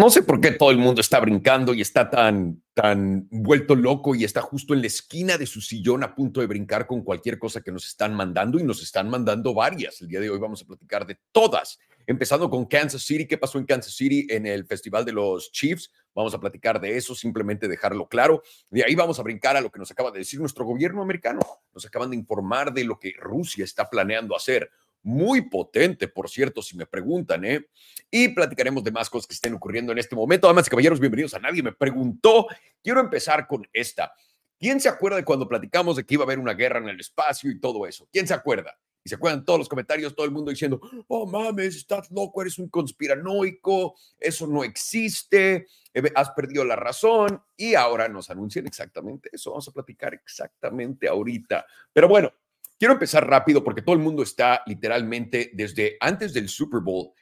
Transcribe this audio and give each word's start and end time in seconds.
no 0.00 0.08
sé 0.08 0.22
por 0.22 0.40
qué 0.40 0.52
todo 0.52 0.70
el 0.70 0.78
mundo 0.78 1.02
está 1.02 1.20
brincando 1.20 1.74
y 1.74 1.82
está 1.82 2.08
tan, 2.08 2.62
tan 2.72 3.28
vuelto 3.30 3.74
loco 3.74 4.14
y 4.14 4.24
está 4.24 4.40
justo 4.40 4.72
en 4.72 4.80
la 4.80 4.86
esquina 4.86 5.36
de 5.36 5.44
su 5.44 5.60
sillón 5.60 6.02
a 6.02 6.14
punto 6.14 6.40
de 6.40 6.46
brincar 6.46 6.86
con 6.86 7.02
cualquier 7.02 7.38
cosa 7.38 7.60
que 7.60 7.70
nos 7.70 7.86
están 7.86 8.14
mandando 8.14 8.58
y 8.58 8.62
nos 8.62 8.82
están 8.82 9.10
mandando 9.10 9.52
varias. 9.52 10.00
El 10.00 10.08
día 10.08 10.20
de 10.20 10.30
hoy 10.30 10.38
vamos 10.38 10.62
a 10.62 10.64
platicar 10.64 11.06
de 11.06 11.18
todas, 11.32 11.78
empezando 12.06 12.48
con 12.48 12.64
Kansas 12.64 13.02
City. 13.02 13.26
¿Qué 13.26 13.36
pasó 13.36 13.58
en 13.58 13.66
Kansas 13.66 13.92
City 13.92 14.26
en 14.30 14.46
el 14.46 14.64
Festival 14.64 15.04
de 15.04 15.12
los 15.12 15.52
Chiefs? 15.52 15.90
Vamos 16.14 16.32
a 16.32 16.40
platicar 16.40 16.80
de 16.80 16.96
eso, 16.96 17.14
simplemente 17.14 17.68
dejarlo 17.68 18.08
claro. 18.08 18.42
De 18.70 18.82
ahí 18.82 18.94
vamos 18.94 19.18
a 19.18 19.22
brincar 19.22 19.58
a 19.58 19.60
lo 19.60 19.70
que 19.70 19.80
nos 19.80 19.90
acaba 19.90 20.10
de 20.10 20.20
decir 20.20 20.40
nuestro 20.40 20.64
gobierno 20.64 21.02
americano. 21.02 21.40
Nos 21.74 21.84
acaban 21.84 22.08
de 22.08 22.16
informar 22.16 22.72
de 22.72 22.84
lo 22.84 22.98
que 22.98 23.12
Rusia 23.20 23.64
está 23.64 23.90
planeando 23.90 24.34
hacer 24.34 24.70
muy 25.02 25.42
potente, 25.42 26.08
por 26.08 26.28
cierto, 26.28 26.62
si 26.62 26.76
me 26.76 26.86
preguntan, 26.86 27.44
¿eh? 27.44 27.66
Y 28.10 28.28
platicaremos 28.28 28.84
de 28.84 28.90
más 28.90 29.08
cosas 29.08 29.26
que 29.26 29.34
estén 29.34 29.54
ocurriendo 29.54 29.92
en 29.92 29.98
este 29.98 30.16
momento. 30.16 30.46
Además, 30.46 30.68
caballeros, 30.68 31.00
bienvenidos 31.00 31.34
a 31.34 31.38
Nadie 31.38 31.62
me 31.62 31.72
preguntó. 31.72 32.46
Quiero 32.82 33.00
empezar 33.00 33.46
con 33.46 33.66
esta. 33.72 34.12
¿Quién 34.58 34.80
se 34.80 34.88
acuerda 34.88 35.16
de 35.16 35.24
cuando 35.24 35.48
platicamos 35.48 35.96
de 35.96 36.04
que 36.04 36.14
iba 36.14 36.24
a 36.24 36.26
haber 36.26 36.38
una 36.38 36.52
guerra 36.52 36.80
en 36.80 36.88
el 36.88 37.00
espacio 37.00 37.50
y 37.50 37.58
todo 37.58 37.86
eso? 37.86 38.08
¿Quién 38.12 38.26
se 38.26 38.34
acuerda? 38.34 38.78
Y 39.02 39.08
se 39.08 39.14
acuerdan 39.14 39.42
todos 39.44 39.58
los 39.58 39.68
comentarios, 39.68 40.14
todo 40.14 40.26
el 40.26 40.32
mundo 40.32 40.50
diciendo, 40.50 40.78
oh 41.08 41.26
mames, 41.26 41.76
estás 41.76 42.10
loco, 42.10 42.42
eres 42.42 42.58
un 42.58 42.68
conspiranoico, 42.68 43.94
eso 44.18 44.46
no 44.46 44.62
existe, 44.62 45.66
eh, 45.94 46.12
has 46.14 46.30
perdido 46.32 46.64
la 46.66 46.76
razón. 46.76 47.42
Y 47.56 47.74
ahora 47.74 48.08
nos 48.08 48.28
anuncian 48.28 48.66
exactamente 48.66 49.30
eso. 49.32 49.50
Vamos 49.50 49.68
a 49.68 49.72
platicar 49.72 50.12
exactamente 50.12 51.08
ahorita. 51.08 51.64
Pero 51.94 52.08
bueno, 52.08 52.30
Quiero 52.80 52.94
empezar 52.94 53.28
rápido 53.28 53.62
porque 53.62 53.82
todo 53.82 53.94
el 53.94 54.00
mundo 54.00 54.22
está 54.22 54.62
literalmente 54.64 55.50
desde 55.52 55.98
antes 56.00 56.32
del 56.32 56.48
Super 56.48 56.80
Bowl 56.80 57.12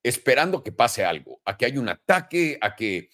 esperando 0.00 0.62
que 0.62 0.70
pase 0.70 1.04
algo, 1.04 1.40
a 1.44 1.56
que 1.56 1.66
haya 1.66 1.80
un 1.80 1.88
ataque, 1.88 2.56
a 2.60 2.76
que 2.76 3.10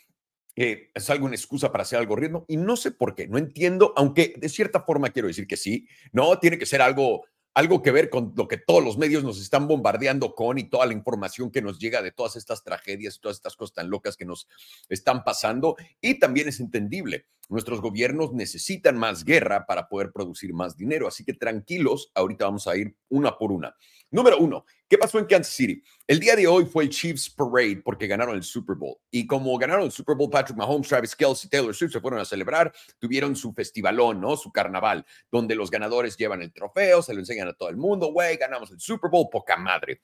eh, 0.54 0.90
salga 0.96 1.24
una 1.24 1.34
excusa 1.34 1.72
para 1.72 1.80
hacer 1.80 1.98
algo 1.98 2.14
riendo. 2.14 2.44
Y 2.46 2.58
no 2.58 2.76
sé 2.76 2.90
por 2.90 3.14
qué, 3.14 3.26
no 3.26 3.38
entiendo, 3.38 3.94
aunque 3.96 4.34
de 4.36 4.50
cierta 4.50 4.82
forma 4.82 5.08
quiero 5.08 5.28
decir 5.28 5.46
que 5.46 5.56
sí, 5.56 5.88
no, 6.12 6.38
tiene 6.38 6.58
que 6.58 6.66
ser 6.66 6.82
algo 6.82 7.24
algo 7.54 7.82
que 7.82 7.92
ver 7.92 8.10
con 8.10 8.32
lo 8.36 8.48
que 8.48 8.58
todos 8.58 8.84
los 8.84 8.98
medios 8.98 9.22
nos 9.22 9.40
están 9.40 9.68
bombardeando 9.68 10.34
con 10.34 10.58
y 10.58 10.64
toda 10.64 10.86
la 10.86 10.92
información 10.92 11.50
que 11.50 11.62
nos 11.62 11.78
llega 11.78 12.02
de 12.02 12.10
todas 12.10 12.36
estas 12.36 12.64
tragedias, 12.64 13.20
todas 13.20 13.36
estas 13.36 13.56
cosas 13.56 13.74
tan 13.74 13.90
locas 13.90 14.16
que 14.16 14.24
nos 14.24 14.48
están 14.88 15.22
pasando. 15.22 15.76
Y 16.00 16.18
también 16.18 16.48
es 16.48 16.58
entendible, 16.58 17.26
nuestros 17.48 17.80
gobiernos 17.80 18.32
necesitan 18.32 18.98
más 18.98 19.24
guerra 19.24 19.66
para 19.66 19.88
poder 19.88 20.10
producir 20.12 20.52
más 20.52 20.76
dinero. 20.76 21.06
Así 21.06 21.24
que 21.24 21.34
tranquilos, 21.34 22.10
ahorita 22.14 22.44
vamos 22.44 22.66
a 22.66 22.76
ir 22.76 22.96
una 23.08 23.38
por 23.38 23.52
una. 23.52 23.76
Número 24.10 24.38
uno, 24.38 24.64
¿qué 24.88 24.96
pasó 24.96 25.18
en 25.18 25.24
Kansas 25.24 25.54
City? 25.54 25.82
El 26.06 26.20
día 26.20 26.36
de 26.36 26.46
hoy 26.46 26.66
fue 26.66 26.84
el 26.84 26.90
Chiefs 26.90 27.28
Parade 27.30 27.82
porque 27.84 28.06
ganaron 28.06 28.36
el 28.36 28.44
Super 28.44 28.76
Bowl. 28.76 28.96
Y 29.10 29.26
como 29.26 29.56
ganaron 29.58 29.84
el 29.84 29.90
Super 29.90 30.16
Bowl, 30.16 30.30
Patrick 30.30 30.56
Mahomes, 30.56 30.88
Travis 30.88 31.16
Kelce 31.16 31.46
y 31.46 31.50
Taylor 31.50 31.74
Swift 31.74 31.92
se 31.92 32.00
fueron 32.00 32.20
a 32.20 32.24
celebrar, 32.24 32.72
tuvieron 32.98 33.34
su 33.34 33.52
festivalón, 33.52 34.20
¿no? 34.20 34.36
Su 34.36 34.52
carnaval, 34.52 35.04
donde 35.32 35.56
los 35.56 35.70
ganadores 35.70 36.16
llevan 36.16 36.42
el 36.42 36.52
trofeo, 36.52 37.02
se 37.02 37.12
lo 37.12 37.20
enseñan 37.20 37.48
a 37.48 37.54
todo 37.54 37.70
el 37.70 37.76
mundo, 37.76 38.12
güey, 38.12 38.36
ganamos 38.36 38.70
el 38.70 38.78
Super 38.78 39.10
Bowl, 39.10 39.28
poca 39.30 39.56
madre. 39.56 40.00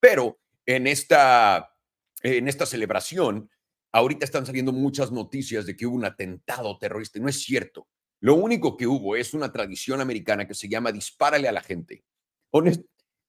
Pero 0.00 0.40
en 0.66 0.86
esta, 0.88 1.72
en 2.22 2.48
esta 2.48 2.66
celebración, 2.66 3.48
ahorita 3.92 4.24
están 4.24 4.46
saliendo 4.46 4.72
muchas 4.72 5.12
noticias 5.12 5.66
de 5.66 5.76
que 5.76 5.86
hubo 5.86 5.96
un 5.96 6.04
atentado 6.04 6.76
terrorista. 6.78 7.20
No 7.20 7.28
es 7.28 7.42
cierto. 7.42 7.86
Lo 8.20 8.34
único 8.34 8.76
que 8.76 8.86
hubo 8.86 9.16
es 9.16 9.34
una 9.34 9.52
tradición 9.52 10.00
americana 10.00 10.46
que 10.46 10.54
se 10.54 10.68
llama 10.68 10.92
dispárale 10.92 11.48
a 11.48 11.52
la 11.52 11.60
gente. 11.60 12.04
Honest, 12.50 12.82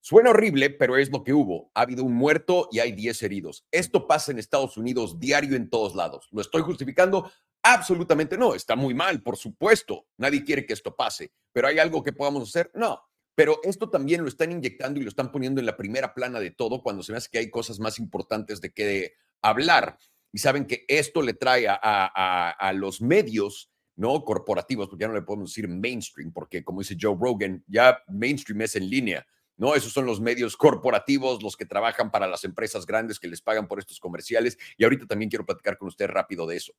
Suena 0.05 0.31
horrible, 0.31 0.69
pero 0.69 0.97
es 0.97 1.09
lo 1.09 1.23
que 1.23 1.31
hubo. 1.31 1.71
Ha 1.73 1.83
habido 1.83 2.03
un 2.03 2.13
muerto 2.13 2.67
y 2.73 2.79
hay 2.79 2.91
10 2.91 3.23
heridos. 3.23 3.65
Esto 3.71 4.05
pasa 4.05 4.33
en 4.33 4.37
Estados 4.37 4.75
Unidos 4.75 5.17
diario 5.17 5.55
en 5.55 5.69
todos 5.69 5.95
lados. 5.95 6.27
¿Lo 6.33 6.41
estoy 6.41 6.61
justificando? 6.61 7.31
Absolutamente 7.61 8.37
no. 8.37 8.53
Está 8.53 8.75
muy 8.75 8.93
mal, 8.93 9.23
por 9.23 9.37
supuesto. 9.37 10.05
Nadie 10.17 10.43
quiere 10.43 10.65
que 10.65 10.73
esto 10.73 10.93
pase. 10.93 11.31
¿Pero 11.53 11.69
hay 11.69 11.79
algo 11.79 12.03
que 12.03 12.11
podamos 12.11 12.49
hacer? 12.49 12.69
No. 12.73 12.99
Pero 13.33 13.61
esto 13.63 13.89
también 13.89 14.23
lo 14.23 14.27
están 14.27 14.51
inyectando 14.51 14.99
y 14.99 15.03
lo 15.03 15.09
están 15.09 15.31
poniendo 15.31 15.61
en 15.61 15.67
la 15.67 15.77
primera 15.77 16.13
plana 16.13 16.41
de 16.41 16.51
todo 16.51 16.83
cuando 16.83 17.01
se 17.01 17.13
me 17.13 17.19
que 17.31 17.37
hay 17.37 17.49
cosas 17.49 17.79
más 17.79 17.97
importantes 17.97 18.59
de 18.59 18.73
que 18.73 19.13
hablar. 19.41 19.97
Y 20.33 20.39
saben 20.39 20.65
que 20.65 20.83
esto 20.89 21.21
le 21.21 21.33
trae 21.33 21.65
a, 21.69 21.77
a 21.77 22.73
los 22.73 23.01
medios 23.01 23.71
no 23.95 24.25
corporativos, 24.25 24.89
porque 24.89 25.03
ya 25.03 25.07
no 25.07 25.13
le 25.13 25.21
podemos 25.21 25.51
decir 25.51 25.69
mainstream, 25.69 26.33
porque 26.33 26.61
como 26.61 26.81
dice 26.81 26.97
Joe 26.99 27.15
Rogan, 27.17 27.63
ya 27.67 27.99
mainstream 28.09 28.63
es 28.63 28.75
en 28.75 28.89
línea 28.89 29.25
¿no? 29.57 29.75
Esos 29.75 29.93
son 29.93 30.05
los 30.05 30.19
medios 30.19 30.57
corporativos, 30.57 31.43
los 31.43 31.55
que 31.55 31.65
trabajan 31.65 32.11
para 32.11 32.27
las 32.27 32.43
empresas 32.43 32.85
grandes 32.85 33.19
que 33.19 33.27
les 33.27 33.41
pagan 33.41 33.67
por 33.67 33.79
estos 33.79 33.99
comerciales. 33.99 34.57
Y 34.77 34.83
ahorita 34.83 35.05
también 35.05 35.29
quiero 35.29 35.45
platicar 35.45 35.77
con 35.77 35.87
usted 35.87 36.07
rápido 36.07 36.47
de 36.47 36.57
eso, 36.57 36.73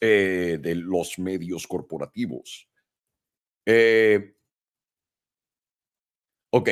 eh, 0.00 0.58
de 0.60 0.74
los 0.74 1.18
medios 1.18 1.66
corporativos. 1.66 2.68
Eh, 3.64 4.34
ok, 6.50 6.68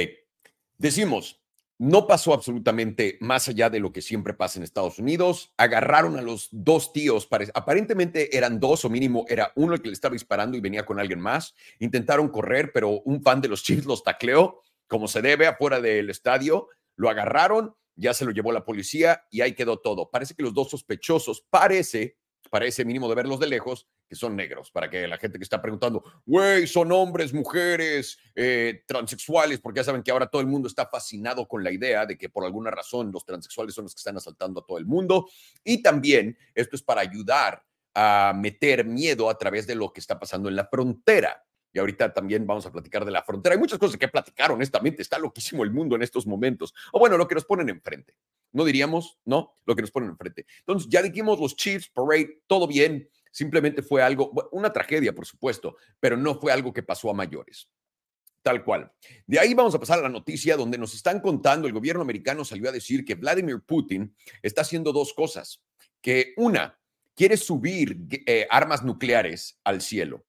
decimos, 0.76 1.40
no 1.78 2.06
pasó 2.06 2.34
absolutamente 2.34 3.16
más 3.20 3.48
allá 3.48 3.70
de 3.70 3.80
lo 3.80 3.90
que 3.90 4.02
siempre 4.02 4.34
pasa 4.34 4.58
en 4.58 4.64
Estados 4.64 4.98
Unidos. 4.98 5.54
Agarraron 5.56 6.18
a 6.18 6.22
los 6.22 6.48
dos 6.50 6.92
tíos, 6.92 7.26
aparentemente 7.54 8.36
eran 8.36 8.60
dos 8.60 8.84
o 8.84 8.90
mínimo 8.90 9.24
era 9.30 9.50
uno 9.56 9.72
el 9.72 9.80
que 9.80 9.88
le 9.88 9.94
estaba 9.94 10.12
disparando 10.12 10.58
y 10.58 10.60
venía 10.60 10.84
con 10.84 11.00
alguien 11.00 11.20
más. 11.20 11.54
Intentaron 11.78 12.28
correr, 12.28 12.72
pero 12.74 13.00
un 13.00 13.22
fan 13.22 13.40
de 13.40 13.48
los 13.48 13.62
Chiefs 13.62 13.86
los 13.86 14.02
tacleó 14.02 14.60
como 14.90 15.06
se 15.06 15.22
debe 15.22 15.46
afuera 15.46 15.80
del 15.80 16.10
estadio, 16.10 16.68
lo 16.96 17.08
agarraron, 17.08 17.76
ya 17.94 18.12
se 18.12 18.24
lo 18.24 18.32
llevó 18.32 18.50
la 18.50 18.64
policía 18.64 19.24
y 19.30 19.40
ahí 19.40 19.54
quedó 19.54 19.78
todo. 19.78 20.10
Parece 20.10 20.34
que 20.34 20.42
los 20.42 20.52
dos 20.52 20.68
sospechosos, 20.68 21.46
parece, 21.48 22.18
parece 22.50 22.84
mínimo 22.84 23.08
de 23.08 23.14
verlos 23.14 23.38
de 23.38 23.46
lejos, 23.46 23.86
que 24.08 24.16
son 24.16 24.34
negros, 24.34 24.72
para 24.72 24.90
que 24.90 25.06
la 25.06 25.16
gente 25.16 25.38
que 25.38 25.44
está 25.44 25.62
preguntando, 25.62 26.02
güey, 26.26 26.66
son 26.66 26.90
hombres, 26.90 27.32
mujeres, 27.32 28.18
eh, 28.34 28.82
transexuales, 28.84 29.60
porque 29.60 29.78
ya 29.78 29.84
saben 29.84 30.02
que 30.02 30.10
ahora 30.10 30.26
todo 30.26 30.42
el 30.42 30.48
mundo 30.48 30.66
está 30.66 30.86
fascinado 30.86 31.46
con 31.46 31.62
la 31.62 31.70
idea 31.70 32.04
de 32.04 32.18
que 32.18 32.28
por 32.28 32.44
alguna 32.44 32.72
razón 32.72 33.12
los 33.12 33.24
transexuales 33.24 33.72
son 33.72 33.84
los 33.84 33.94
que 33.94 34.00
están 34.00 34.16
asaltando 34.16 34.60
a 34.60 34.66
todo 34.66 34.78
el 34.78 34.86
mundo. 34.86 35.28
Y 35.62 35.82
también 35.82 36.36
esto 36.52 36.74
es 36.74 36.82
para 36.82 37.02
ayudar 37.02 37.62
a 37.94 38.32
meter 38.34 38.84
miedo 38.84 39.30
a 39.30 39.38
través 39.38 39.68
de 39.68 39.76
lo 39.76 39.92
que 39.92 40.00
está 40.00 40.18
pasando 40.18 40.48
en 40.48 40.56
la 40.56 40.66
frontera. 40.66 41.44
Y 41.72 41.78
ahorita 41.78 42.12
también 42.12 42.46
vamos 42.46 42.66
a 42.66 42.72
platicar 42.72 43.04
de 43.04 43.10
la 43.10 43.22
frontera. 43.22 43.54
Hay 43.54 43.60
muchas 43.60 43.78
cosas 43.78 43.96
que 43.96 44.08
platicar, 44.08 44.50
honestamente. 44.50 45.02
Está 45.02 45.18
loquísimo 45.18 45.62
el 45.62 45.70
mundo 45.70 45.96
en 45.96 46.02
estos 46.02 46.26
momentos. 46.26 46.74
O 46.92 46.98
bueno, 46.98 47.16
lo 47.16 47.28
que 47.28 47.34
nos 47.34 47.44
ponen 47.44 47.68
enfrente. 47.68 48.16
No 48.52 48.64
diríamos, 48.64 49.18
¿no? 49.24 49.54
Lo 49.64 49.76
que 49.76 49.82
nos 49.82 49.90
ponen 49.90 50.10
enfrente. 50.10 50.46
Entonces, 50.60 50.88
ya 50.90 51.02
dijimos 51.02 51.38
los 51.38 51.54
Chiefs, 51.54 51.88
Parade, 51.90 52.42
todo 52.46 52.66
bien. 52.66 53.08
Simplemente 53.30 53.82
fue 53.82 54.02
algo, 54.02 54.32
una 54.50 54.72
tragedia, 54.72 55.14
por 55.14 55.24
supuesto, 55.24 55.76
pero 56.00 56.16
no 56.16 56.34
fue 56.40 56.52
algo 56.52 56.72
que 56.72 56.82
pasó 56.82 57.10
a 57.10 57.14
mayores. 57.14 57.68
Tal 58.42 58.64
cual. 58.64 58.90
De 59.26 59.38
ahí 59.38 59.54
vamos 59.54 59.74
a 59.74 59.78
pasar 59.78 60.00
a 60.00 60.02
la 60.02 60.08
noticia 60.08 60.56
donde 60.56 60.78
nos 60.78 60.94
están 60.94 61.20
contando, 61.20 61.68
el 61.68 61.74
gobierno 61.74 62.02
americano 62.02 62.44
salió 62.44 62.68
a 62.68 62.72
decir 62.72 63.04
que 63.04 63.14
Vladimir 63.14 63.60
Putin 63.60 64.16
está 64.42 64.62
haciendo 64.62 64.92
dos 64.92 65.14
cosas. 65.14 65.62
Que 66.00 66.32
una, 66.36 66.80
quiere 67.14 67.36
subir 67.36 67.98
eh, 68.26 68.48
armas 68.50 68.82
nucleares 68.82 69.60
al 69.62 69.80
cielo 69.82 70.24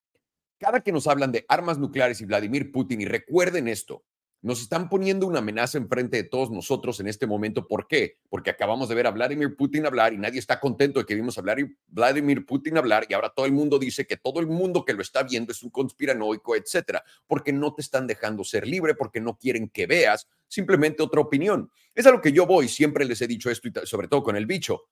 cada 0.61 0.81
que 0.81 0.91
nos 0.91 1.07
hablan 1.07 1.31
de 1.31 1.43
armas 1.49 1.79
nucleares 1.79 2.21
y 2.21 2.25
Vladimir 2.25 2.71
Putin, 2.71 3.01
y 3.01 3.05
recuerden 3.05 3.67
esto, 3.67 4.05
nos 4.43 4.61
están 4.61 4.89
poniendo 4.89 5.25
una 5.25 5.39
amenaza 5.39 5.79
enfrente 5.79 6.17
de 6.17 6.23
todos 6.23 6.51
nosotros 6.51 6.99
en 6.99 7.07
este 7.07 7.25
momento. 7.25 7.67
¿Por 7.67 7.87
qué? 7.87 8.19
Porque 8.29 8.51
acabamos 8.51 8.87
de 8.87 8.93
ver 8.93 9.07
a 9.07 9.11
Vladimir 9.11 9.55
Putin 9.55 9.87
hablar 9.87 10.13
y 10.13 10.19
nadie 10.19 10.37
está 10.37 10.59
contento 10.59 10.99
de 10.99 11.07
que 11.07 11.15
vimos 11.15 11.39
a 11.39 11.43
Vladimir 11.87 12.45
Putin 12.45 12.77
hablar 12.77 13.07
y 13.09 13.15
ahora 13.15 13.33
todo 13.35 13.47
el 13.47 13.53
mundo 13.53 13.79
dice 13.79 14.05
que 14.05 14.17
todo 14.17 14.39
el 14.39 14.45
mundo 14.45 14.85
que 14.85 14.93
lo 14.93 15.01
está 15.01 15.23
viendo 15.23 15.51
es 15.51 15.63
un 15.63 15.71
conspiranoico, 15.71 16.55
etcétera, 16.55 17.03
porque 17.25 17.51
no 17.51 17.73
te 17.73 17.81
están 17.81 18.05
dejando 18.05 18.43
ser 18.43 18.67
libre, 18.67 18.93
porque 18.93 19.19
no 19.19 19.39
quieren 19.39 19.67
que 19.67 19.87
veas 19.87 20.27
simplemente 20.47 21.01
otra 21.01 21.21
opinión. 21.21 21.71
Es 21.95 22.05
a 22.05 22.11
lo 22.11 22.21
que 22.21 22.33
yo 22.33 22.45
voy, 22.45 22.67
siempre 22.67 23.03
les 23.05 23.19
he 23.23 23.27
dicho 23.27 23.49
esto 23.49 23.67
y 23.67 23.73
sobre 23.87 24.07
todo 24.07 24.21
con 24.21 24.35
el 24.35 24.45
bicho. 24.45 24.83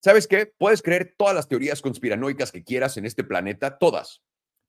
¿Sabes 0.00 0.26
qué? 0.26 0.52
Puedes 0.58 0.82
creer 0.82 1.14
todas 1.16 1.34
las 1.34 1.48
teorías 1.48 1.80
conspiranoicas 1.80 2.52
que 2.52 2.62
quieras 2.62 2.98
en 2.98 3.06
este 3.06 3.24
planeta, 3.24 3.78
todas 3.78 4.22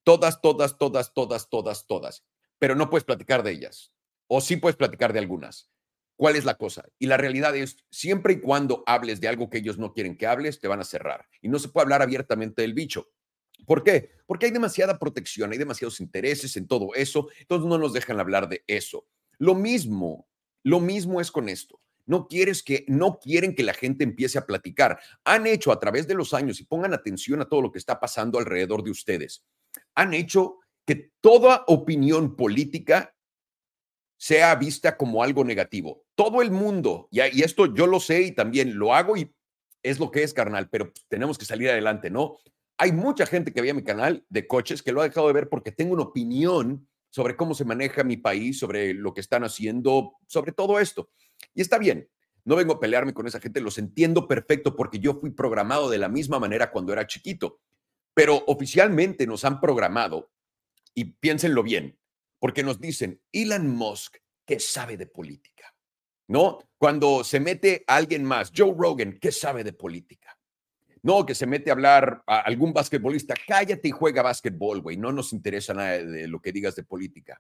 Todas, 0.08 0.40
todas, 0.40 0.78
todas, 0.78 1.14
todas, 1.14 1.50
todas, 1.50 1.86
todas. 1.86 2.24
Pero 2.60 2.76
no 2.76 2.90
puedes 2.90 3.04
platicar 3.04 3.44
de 3.44 3.52
ellas. 3.52 3.92
O 4.28 4.40
sí 4.40 4.56
puedes 4.56 4.78
platicar 4.78 5.12
de 5.12 5.20
algunas. 5.20 5.70
¿Cuál 6.16 6.38
es 6.38 6.46
la 6.46 6.56
cosa? 6.56 6.86
Y 6.98 7.08
la 7.08 7.18
realidad 7.18 7.54
es, 7.58 7.76
siempre 7.92 8.32
y 8.32 8.40
cuando 8.40 8.86
hables 8.86 9.20
de 9.20 9.28
algo 9.28 9.50
que 9.50 9.58
ellos 9.58 9.78
no 9.78 9.92
quieren 9.92 10.16
que 10.16 10.26
hables, 10.26 10.62
te 10.62 10.70
van 10.70 10.80
a 10.80 10.86
cerrar. 10.86 11.28
Y 11.42 11.50
no 11.50 11.60
se 11.60 11.68
puede 11.68 11.84
hablar 11.84 12.02
abiertamente 12.02 12.62
del 12.62 12.74
bicho. 12.74 13.10
¿Por 13.66 13.84
qué? 13.84 14.12
Porque 14.26 14.46
hay 14.46 14.54
demasiada 14.54 14.98
protección, 14.98 15.52
hay 15.52 15.58
demasiados 15.58 16.00
intereses 16.00 16.56
en 16.56 16.70
todo 16.70 16.94
eso, 16.96 17.28
entonces 17.42 17.68
no 17.68 17.78
nos 17.78 17.92
dejan 17.92 18.22
hablar 18.22 18.48
de 18.48 18.64
eso. 18.66 19.06
Lo 19.38 19.56
mismo, 19.56 20.30
lo 20.64 20.80
mismo 20.80 21.20
es 21.20 21.32
con 21.34 21.50
esto. 21.50 21.82
No 22.06 22.30
quieres 22.30 22.64
que 22.64 22.86
no 22.88 23.20
quieren 23.20 23.54
que 23.54 23.64
la 23.64 23.74
gente 23.74 24.06
empiece 24.06 24.38
a 24.38 24.46
platicar. 24.46 25.02
Han 25.26 25.48
hecho 25.48 25.74
a 25.74 25.82
través 25.82 26.08
de 26.08 26.14
los 26.16 26.34
años 26.34 26.62
y 26.62 26.64
pongan 26.64 26.94
atención 26.94 27.42
a 27.42 27.50
todo 27.50 27.62
lo 27.62 27.74
que 27.74 27.80
está 27.80 28.00
pasando 28.00 28.40
alrededor 28.40 28.86
de 28.86 28.92
ustedes 28.92 29.44
han 29.98 30.14
hecho 30.14 30.60
que 30.86 31.12
toda 31.20 31.64
opinión 31.68 32.36
política 32.36 33.16
sea 34.16 34.56
vista 34.56 34.96
como 34.96 35.24
algo 35.24 35.44
negativo. 35.44 36.06
Todo 36.16 36.42
el 36.44 36.52
mundo, 36.52 37.10
y, 37.12 37.20
esto 37.42 37.74
yo 37.74 37.88
lo 37.88 38.00
sé 38.00 38.22
y 38.22 38.32
también 38.32 38.78
lo 38.78 38.94
hago 38.94 39.18
y 39.18 39.34
es 39.82 40.00
lo 40.00 40.12
que 40.12 40.22
es, 40.22 40.34
carnal, 40.34 40.70
pero 40.70 40.94
tenemos 41.08 41.38
que 41.38 41.46
salir 41.46 41.70
adelante, 41.70 42.12
¿no? 42.12 42.38
Hay 42.78 42.92
mucha 42.92 43.26
gente 43.26 43.52
que 43.52 43.62
veía 43.62 43.74
mi 43.74 43.84
canal 43.84 44.24
de 44.30 44.48
coches 44.48 44.84
que 44.84 44.92
lo 44.92 45.02
ha 45.02 45.08
dejado 45.08 45.28
de 45.28 45.34
ver 45.34 45.50
porque 45.50 45.72
tengo 45.72 45.94
una 45.94 46.04
opinión 46.04 46.88
sobre 47.10 47.36
cómo 47.36 47.56
se 47.56 47.66
maneja 47.66 48.04
mi 48.04 48.18
país, 48.18 48.60
sobre 48.60 48.94
lo 48.94 49.16
que 49.16 49.22
están 49.22 49.44
haciendo, 49.44 50.14
sobre 50.28 50.52
todo 50.52 50.80
esto. 50.80 51.10
Y 51.56 51.62
está 51.62 51.80
bien, 51.80 52.08
no 52.46 52.56
vengo 52.56 52.74
a 52.74 52.80
pelearme 52.80 53.16
con 53.16 53.26
esa 53.26 53.40
gente, 53.40 53.62
los 53.62 53.80
entiendo 53.80 54.28
perfecto 54.28 54.76
porque 54.76 55.00
yo 55.00 55.16
fui 55.16 55.32
programado 55.32 55.90
de 55.90 55.98
la 55.98 56.08
misma 56.08 56.40
manera 56.40 56.70
cuando 56.70 56.94
era 56.94 57.08
chiquito, 57.08 57.62
pero 58.18 58.44
oficialmente 58.48 59.28
nos 59.28 59.46
han 59.46 59.62
programado, 59.62 60.32
y 60.96 61.06
piénsenlo 61.06 61.62
bien, 61.62 62.00
porque 62.40 62.64
nos 62.64 62.82
dicen, 62.82 63.22
Elon 63.32 63.70
Musk, 63.70 64.18
¿qué 64.44 64.60
sabe 64.60 64.98
de 64.98 65.06
política? 65.06 65.72
¿No? 66.28 66.58
Cuando 66.80 67.24
se 67.24 67.40
mete 67.40 67.84
alguien 67.86 68.24
más, 68.24 68.52
Joe 68.58 68.74
Rogan, 68.76 69.20
¿qué 69.22 69.32
sabe 69.32 69.64
de 69.64 69.74
política? 69.74 70.36
No, 71.04 71.28
que 71.28 71.36
se 71.36 71.46
mete 71.46 71.70
a 71.70 71.74
hablar 71.74 72.24
a 72.26 72.40
algún 72.40 72.74
basquetbolista, 72.74 73.36
cállate 73.48 73.90
y 73.90 73.92
juega 73.92 74.24
básquetbol, 74.24 74.82
güey, 74.82 74.98
no 74.98 75.12
nos 75.12 75.32
interesa 75.32 75.76
nada 75.76 76.00
de 76.00 76.28
lo 76.28 76.42
que 76.42 76.52
digas 76.52 76.76
de 76.76 76.86
política. 76.86 77.40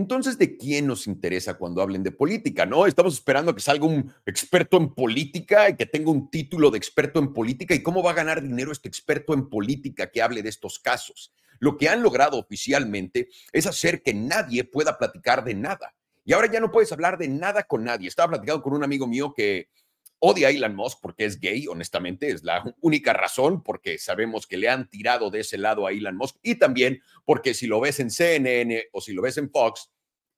Entonces, 0.00 0.38
¿de 0.38 0.56
quién 0.56 0.86
nos 0.86 1.06
interesa 1.06 1.58
cuando 1.58 1.82
hablen 1.82 2.02
de 2.02 2.10
política? 2.10 2.64
No, 2.64 2.86
estamos 2.86 3.12
esperando 3.12 3.54
que 3.54 3.60
salga 3.60 3.84
un 3.84 4.10
experto 4.24 4.78
en 4.78 4.94
política 4.94 5.68
y 5.68 5.76
que 5.76 5.84
tenga 5.84 6.10
un 6.10 6.30
título 6.30 6.70
de 6.70 6.78
experto 6.78 7.18
en 7.18 7.34
política. 7.34 7.74
¿Y 7.74 7.82
cómo 7.82 8.02
va 8.02 8.12
a 8.12 8.14
ganar 8.14 8.40
dinero 8.40 8.72
este 8.72 8.88
experto 8.88 9.34
en 9.34 9.50
política 9.50 10.10
que 10.10 10.22
hable 10.22 10.42
de 10.42 10.48
estos 10.48 10.78
casos? 10.78 11.34
Lo 11.58 11.76
que 11.76 11.90
han 11.90 12.02
logrado 12.02 12.38
oficialmente 12.38 13.28
es 13.52 13.66
hacer 13.66 14.02
que 14.02 14.14
nadie 14.14 14.64
pueda 14.64 14.96
platicar 14.96 15.44
de 15.44 15.52
nada. 15.52 15.94
Y 16.24 16.32
ahora 16.32 16.50
ya 16.50 16.60
no 16.60 16.70
puedes 16.70 16.90
hablar 16.92 17.18
de 17.18 17.28
nada 17.28 17.64
con 17.64 17.84
nadie. 17.84 18.08
Estaba 18.08 18.30
platicando 18.30 18.62
con 18.62 18.72
un 18.72 18.82
amigo 18.82 19.06
mío 19.06 19.34
que 19.36 19.68
odia 20.20 20.48
a 20.48 20.50
Elon 20.50 20.76
Musk 20.76 20.98
porque 21.00 21.24
es 21.24 21.40
gay, 21.40 21.66
honestamente, 21.66 22.30
es 22.30 22.44
la 22.44 22.62
única 22.80 23.12
razón 23.12 23.62
porque 23.62 23.98
sabemos 23.98 24.46
que 24.46 24.56
le 24.56 24.68
han 24.68 24.88
tirado 24.88 25.30
de 25.30 25.40
ese 25.40 25.58
lado 25.58 25.86
a 25.86 25.92
Elon 25.92 26.16
Musk 26.16 26.36
y 26.42 26.54
también 26.54 27.02
porque 27.24 27.54
si 27.54 27.66
lo 27.66 27.80
ves 27.80 28.00
en 28.00 28.10
CNN 28.10 28.84
o 28.92 29.00
si 29.00 29.12
lo 29.12 29.22
ves 29.22 29.38
en 29.38 29.50
Fox, 29.50 29.90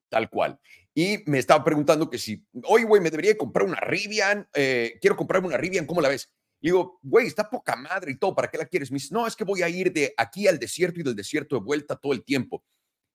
tal 0.09 0.29
cual. 0.29 0.59
Y 0.95 1.19
me 1.25 1.39
estaba 1.39 1.63
preguntando 1.63 2.09
que 2.09 2.17
si, 2.17 2.45
oye, 2.63 2.85
güey, 2.85 3.01
me 3.01 3.09
debería 3.09 3.37
comprar 3.37 3.67
una 3.67 3.79
Rivian, 3.79 4.47
eh, 4.53 4.97
quiero 5.01 5.15
comprarme 5.15 5.47
una 5.47 5.57
Rivian, 5.57 5.85
¿cómo 5.85 6.01
la 6.01 6.09
ves? 6.09 6.31
Y 6.61 6.67
digo, 6.67 6.99
güey, 7.01 7.27
está 7.27 7.49
poca 7.49 7.75
madre 7.75 8.11
y 8.11 8.17
todo, 8.17 8.33
¿para 8.33 8.49
qué 8.49 8.57
la 8.57 8.65
quieres? 8.65 8.89
Me 8.89 8.95
dice, 8.95 9.13
no, 9.13 9.27
es 9.27 9.35
que 9.35 9.43
voy 9.43 9.63
a 9.63 9.69
ir 9.69 9.91
de 9.91 10.13
aquí 10.15 10.47
al 10.47 10.59
desierto 10.59 10.99
y 10.99 11.03
del 11.03 11.15
desierto 11.15 11.57
de 11.57 11.61
vuelta 11.61 11.95
todo 11.95 12.13
el 12.13 12.23
tiempo. 12.23 12.63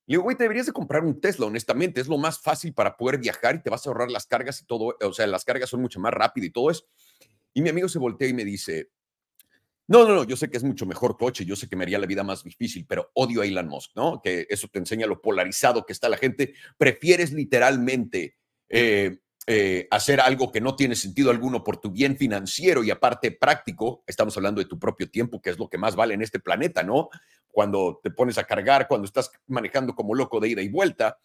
Le 0.08 0.14
digo, 0.14 0.22
güey, 0.22 0.36
te 0.36 0.44
deberías 0.44 0.64
de 0.64 0.72
comprar 0.72 1.04
un 1.04 1.20
Tesla, 1.20 1.44
honestamente, 1.44 2.00
es 2.00 2.08
lo 2.08 2.16
más 2.16 2.40
fácil 2.40 2.72
para 2.72 2.96
poder 2.96 3.18
viajar 3.18 3.56
y 3.56 3.62
te 3.62 3.68
vas 3.68 3.86
a 3.86 3.90
ahorrar 3.90 4.10
las 4.10 4.26
cargas 4.26 4.58
y 4.62 4.64
todo, 4.64 4.96
o 4.98 5.12
sea, 5.12 5.26
las 5.26 5.44
cargas 5.44 5.68
son 5.68 5.82
mucho 5.82 6.00
más 6.00 6.14
rápidas 6.14 6.48
y 6.48 6.50
todo 6.50 6.70
eso. 6.70 6.86
Y 7.52 7.60
mi 7.60 7.68
amigo 7.68 7.90
se 7.90 7.98
voltea 7.98 8.26
y 8.26 8.32
me 8.32 8.46
dice, 8.46 8.88
no, 9.86 10.08
no, 10.08 10.14
no, 10.14 10.24
yo 10.24 10.34
sé 10.34 10.48
que 10.48 10.56
es 10.56 10.64
mucho 10.64 10.86
mejor 10.86 11.18
coche, 11.18 11.44
yo 11.44 11.56
sé 11.56 11.68
que 11.68 11.76
me 11.76 11.84
haría 11.84 11.98
la 11.98 12.06
vida 12.06 12.22
más 12.22 12.42
difícil, 12.42 12.86
pero 12.88 13.10
odio 13.12 13.42
a 13.42 13.46
Elon 13.46 13.68
Musk, 13.68 13.90
¿no? 13.96 14.22
Que 14.22 14.46
eso 14.48 14.66
te 14.68 14.78
enseña 14.78 15.06
lo 15.06 15.20
polarizado 15.20 15.84
que 15.84 15.92
está 15.92 16.08
la 16.08 16.16
gente. 16.16 16.54
Prefieres 16.78 17.32
literalmente 17.32 18.38
eh, 18.70 19.18
eh, 19.50 19.88
hacer 19.90 20.20
algo 20.20 20.52
que 20.52 20.60
no 20.60 20.76
tiene 20.76 20.94
sentido 20.94 21.30
alguno 21.30 21.64
por 21.64 21.78
tu 21.78 21.90
bien 21.90 22.18
financiero 22.18 22.84
y 22.84 22.90
aparte 22.90 23.30
práctico, 23.30 24.04
estamos 24.06 24.36
hablando 24.36 24.60
de 24.60 24.66
tu 24.66 24.78
propio 24.78 25.10
tiempo, 25.10 25.40
que 25.40 25.48
es 25.48 25.58
lo 25.58 25.70
que 25.70 25.78
más 25.78 25.96
vale 25.96 26.12
en 26.12 26.20
este 26.20 26.38
planeta, 26.38 26.82
¿no? 26.82 27.08
Cuando 27.50 27.98
te 28.02 28.10
pones 28.10 28.36
a 28.36 28.44
cargar, 28.44 28.86
cuando 28.88 29.06
estás 29.06 29.32
manejando 29.46 29.94
como 29.94 30.14
loco 30.14 30.38
de 30.38 30.50
ida 30.50 30.60
y 30.60 30.68
vuelta. 30.68 31.16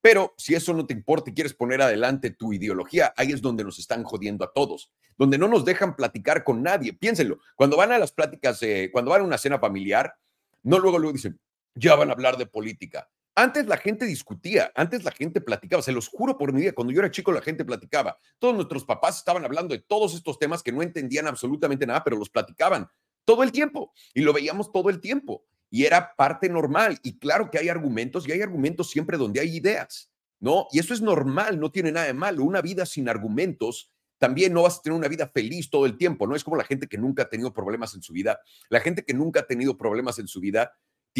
Pero 0.00 0.32
si 0.38 0.54
eso 0.54 0.72
no 0.72 0.86
te 0.86 0.94
importa 0.94 1.28
y 1.28 1.34
quieres 1.34 1.52
poner 1.52 1.82
adelante 1.82 2.30
tu 2.30 2.54
ideología, 2.54 3.12
ahí 3.14 3.32
es 3.32 3.42
donde 3.42 3.62
nos 3.62 3.78
están 3.78 4.04
jodiendo 4.04 4.42
a 4.42 4.54
todos, 4.54 4.90
donde 5.18 5.36
no 5.36 5.46
nos 5.46 5.66
dejan 5.66 5.96
platicar 5.96 6.44
con 6.44 6.62
nadie. 6.62 6.94
Piénsenlo, 6.94 7.40
cuando 7.56 7.76
van 7.76 7.92
a 7.92 7.98
las 7.98 8.10
pláticas, 8.10 8.58
cuando 8.90 9.10
van 9.10 9.20
a 9.20 9.24
una 9.24 9.36
cena 9.36 9.58
familiar, 9.58 10.14
no 10.62 10.78
luego 10.78 10.98
luego 10.98 11.12
dicen, 11.12 11.38
ya 11.74 11.94
van 11.94 12.08
a 12.08 12.12
hablar 12.14 12.38
de 12.38 12.46
política. 12.46 13.06
Antes 13.38 13.66
la 13.66 13.76
gente 13.76 14.06
discutía, 14.06 14.72
antes 14.74 15.04
la 15.04 15.10
gente 15.10 15.42
platicaba, 15.42 15.82
se 15.82 15.92
los 15.92 16.08
juro 16.08 16.38
por 16.38 16.54
mi 16.54 16.62
vida, 16.62 16.72
cuando 16.72 16.94
yo 16.94 17.00
era 17.00 17.10
chico 17.10 17.30
la 17.32 17.42
gente 17.42 17.66
platicaba. 17.66 18.16
Todos 18.38 18.54
nuestros 18.54 18.86
papás 18.86 19.18
estaban 19.18 19.44
hablando 19.44 19.74
de 19.74 19.82
todos 19.82 20.14
estos 20.14 20.38
temas 20.38 20.62
que 20.62 20.72
no 20.72 20.80
entendían 20.80 21.26
absolutamente 21.26 21.86
nada, 21.86 22.02
pero 22.02 22.16
los 22.16 22.30
platicaban 22.30 22.88
todo 23.26 23.42
el 23.42 23.52
tiempo 23.52 23.92
y 24.14 24.22
lo 24.22 24.32
veíamos 24.32 24.72
todo 24.72 24.88
el 24.88 25.00
tiempo 25.00 25.44
y 25.68 25.84
era 25.84 26.14
parte 26.16 26.48
normal. 26.48 26.98
Y 27.02 27.18
claro 27.18 27.50
que 27.50 27.58
hay 27.58 27.68
argumentos 27.68 28.26
y 28.26 28.32
hay 28.32 28.40
argumentos 28.40 28.88
siempre 28.90 29.18
donde 29.18 29.40
hay 29.40 29.54
ideas, 29.54 30.10
¿no? 30.40 30.66
Y 30.72 30.78
eso 30.78 30.94
es 30.94 31.02
normal, 31.02 31.60
no 31.60 31.70
tiene 31.70 31.92
nada 31.92 32.06
de 32.06 32.14
malo. 32.14 32.42
Una 32.42 32.62
vida 32.62 32.86
sin 32.86 33.06
argumentos 33.06 33.92
también 34.16 34.54
no 34.54 34.62
vas 34.62 34.78
a 34.78 34.82
tener 34.82 34.98
una 34.98 35.08
vida 35.08 35.28
feliz 35.28 35.68
todo 35.68 35.84
el 35.84 35.98
tiempo, 35.98 36.26
¿no? 36.26 36.36
Es 36.36 36.44
como 36.44 36.56
la 36.56 36.64
gente 36.64 36.86
que 36.86 36.96
nunca 36.96 37.24
ha 37.24 37.28
tenido 37.28 37.52
problemas 37.52 37.94
en 37.94 38.00
su 38.00 38.14
vida. 38.14 38.40
La 38.70 38.80
gente 38.80 39.04
que 39.04 39.12
nunca 39.12 39.40
ha 39.40 39.46
tenido 39.46 39.76
problemas 39.76 40.18
en 40.18 40.26
su 40.26 40.40
vida 40.40 40.72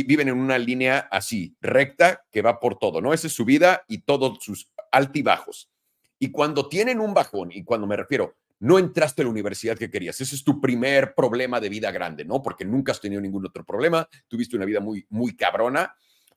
viven 0.03 0.29
en 0.29 0.39
una 0.39 0.59
línea 0.59 1.09
así, 1.11 1.57
recta, 1.61 2.25
que 2.31 2.43
va 2.43 2.61
por 2.61 2.79
todo, 2.79 3.01
¿no? 3.01 3.13
Esa 3.13 3.27
es 3.27 3.33
su 3.33 3.45
vida 3.45 3.83
y 3.89 3.99
todos 3.99 4.39
sus 4.43 4.71
altibajos. 4.93 5.71
Y 6.19 6.31
cuando 6.31 6.69
tienen 6.69 7.01
un 7.01 7.15
bajón, 7.15 7.53
y 7.53 7.65
cuando 7.65 7.87
me 7.87 7.97
refiero, 7.97 8.37
no 8.59 8.79
entraste 8.79 9.23
a 9.23 9.25
la 9.25 9.31
universidad 9.31 9.77
que 9.77 9.91
querías, 9.91 10.21
ese 10.21 10.35
es 10.35 10.45
tu 10.45 10.61
primer 10.61 11.15
problema 11.15 11.61
de 11.61 11.69
vida 11.69 11.91
grande, 11.91 12.25
¿no? 12.25 12.43
Porque 12.43 12.65
nunca 12.65 12.93
has 12.93 13.01
tenido 13.01 13.21
ningún 13.21 13.47
otro 13.47 13.65
problema, 13.65 14.09
tuviste 14.29 14.57
una 14.57 14.65
vida 14.65 14.81
muy, 14.81 15.07
muy 15.11 15.37
cabrona, 15.37 15.95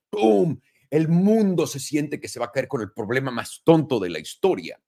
¡pum! 0.09 0.59
El 0.89 1.07
mundo 1.07 1.67
se 1.67 1.79
siente 1.79 2.19
que 2.19 2.27
se 2.27 2.39
va 2.39 2.47
a 2.47 2.51
caer 2.51 2.67
con 2.67 2.81
el 2.81 2.91
problema 2.91 3.31
más 3.31 3.62
tonto 3.63 4.00
de 4.00 4.09
la 4.09 4.19
historia. 4.19 4.79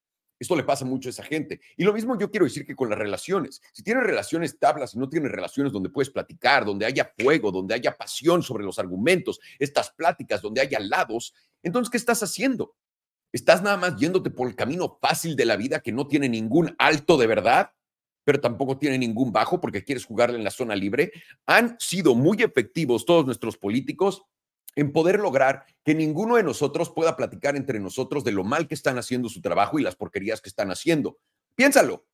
Esto 0.42 0.56
le 0.56 0.64
pasa 0.64 0.86
mucho 0.86 1.08
a 1.08 1.12
esa 1.12 1.22
gente. 1.22 1.62
Y 1.78 1.84
lo 1.84 1.94
mismo 1.94 2.18
yo 2.18 2.32
quiero 2.32 2.48
decir 2.48 2.66
que 2.66 2.76
con 2.76 2.90
las 2.90 2.98
relaciones. 2.98 3.62
Si 3.74 3.84
tienes 3.84 4.04
relaciones 4.04 4.58
tablas 4.58 4.96
y 4.96 4.98
no 4.98 5.08
tienes 5.08 5.32
relaciones 5.32 5.72
donde 5.72 5.92
puedes 5.92 6.10
platicar, 6.10 6.66
donde 6.66 6.88
haya 6.88 7.14
fuego, 7.16 7.52
donde 7.52 7.76
haya 7.76 7.96
pasión 7.96 8.42
sobre 8.42 8.64
los 8.64 8.80
argumentos, 8.80 9.40
estas 9.60 9.92
pláticas 9.92 10.42
donde 10.42 10.60
haya 10.60 10.80
lados, 10.80 11.36
entonces, 11.62 11.92
¿qué 11.92 11.98
estás 11.98 12.24
haciendo? 12.24 12.74
¿Estás 13.32 13.62
nada 13.62 13.78
más 13.78 13.98
yéndote 13.98 14.32
por 14.32 14.48
el 14.48 14.56
camino 14.56 14.98
fácil 15.00 15.36
de 15.36 15.46
la 15.46 15.58
vida 15.58 15.82
que 15.82 15.92
no 15.92 16.08
tiene 16.08 16.28
ningún 16.28 16.74
alto 16.80 17.20
de 17.20 17.28
verdad, 17.28 17.74
pero 18.24 18.42
tampoco 18.42 18.80
tiene 18.80 18.98
ningún 18.98 19.32
bajo 19.32 19.62
porque 19.62 19.84
quieres 19.84 20.06
jugarle 20.06 20.40
en 20.40 20.44
la 20.44 20.50
zona 20.50 20.76
libre? 20.76 21.12
Han 21.46 21.76
sido 21.80 22.16
muy 22.16 22.42
efectivos 22.42 23.06
todos 23.06 23.28
nuestros 23.28 23.58
políticos 23.58 24.24
en 24.76 24.92
poder 24.92 25.20
lograr 25.20 25.66
que 25.84 25.96
ninguno 25.96 26.36
de 26.36 26.44
nosotros 26.44 26.90
pueda 26.92 27.16
platicar 27.16 27.56
entre 27.56 27.80
nosotros 27.80 28.24
de 28.24 28.32
lo 28.32 28.44
mal 28.44 28.68
que 28.68 28.76
están 28.76 28.98
haciendo 28.98 29.30
su 29.30 29.42
trabajo 29.42 29.80
y 29.80 29.84
las 29.84 29.96
porquerías 29.96 30.42
que 30.42 30.50
están 30.50 30.72
haciendo. 30.72 31.20
Piénsalo, 31.56 32.06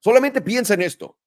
solamente 0.00 0.42
piensa 0.42 0.74
en 0.74 0.82
esto, 0.82 1.18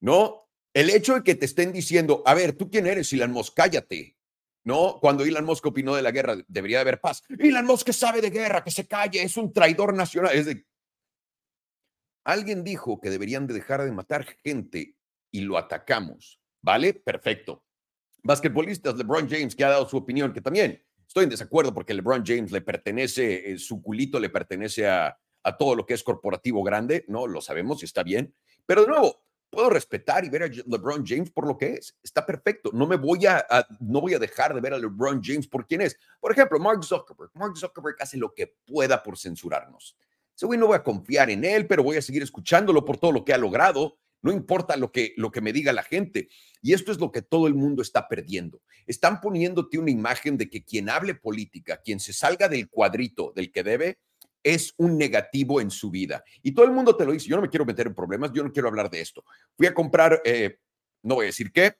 ¿no? 0.00 0.48
El 0.74 0.90
hecho 0.90 1.14
de 1.14 1.22
que 1.22 1.34
te 1.34 1.46
estén 1.46 1.72
diciendo, 1.72 2.22
a 2.26 2.34
ver, 2.34 2.52
¿tú 2.52 2.70
quién 2.70 2.86
eres, 2.86 3.12
Elon 3.12 3.32
Musk? 3.32 3.54
Cállate, 3.54 4.16
¿no? 4.64 4.98
Cuando 5.00 5.24
Elon 5.24 5.44
Musk 5.44 5.66
opinó 5.66 5.94
de 5.94 6.02
la 6.02 6.10
guerra, 6.10 6.36
debería 6.46 6.80
haber 6.80 7.00
paz. 7.00 7.22
Elon 7.38 7.64
Musk 7.64 7.90
sabe 7.92 8.20
de 8.20 8.30
guerra, 8.30 8.62
que 8.62 8.70
se 8.70 8.86
calle, 8.86 9.22
es 9.22 9.36
un 9.36 9.52
traidor 9.52 9.94
nacional. 9.94 10.32
Alguien 12.24 12.62
dijo 12.62 13.00
que 13.00 13.08
deberían 13.08 13.46
de 13.46 13.54
dejar 13.54 13.82
de 13.82 13.92
matar 13.92 14.24
gente 14.24 14.94
y 15.30 15.40
lo 15.40 15.56
atacamos, 15.56 16.40
¿vale? 16.60 16.92
Perfecto 16.92 17.64
basquetbolistas, 18.22 18.96
LeBron 18.96 19.28
James, 19.28 19.54
que 19.54 19.64
ha 19.64 19.70
dado 19.70 19.88
su 19.88 19.96
opinión, 19.96 20.32
que 20.32 20.40
también 20.40 20.82
estoy 21.06 21.24
en 21.24 21.30
desacuerdo 21.30 21.72
porque 21.72 21.94
LeBron 21.94 22.24
James 22.24 22.52
le 22.52 22.60
pertenece, 22.60 23.52
eh, 23.52 23.58
su 23.58 23.82
culito 23.82 24.20
le 24.20 24.30
pertenece 24.30 24.86
a, 24.86 25.18
a 25.42 25.56
todo 25.56 25.74
lo 25.74 25.86
que 25.86 25.94
es 25.94 26.02
corporativo 26.02 26.62
grande, 26.62 27.04
¿no? 27.08 27.26
Lo 27.26 27.40
sabemos 27.40 27.82
y 27.82 27.86
está 27.86 28.02
bien. 28.02 28.34
Pero 28.66 28.82
de 28.82 28.88
nuevo, 28.88 29.22
puedo 29.50 29.70
respetar 29.70 30.24
y 30.24 30.28
ver 30.28 30.42
a 30.42 30.46
LeBron 30.46 31.04
James 31.06 31.30
por 31.30 31.46
lo 31.46 31.56
que 31.56 31.74
es. 31.74 31.96
Está 32.02 32.24
perfecto. 32.24 32.70
No 32.72 32.86
me 32.86 32.96
voy 32.96 33.26
a, 33.26 33.44
no 33.80 34.00
voy 34.00 34.14
a 34.14 34.18
dejar 34.18 34.54
de 34.54 34.60
ver 34.60 34.74
a 34.74 34.78
LeBron 34.78 35.22
James 35.22 35.46
por 35.46 35.66
quién 35.66 35.80
es. 35.80 35.96
Por 36.20 36.32
ejemplo, 36.32 36.58
Mark 36.58 36.84
Zuckerberg. 36.84 37.30
Mark 37.34 37.56
Zuckerberg 37.56 37.96
hace 38.00 38.16
lo 38.16 38.34
que 38.34 38.54
pueda 38.66 39.02
por 39.02 39.18
censurarnos. 39.18 39.96
Ese 40.36 40.46
güey 40.46 40.58
no 40.58 40.68
voy 40.68 40.76
a 40.76 40.84
confiar 40.84 41.30
en 41.30 41.44
él, 41.44 41.66
pero 41.66 41.82
voy 41.82 41.96
a 41.96 42.02
seguir 42.02 42.22
escuchándolo 42.22 42.84
por 42.84 42.98
todo 42.98 43.12
lo 43.12 43.24
que 43.24 43.32
ha 43.32 43.38
logrado. 43.38 43.98
No 44.22 44.32
importa 44.32 44.76
lo 44.76 44.90
que, 44.90 45.14
lo 45.16 45.30
que 45.30 45.40
me 45.40 45.52
diga 45.52 45.72
la 45.72 45.82
gente. 45.82 46.28
Y 46.62 46.72
esto 46.72 46.92
es 46.92 46.98
lo 46.98 47.12
que 47.12 47.22
todo 47.22 47.46
el 47.46 47.54
mundo 47.54 47.82
está 47.82 48.08
perdiendo. 48.08 48.62
Están 48.86 49.20
poniéndote 49.20 49.78
una 49.78 49.90
imagen 49.90 50.36
de 50.36 50.48
que 50.50 50.64
quien 50.64 50.88
hable 50.90 51.14
política, 51.14 51.80
quien 51.84 52.00
se 52.00 52.12
salga 52.12 52.48
del 52.48 52.68
cuadrito 52.68 53.32
del 53.34 53.52
que 53.52 53.62
debe, 53.62 53.98
es 54.42 54.74
un 54.76 54.96
negativo 54.96 55.60
en 55.60 55.70
su 55.70 55.90
vida. 55.90 56.24
Y 56.42 56.52
todo 56.52 56.64
el 56.64 56.72
mundo 56.72 56.96
te 56.96 57.04
lo 57.04 57.12
dice. 57.12 57.28
Yo 57.28 57.36
no 57.36 57.42
me 57.42 57.48
quiero 57.48 57.64
meter 57.64 57.86
en 57.86 57.94
problemas, 57.94 58.32
yo 58.32 58.42
no 58.42 58.52
quiero 58.52 58.68
hablar 58.68 58.90
de 58.90 59.00
esto. 59.00 59.24
Fui 59.56 59.66
a 59.66 59.74
comprar, 59.74 60.20
eh, 60.24 60.58
no 61.02 61.16
voy 61.16 61.24
a 61.24 61.26
decir 61.26 61.52
qué, 61.52 61.76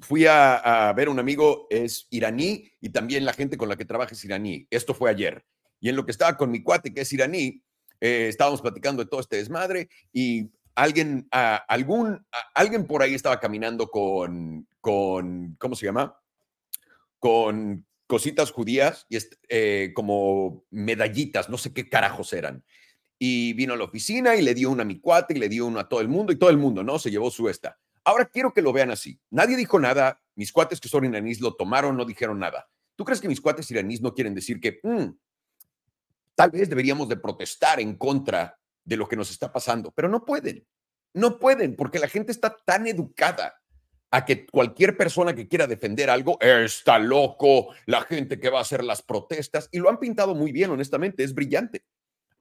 fui 0.00 0.26
a, 0.26 0.92
ver 0.96 1.08
a 1.08 1.10
un 1.10 1.18
amigo, 1.18 1.66
es 1.70 2.06
iraní, 2.10 2.70
y 2.80 2.90
también 2.90 3.24
la 3.24 3.32
gente 3.32 3.56
con 3.56 3.68
la 3.68 3.76
que 3.76 3.84
trabaja 3.84 4.12
es 4.12 4.24
iraní. 4.24 4.66
Esto 4.70 4.94
fue 4.94 5.10
ayer. 5.10 5.44
Y 5.80 5.88
en 5.88 5.96
lo 5.96 6.04
que 6.04 6.12
estaba 6.12 6.36
con 6.36 6.50
mi 6.50 6.62
cuate, 6.62 6.92
que 6.92 7.02
es 7.02 7.12
iraní, 7.12 7.62
eh, 8.00 8.28
estábamos 8.28 8.60
platicando 8.60 9.02
de 9.02 9.08
todo 9.08 9.20
este 9.20 9.36
desmadre 9.36 9.88
y 10.12 10.50
alguien, 10.76 11.26
algún, 11.30 12.24
alguien 12.54 12.86
por 12.86 13.02
ahí 13.02 13.14
estaba 13.14 13.40
caminando 13.40 13.90
con, 13.90 14.68
con, 14.80 15.56
¿cómo 15.58 15.74
se 15.74 15.86
llama? 15.86 16.16
Con 17.18 17.86
cositas 18.06 18.52
judías 18.52 19.06
y 19.08 19.18
eh, 19.48 19.92
como 19.94 20.64
medallitas, 20.70 21.48
no 21.48 21.58
sé 21.58 21.72
qué 21.72 21.88
carajos 21.88 22.32
eran. 22.32 22.62
y 23.18 23.54
vino 23.54 23.72
a 23.72 23.76
la 23.78 23.84
oficina 23.84 24.36
y 24.36 24.42
le 24.42 24.54
dio 24.54 24.70
una 24.70 24.82
a 24.82 24.84
mi 24.84 25.00
cuate 25.00 25.32
y 25.34 25.38
le 25.38 25.48
dio 25.48 25.64
uno 25.64 25.80
a 25.80 25.88
todo 25.88 26.02
el 26.02 26.08
mundo 26.08 26.32
y 26.32 26.36
todo 26.36 26.50
el 26.50 26.58
mundo, 26.58 26.84
¿no? 26.84 26.98
Se 26.98 27.10
llevó 27.10 27.30
su 27.30 27.48
esta. 27.48 27.78
Ahora 28.04 28.26
quiero 28.26 28.52
que 28.52 28.60
lo 28.60 28.74
vean 28.74 28.90
así. 28.90 29.18
Nadie 29.30 29.56
dijo 29.56 29.80
nada, 29.80 30.20
mis 30.34 30.52
cuates 30.52 30.80
que 30.80 30.88
son 30.88 31.06
iraníes 31.06 31.40
lo 31.40 31.54
tomaron, 31.54 31.96
no 31.96 32.04
dijeron 32.04 32.38
nada. 32.38 32.68
¿Tú 32.94 33.04
crees 33.04 33.20
que 33.20 33.28
mis 33.28 33.40
cuates 33.40 33.70
iraníes 33.70 34.02
no 34.02 34.12
quieren 34.12 34.34
decir 34.34 34.60
que 34.60 34.80
mm, 34.82 35.06
tal 36.34 36.50
vez 36.50 36.68
deberíamos 36.68 37.08
de 37.08 37.16
protestar 37.16 37.80
en 37.80 37.96
contra 37.96 38.58
de 38.86 38.96
lo 38.96 39.06
que 39.06 39.16
nos 39.16 39.30
está 39.30 39.52
pasando? 39.52 39.92
Pero 39.92 40.08
no 40.08 40.24
pueden, 40.24 40.66
no 41.12 41.38
pueden, 41.38 41.76
porque 41.76 41.98
la 41.98 42.08
gente 42.08 42.32
está 42.32 42.56
tan 42.64 42.86
educada 42.86 43.60
a 44.10 44.24
que 44.24 44.46
cualquier 44.46 44.96
persona 44.96 45.34
que 45.34 45.46
quiera 45.46 45.66
defender 45.66 46.08
algo 46.08 46.38
está 46.40 46.98
loco, 46.98 47.74
la 47.84 48.00
gente 48.00 48.40
que 48.40 48.48
va 48.48 48.60
a 48.60 48.62
hacer 48.62 48.82
las 48.82 49.02
protestas, 49.02 49.68
y 49.70 49.78
lo 49.78 49.90
han 49.90 49.98
pintado 49.98 50.34
muy 50.34 50.52
bien, 50.52 50.70
honestamente, 50.70 51.22
es 51.22 51.34
brillante 51.34 51.84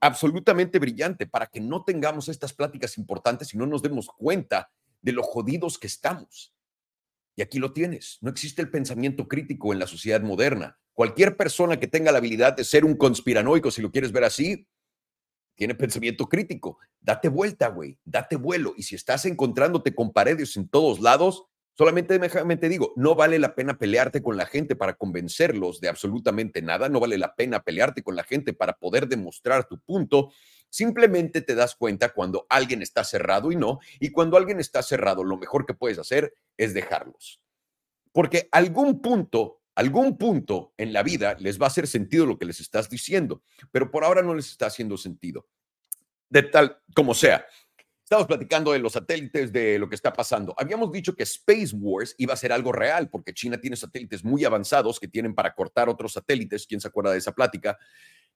absolutamente 0.05 0.79
brillante 0.79 1.25
para 1.25 1.47
que 1.47 1.59
no 1.59 1.83
tengamos 1.83 2.29
estas 2.29 2.53
pláticas 2.53 2.97
importantes 2.97 3.53
y 3.53 3.57
no 3.57 3.65
nos 3.65 3.81
demos 3.81 4.07
cuenta 4.07 4.71
de 5.01 5.11
lo 5.11 5.23
jodidos 5.23 5.77
que 5.77 5.87
estamos. 5.87 6.53
Y 7.35 7.41
aquí 7.41 7.59
lo 7.59 7.73
tienes. 7.73 8.19
No 8.21 8.29
existe 8.29 8.61
el 8.61 8.69
pensamiento 8.69 9.27
crítico 9.27 9.73
en 9.73 9.79
la 9.79 9.87
sociedad 9.87 10.21
moderna. 10.21 10.79
Cualquier 10.93 11.35
persona 11.35 11.79
que 11.79 11.87
tenga 11.87 12.11
la 12.11 12.19
habilidad 12.19 12.55
de 12.55 12.63
ser 12.63 12.85
un 12.85 12.95
conspiranoico, 12.95 13.71
si 13.71 13.81
lo 13.81 13.91
quieres 13.91 14.11
ver 14.11 14.23
así, 14.23 14.67
tiene 15.55 15.75
pensamiento 15.75 16.27
crítico. 16.27 16.77
Date 16.99 17.29
vuelta, 17.29 17.69
güey. 17.69 17.97
Date 18.05 18.35
vuelo. 18.35 18.73
Y 18.77 18.83
si 18.83 18.95
estás 18.95 19.25
encontrándote 19.25 19.95
con 19.95 20.13
paredes 20.13 20.57
en 20.57 20.67
todos 20.67 20.99
lados, 20.99 21.47
Solamente 21.77 22.17
te 22.57 22.69
digo, 22.69 22.93
no 22.95 23.15
vale 23.15 23.37
la 23.37 23.53
pena 23.53 23.77
pelearte 23.77 24.23
con 24.23 24.37
la 24.37 24.45
gente 24.45 24.77
para 24.77 24.93
convencerlos 24.93 25.81
de 25.81 25.89
absolutamente 25.89 26.61
nada, 26.61 26.87
no 26.87 27.01
vale 27.01 27.17
la 27.17 27.35
pena 27.35 27.63
pelearte 27.63 28.01
con 28.01 28.15
la 28.15 28.23
gente 28.23 28.53
para 28.53 28.77
poder 28.77 29.09
demostrar 29.09 29.67
tu 29.67 29.77
punto. 29.81 30.31
Simplemente 30.69 31.41
te 31.41 31.53
das 31.53 31.75
cuenta 31.75 32.13
cuando 32.13 32.45
alguien 32.49 32.81
está 32.81 33.03
cerrado 33.03 33.51
y 33.51 33.57
no, 33.57 33.79
y 33.99 34.11
cuando 34.11 34.37
alguien 34.37 34.61
está 34.61 34.81
cerrado, 34.83 35.25
lo 35.25 35.35
mejor 35.35 35.65
que 35.65 35.73
puedes 35.73 35.99
hacer 35.99 36.33
es 36.55 36.73
dejarlos. 36.73 37.41
Porque 38.13 38.47
algún 38.53 39.01
punto, 39.01 39.59
algún 39.75 40.17
punto 40.17 40.73
en 40.77 40.93
la 40.93 41.03
vida 41.03 41.35
les 41.39 41.59
va 41.59 41.65
a 41.65 41.67
hacer 41.67 41.87
sentido 41.87 42.25
lo 42.25 42.37
que 42.37 42.45
les 42.45 42.59
estás 42.59 42.89
diciendo, 42.89 43.43
pero 43.71 43.91
por 43.91 44.03
ahora 44.03 44.21
no 44.21 44.33
les 44.33 44.49
está 44.49 44.67
haciendo 44.67 44.97
sentido. 44.97 45.47
De 46.29 46.43
tal 46.43 46.79
como 46.93 47.13
sea, 47.13 47.45
Estamos 48.05 48.27
platicando 48.27 48.71
de 48.71 48.77
los 48.77 48.93
satélites, 48.93 49.51
de 49.51 49.79
lo 49.79 49.89
que 49.89 49.95
está 49.95 50.13
pasando. 50.13 50.53
Habíamos 50.59 50.91
dicho 50.91 51.15
que 51.15 51.23
Space 51.23 51.71
Wars 51.73 52.13
iba 52.19 52.35
a 52.35 52.37
ser 52.37 52.51
algo 52.51 52.71
real, 52.71 53.09
porque 53.09 53.33
China 53.33 53.59
tiene 53.59 53.75
satélites 53.75 54.23
muy 54.23 54.45
avanzados 54.45 54.99
que 54.99 55.07
tienen 55.07 55.33
para 55.33 55.55
cortar 55.55 55.89
otros 55.89 56.13
satélites. 56.13 56.67
¿Quién 56.67 56.79
se 56.79 56.87
acuerda 56.87 57.11
de 57.11 57.17
esa 57.17 57.31
plática? 57.31 57.79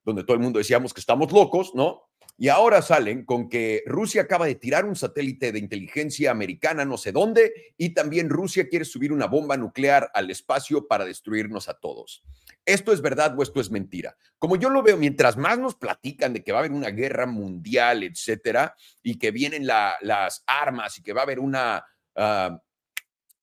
Donde 0.03 0.23
todo 0.23 0.33
el 0.33 0.41
mundo 0.41 0.57
decíamos 0.57 0.91
que 0.91 0.99
estamos 0.99 1.31
locos, 1.31 1.75
¿no? 1.75 2.08
Y 2.41 2.47
ahora 2.47 2.81
salen 2.81 3.25
con 3.25 3.49
que 3.49 3.83
Rusia 3.85 4.21
acaba 4.21 4.45
de 4.45 4.55
tirar 4.55 4.85
un 4.85 4.95
satélite 4.95 5.51
de 5.51 5.59
inteligencia 5.59 6.31
americana 6.31 6.85
no 6.85 6.97
sé 6.97 7.11
dónde 7.11 7.73
y 7.75 7.89
también 7.89 8.29
Rusia 8.29 8.69
quiere 8.69 8.85
subir 8.85 9.11
una 9.11 9.27
bomba 9.27 9.57
nuclear 9.57 10.09
al 10.13 10.31
espacio 10.31 10.87
para 10.87 11.03
destruirnos 11.03 11.67
a 11.67 11.73
todos. 11.73 12.23
¿Esto 12.65 12.93
es 12.93 13.01
verdad 13.01 13.37
o 13.37 13.43
esto 13.43 13.59
es 13.59 13.69
mentira? 13.69 14.15
Como 14.37 14.55
yo 14.55 14.69
lo 14.69 14.81
veo, 14.81 14.95
mientras 14.95 15.35
más 15.35 15.59
nos 15.59 15.75
platican 15.75 16.31
de 16.31 16.41
que 16.41 16.53
va 16.53 16.59
a 16.59 16.61
haber 16.61 16.71
una 16.71 16.91
guerra 16.91 17.25
mundial, 17.25 18.03
etcétera, 18.03 18.73
y 19.03 19.19
que 19.19 19.31
vienen 19.31 19.67
las 19.67 20.43
armas 20.47 20.97
y 20.97 21.03
que 21.03 21.11
va 21.11 21.21
a 21.21 21.23
haber 21.25 21.41
una, 21.41 21.83
ah, 22.15 22.61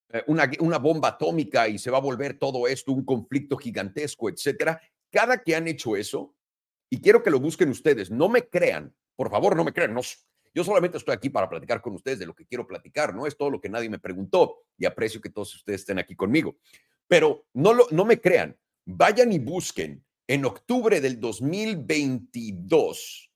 eh, 0.09 0.25
una, 0.27 0.51
una 0.61 0.79
bomba 0.79 1.09
atómica 1.09 1.69
y 1.69 1.79
se 1.79 1.91
va 1.91 1.99
a 1.99 2.01
volver 2.01 2.39
todo 2.39 2.67
esto 2.67 2.93
un 2.93 3.05
conflicto 3.05 3.59
gigantesco, 3.59 4.31
etcétera, 4.31 4.81
cada 5.11 5.43
que 5.43 5.55
han 5.55 5.69
hecho 5.69 5.97
eso, 5.97 6.36
y 6.91 7.01
quiero 7.01 7.23
que 7.23 7.31
lo 7.31 7.41
busquen 7.41 7.71
ustedes. 7.71 8.11
No 8.11 8.29
me 8.29 8.49
crean, 8.49 8.95
por 9.17 9.31
favor, 9.31 9.57
no 9.57 9.65
me 9.65 9.73
crean. 9.73 9.97
Yo 10.55 10.65
solamente 10.65 10.99
estoy 10.99 11.15
aquí 11.15 11.31
para 11.31 11.49
platicar 11.49 11.83
con 11.83 11.95
ustedes 11.95 12.19
de 12.19 12.27
lo 12.27 12.35
que 12.35 12.47
quiero 12.47 12.67
platicar. 12.67 13.15
No 13.15 13.27
es 13.27 13.37
todo 13.37 13.51
lo 13.51 13.61
que 13.61 13.69
nadie 13.69 13.91
me 13.91 13.99
preguntó 13.99 14.59
y 14.79 14.87
aprecio 14.87 15.21
que 15.21 15.31
todos 15.31 15.55
ustedes 15.55 15.81
estén 15.81 15.99
aquí 15.99 16.15
conmigo. 16.15 16.57
Pero 17.09 17.47
no, 17.53 17.75
lo, 17.75 17.87
no 17.91 18.05
me 18.05 18.21
crean. 18.21 18.57
Vayan 18.85 19.33
y 19.33 19.39
busquen 19.39 20.05
en 20.29 20.45
octubre 20.45 21.01
del 21.01 21.21
2022, 21.21 23.33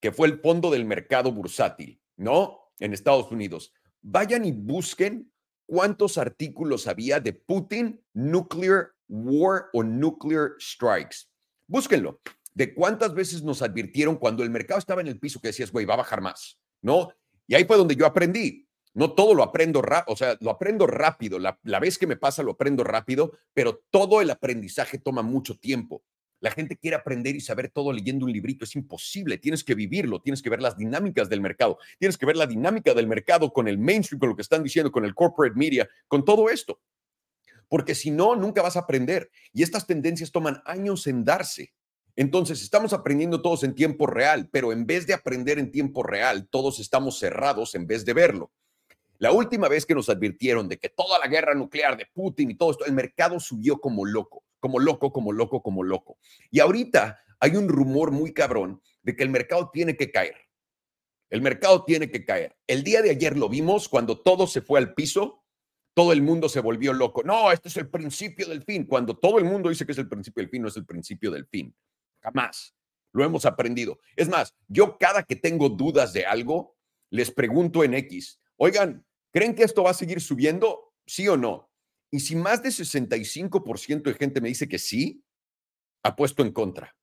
que 0.00 0.12
fue 0.12 0.28
el 0.28 0.40
fondo 0.40 0.70
del 0.70 0.84
mercado 0.84 1.32
bursátil, 1.32 2.00
¿no? 2.16 2.60
En 2.78 2.92
Estados 2.92 3.32
Unidos. 3.32 3.72
Vayan 4.02 4.44
y 4.44 4.52
busquen 4.52 5.32
cuántos 5.66 6.18
artículos 6.18 6.86
había 6.86 7.18
de 7.18 7.32
Putin, 7.32 8.00
nuclear 8.12 8.92
war 9.08 9.66
o 9.72 9.82
nuclear 9.82 10.52
strikes. 10.60 11.28
Búsquenlo 11.66 12.20
de 12.56 12.72
cuántas 12.72 13.12
veces 13.12 13.42
nos 13.42 13.60
advirtieron 13.60 14.16
cuando 14.16 14.42
el 14.42 14.48
mercado 14.48 14.78
estaba 14.78 15.02
en 15.02 15.08
el 15.08 15.18
piso 15.18 15.40
que 15.40 15.48
decías, 15.48 15.70
güey, 15.70 15.84
va 15.84 15.92
a 15.92 15.98
bajar 15.98 16.22
más, 16.22 16.58
¿no? 16.80 17.10
Y 17.46 17.54
ahí 17.54 17.66
fue 17.66 17.76
donde 17.76 17.94
yo 17.94 18.06
aprendí. 18.06 18.66
No 18.94 19.12
todo 19.12 19.34
lo 19.34 19.42
aprendo 19.42 19.82
o 20.06 20.16
sea, 20.16 20.38
lo 20.40 20.50
aprendo 20.50 20.86
rápido. 20.86 21.38
La, 21.38 21.60
la 21.64 21.80
vez 21.80 21.98
que 21.98 22.06
me 22.06 22.16
pasa 22.16 22.42
lo 22.42 22.52
aprendo 22.52 22.82
rápido, 22.82 23.32
pero 23.52 23.84
todo 23.90 24.22
el 24.22 24.30
aprendizaje 24.30 24.98
toma 24.98 25.20
mucho 25.20 25.58
tiempo. 25.58 26.02
La 26.40 26.50
gente 26.50 26.78
quiere 26.78 26.96
aprender 26.96 27.36
y 27.36 27.42
saber 27.42 27.70
todo 27.70 27.92
leyendo 27.92 28.24
un 28.24 28.32
librito. 28.32 28.64
Es 28.64 28.74
imposible. 28.74 29.36
Tienes 29.36 29.62
que 29.62 29.74
vivirlo. 29.74 30.22
Tienes 30.22 30.40
que 30.40 30.48
ver 30.48 30.62
las 30.62 30.78
dinámicas 30.78 31.28
del 31.28 31.42
mercado. 31.42 31.76
Tienes 31.98 32.16
que 32.16 32.24
ver 32.24 32.38
la 32.38 32.46
dinámica 32.46 32.94
del 32.94 33.06
mercado 33.06 33.52
con 33.52 33.68
el 33.68 33.76
mainstream, 33.76 34.18
con 34.18 34.30
lo 34.30 34.36
que 34.36 34.42
están 34.42 34.62
diciendo, 34.62 34.90
con 34.90 35.04
el 35.04 35.14
corporate 35.14 35.56
media, 35.56 35.86
con 36.08 36.24
todo 36.24 36.48
esto. 36.48 36.80
Porque 37.68 37.94
si 37.94 38.10
no, 38.10 38.34
nunca 38.34 38.62
vas 38.62 38.76
a 38.76 38.80
aprender. 38.80 39.30
Y 39.52 39.62
estas 39.62 39.86
tendencias 39.86 40.32
toman 40.32 40.62
años 40.64 41.06
en 41.06 41.22
darse. 41.22 41.74
Entonces, 42.16 42.62
estamos 42.62 42.94
aprendiendo 42.94 43.42
todos 43.42 43.62
en 43.62 43.74
tiempo 43.74 44.06
real, 44.06 44.48
pero 44.50 44.72
en 44.72 44.86
vez 44.86 45.06
de 45.06 45.12
aprender 45.12 45.58
en 45.58 45.70
tiempo 45.70 46.02
real, 46.02 46.48
todos 46.48 46.80
estamos 46.80 47.18
cerrados 47.18 47.74
en 47.74 47.86
vez 47.86 48.06
de 48.06 48.14
verlo. 48.14 48.50
La 49.18 49.32
última 49.32 49.68
vez 49.68 49.84
que 49.84 49.94
nos 49.94 50.08
advirtieron 50.08 50.68
de 50.68 50.78
que 50.78 50.88
toda 50.88 51.18
la 51.18 51.26
guerra 51.26 51.54
nuclear 51.54 51.96
de 51.96 52.06
Putin 52.06 52.50
y 52.50 52.54
todo 52.54 52.70
esto, 52.70 52.86
el 52.86 52.92
mercado 52.92 53.38
subió 53.38 53.78
como 53.78 54.06
loco, 54.06 54.44
como 54.60 54.78
loco, 54.78 55.12
como 55.12 55.32
loco, 55.32 55.62
como 55.62 55.82
loco. 55.82 56.18
Y 56.50 56.60
ahorita 56.60 57.18
hay 57.38 57.56
un 57.56 57.68
rumor 57.68 58.10
muy 58.10 58.32
cabrón 58.32 58.80
de 59.02 59.14
que 59.14 59.22
el 59.22 59.30
mercado 59.30 59.70
tiene 59.70 59.96
que 59.96 60.10
caer. 60.10 60.36
El 61.28 61.42
mercado 61.42 61.84
tiene 61.84 62.10
que 62.10 62.24
caer. 62.24 62.56
El 62.66 62.82
día 62.82 63.02
de 63.02 63.10
ayer 63.10 63.36
lo 63.36 63.48
vimos 63.48 63.88
cuando 63.88 64.20
todo 64.20 64.46
se 64.46 64.62
fue 64.62 64.78
al 64.78 64.94
piso, 64.94 65.42
todo 65.94 66.12
el 66.12 66.22
mundo 66.22 66.48
se 66.48 66.60
volvió 66.60 66.92
loco. 66.92 67.22
No, 67.22 67.50
este 67.52 67.68
es 67.68 67.76
el 67.76 67.88
principio 67.88 68.48
del 68.48 68.62
fin. 68.62 68.84
Cuando 68.84 69.16
todo 69.16 69.38
el 69.38 69.44
mundo 69.44 69.68
dice 69.68 69.84
que 69.84 69.92
es 69.92 69.98
el 69.98 70.08
principio 70.08 70.42
del 70.42 70.50
fin, 70.50 70.62
no 70.62 70.68
es 70.68 70.76
el 70.76 70.84
principio 70.84 71.30
del 71.30 71.46
fin. 71.46 71.74
Jamás. 72.26 72.74
Lo 73.12 73.24
hemos 73.24 73.46
aprendido. 73.46 74.00
Es 74.16 74.28
más, 74.28 74.54
yo 74.66 74.98
cada 74.98 75.22
que 75.22 75.36
tengo 75.36 75.68
dudas 75.68 76.12
de 76.12 76.26
algo, 76.26 76.76
les 77.08 77.30
pregunto 77.30 77.84
en 77.84 77.94
X, 77.94 78.40
oigan, 78.56 79.06
¿creen 79.32 79.54
que 79.54 79.62
esto 79.62 79.84
va 79.84 79.90
a 79.90 79.94
seguir 79.94 80.20
subiendo? 80.20 80.92
¿Sí 81.06 81.28
o 81.28 81.36
no? 81.36 81.70
Y 82.10 82.20
si 82.20 82.34
más 82.34 82.62
de 82.62 82.70
65% 82.70 84.02
de 84.02 84.14
gente 84.14 84.40
me 84.40 84.48
dice 84.48 84.68
que 84.68 84.78
sí, 84.78 85.24
apuesto 86.02 86.42
en 86.42 86.50
contra. 86.50 86.96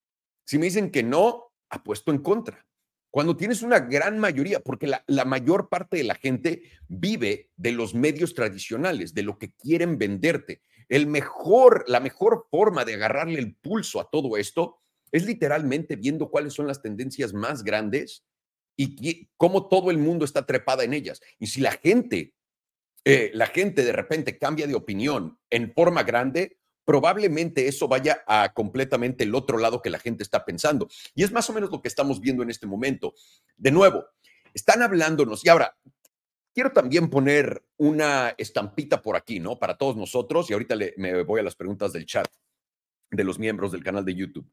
Si 0.46 0.58
me 0.58 0.65
dicen 0.65 0.92
que 0.92 1.03
no, 1.03 1.53
apuesto 1.70 2.12
en 2.12 2.20
contra. 2.20 2.65
Cuando 3.10 3.38
tienes 3.38 3.62
una 3.62 3.80
gran 3.80 4.20
mayoría, 4.20 4.60
porque 4.60 4.88
la, 4.88 5.03
la, 5.08 5.24
mayor 5.24 5.70
parte 5.70 5.98
de 5.98 6.03
la 6.03 6.15
gente 6.15 6.63
vive 6.88 7.50
de 7.56 7.72
los 7.72 7.94
medios 7.94 8.34
tradicionales, 8.34 9.13
de 9.13 9.24
lo 9.24 9.38
que 9.38 9.53
quieren 9.53 9.98
venderte. 9.98 10.62
El 10.89 11.08
mejor, 11.08 11.86
la 11.88 12.01
mejor 12.01 12.48
forma 12.51 12.84
de 12.84 12.96
agarrarle 12.96 13.39
el 13.39 13.56
pulso 13.56 14.01
a 14.01 14.10
todo 14.10 14.36
esto 14.36 14.83
es 15.13 15.25
literalmente 15.25 15.96
viendo 15.96 16.29
cuáles 16.29 16.53
son 16.53 16.67
las 16.67 16.82
tendencias 16.82 17.34
más 17.34 17.63
grandes 17.63 18.25
y 18.75 19.29
cómo 19.38 19.70
todo 19.70 19.91
el 19.91 20.00
mundo 20.00 20.25
está 20.25 20.46
trepada 20.48 20.84
en 20.84 20.93
ellas. 20.93 21.22
Y 21.39 21.48
si 21.48 21.62
la 21.62 21.72
gente, 21.72 22.34
eh, 23.05 23.29
la 23.36 23.46
gente 23.46 23.86
de 23.86 23.93
repente 23.93 24.39
cambia 24.39 24.65
de 24.65 24.74
opinión 24.74 25.39
en 25.51 25.72
forma 25.72 26.01
grande, 26.01 26.58
probablemente 26.84 27.67
eso 27.67 27.88
vaya 27.88 28.24
a 28.27 28.51
completamente 28.53 29.24
el 29.24 29.36
otro 29.36 29.60
lado 29.60 29.82
que 29.82 29.91
la 29.91 30.00
gente 30.00 30.24
está 30.24 30.43
pensando. 30.43 30.89
Y 31.13 31.24
es 31.24 31.32
más 31.32 31.48
o 31.51 31.53
menos 31.53 31.70
lo 31.70 31.82
que 31.82 31.88
estamos 31.88 32.20
viendo 32.20 32.41
en 32.41 32.50
este 32.50 32.65
momento. 32.65 33.13
De 33.55 33.72
nuevo, 33.72 34.05
están 34.55 34.82
hablándonos 34.82 35.46
y 35.46 35.50
ahora 35.50 35.77
quiero 36.55 36.72
también 36.72 37.12
poner 37.12 37.63
una 37.77 38.34
estampita 38.38 39.03
por 39.03 39.15
aquí, 39.15 39.39
¿no? 39.39 39.60
Para 39.60 39.77
todos 39.77 39.96
nosotros 39.96 40.50
y 40.50 40.53
ahorita 40.53 40.75
me 40.98 41.22
voy 41.22 41.39
a 41.39 41.43
las 41.43 41.55
preguntas 41.55 41.93
del 41.93 42.08
chat 42.08 42.27
de 43.12 43.24
los 43.24 43.38
miembros 43.38 43.72
del 43.72 43.84
canal 43.84 44.03
de 44.03 44.15
YouTube. 44.15 44.50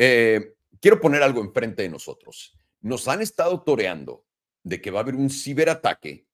Eh, 0.00 0.54
quiero 0.80 1.00
poner 1.00 1.24
algo 1.24 1.40
enfrente 1.40 1.82
de 1.82 1.88
nosotros. 1.88 2.56
Nos 2.80 3.08
han 3.08 3.20
estado 3.20 3.64
toreando 3.64 4.24
de 4.62 4.80
que 4.80 4.92
va 4.92 5.00
a 5.00 5.02
haber 5.02 5.16
un 5.16 5.28
ciberataque, 5.28 6.28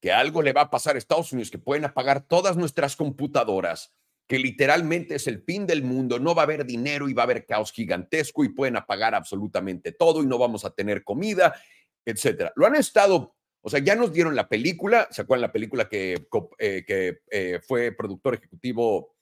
que 0.00 0.12
algo 0.12 0.40
le 0.40 0.52
va 0.52 0.62
a 0.62 0.70
pasar 0.70 0.94
a 0.94 0.98
Estados 0.98 1.32
Unidos, 1.32 1.50
que 1.50 1.58
pueden 1.58 1.84
apagar 1.84 2.28
todas 2.28 2.56
nuestras 2.56 2.94
computadoras, 2.94 3.92
que 4.28 4.38
literalmente 4.38 5.16
es 5.16 5.26
el 5.26 5.42
fin 5.42 5.66
del 5.66 5.82
mundo, 5.82 6.20
no 6.20 6.32
va 6.32 6.42
a 6.42 6.44
haber 6.44 6.64
dinero 6.64 7.08
y 7.08 7.12
va 7.12 7.22
a 7.22 7.24
haber 7.24 7.44
caos 7.44 7.72
gigantesco 7.72 8.44
y 8.44 8.50
pueden 8.50 8.76
apagar 8.76 9.16
absolutamente 9.16 9.90
todo 9.90 10.22
y 10.22 10.26
no 10.26 10.38
vamos 10.38 10.64
a 10.64 10.70
tener 10.70 11.02
comida, 11.02 11.60
etcétera. 12.04 12.52
Lo 12.54 12.66
han 12.66 12.76
estado, 12.76 13.34
o 13.62 13.68
sea, 13.68 13.80
ya 13.80 13.96
nos 13.96 14.12
dieron 14.12 14.36
la 14.36 14.48
película, 14.48 15.08
¿se 15.10 15.22
acuerdan 15.22 15.42
la 15.42 15.52
película 15.52 15.88
que, 15.88 16.28
eh, 16.58 17.18
eh, 17.32 17.60
fue 17.66 17.90
productor 17.90 18.34
ejecutivo 18.34 19.16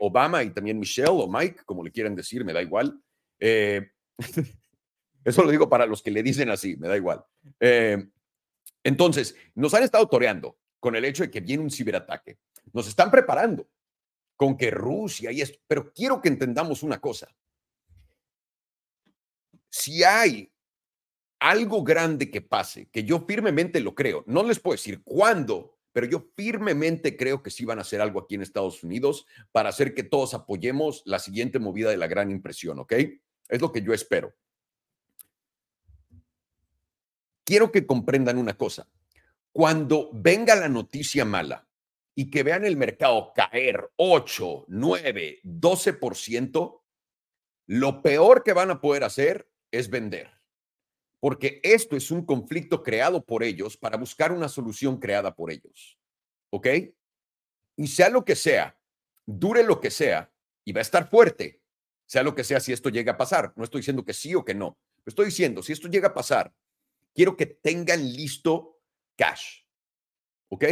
Obama 0.00 0.42
y 0.42 0.50
también 0.50 0.78
Michelle 0.78 1.08
o 1.08 1.26
Mike, 1.26 1.62
como 1.64 1.82
le 1.82 1.90
quieran 1.90 2.14
decir, 2.14 2.44
me 2.44 2.52
da 2.52 2.60
igual? 2.60 3.00
Eh, 3.40 3.90
Eso 5.24 5.42
lo 5.42 5.50
digo 5.50 5.68
para 5.68 5.86
los 5.86 6.02
que 6.02 6.10
le 6.10 6.22
dicen 6.22 6.50
así, 6.50 6.76
me 6.76 6.86
da 6.86 6.96
igual. 6.96 7.24
Eh, 7.58 8.06
entonces, 8.82 9.34
nos 9.54 9.72
han 9.72 9.82
estado 9.82 10.06
toreando 10.06 10.58
con 10.78 10.94
el 10.94 11.04
hecho 11.06 11.22
de 11.22 11.30
que 11.30 11.40
viene 11.40 11.62
un 11.62 11.70
ciberataque. 11.70 12.38
Nos 12.72 12.86
están 12.86 13.10
preparando 13.10 13.66
con 14.36 14.56
que 14.56 14.70
Rusia 14.70 15.32
y 15.32 15.40
esto, 15.40 15.58
pero 15.66 15.92
quiero 15.92 16.20
que 16.20 16.28
entendamos 16.28 16.82
una 16.82 17.00
cosa. 17.00 17.34
Si 19.70 20.04
hay 20.04 20.52
algo 21.40 21.82
grande 21.82 22.30
que 22.30 22.42
pase, 22.42 22.88
que 22.90 23.04
yo 23.04 23.24
firmemente 23.26 23.80
lo 23.80 23.94
creo, 23.94 24.24
no 24.26 24.42
les 24.42 24.60
puedo 24.60 24.74
decir 24.74 25.02
cuándo, 25.02 25.78
pero 25.92 26.06
yo 26.06 26.26
firmemente 26.36 27.16
creo 27.16 27.42
que 27.42 27.50
sí 27.50 27.64
van 27.64 27.78
a 27.78 27.82
hacer 27.82 28.00
algo 28.00 28.20
aquí 28.20 28.34
en 28.34 28.42
Estados 28.42 28.82
Unidos 28.82 29.26
para 29.52 29.70
hacer 29.70 29.94
que 29.94 30.02
todos 30.02 30.34
apoyemos 30.34 31.02
la 31.06 31.18
siguiente 31.18 31.58
movida 31.58 31.90
de 31.90 31.96
la 31.96 32.08
gran 32.08 32.30
impresión, 32.30 32.78
¿ok? 32.78 32.94
Es 33.48 33.60
lo 33.60 33.72
que 33.72 33.82
yo 33.82 33.92
espero. 33.92 34.34
Quiero 37.44 37.70
que 37.70 37.86
comprendan 37.86 38.38
una 38.38 38.56
cosa. 38.56 38.88
Cuando 39.52 40.10
venga 40.12 40.56
la 40.56 40.68
noticia 40.68 41.24
mala 41.24 41.68
y 42.14 42.30
que 42.30 42.42
vean 42.42 42.64
el 42.64 42.76
mercado 42.76 43.32
caer 43.34 43.90
8, 43.96 44.64
9, 44.68 45.40
12%, 45.44 46.80
lo 47.66 48.02
peor 48.02 48.42
que 48.42 48.52
van 48.52 48.70
a 48.70 48.80
poder 48.80 49.04
hacer 49.04 49.48
es 49.70 49.90
vender. 49.90 50.30
Porque 51.20 51.60
esto 51.62 51.96
es 51.96 52.10
un 52.10 52.24
conflicto 52.24 52.82
creado 52.82 53.24
por 53.24 53.42
ellos 53.42 53.76
para 53.76 53.96
buscar 53.96 54.32
una 54.32 54.48
solución 54.48 54.98
creada 54.98 55.34
por 55.34 55.50
ellos. 55.50 55.98
¿Ok? 56.50 56.68
Y 57.76 57.86
sea 57.88 58.08
lo 58.08 58.24
que 58.24 58.36
sea, 58.36 58.78
dure 59.26 59.62
lo 59.64 59.80
que 59.80 59.90
sea, 59.90 60.32
y 60.64 60.72
va 60.72 60.80
a 60.80 60.82
estar 60.82 61.08
fuerte, 61.08 61.62
sea 62.06 62.22
lo 62.22 62.34
que 62.34 62.44
sea 62.44 62.60
si 62.60 62.72
esto 62.72 62.88
llega 62.88 63.12
a 63.12 63.16
pasar. 63.16 63.52
No 63.56 63.64
estoy 63.64 63.80
diciendo 63.80 64.04
que 64.04 64.14
sí 64.14 64.34
o 64.34 64.44
que 64.44 64.54
no. 64.54 64.78
Estoy 65.06 65.26
diciendo, 65.26 65.62
si 65.62 65.72
esto 65.72 65.88
llega 65.88 66.08
a 66.08 66.14
pasar, 66.14 66.54
quiero 67.14 67.36
que 67.36 67.46
tengan 67.46 68.04
listo 68.12 68.78
cash. 69.16 69.62
¿Ok? 70.48 70.64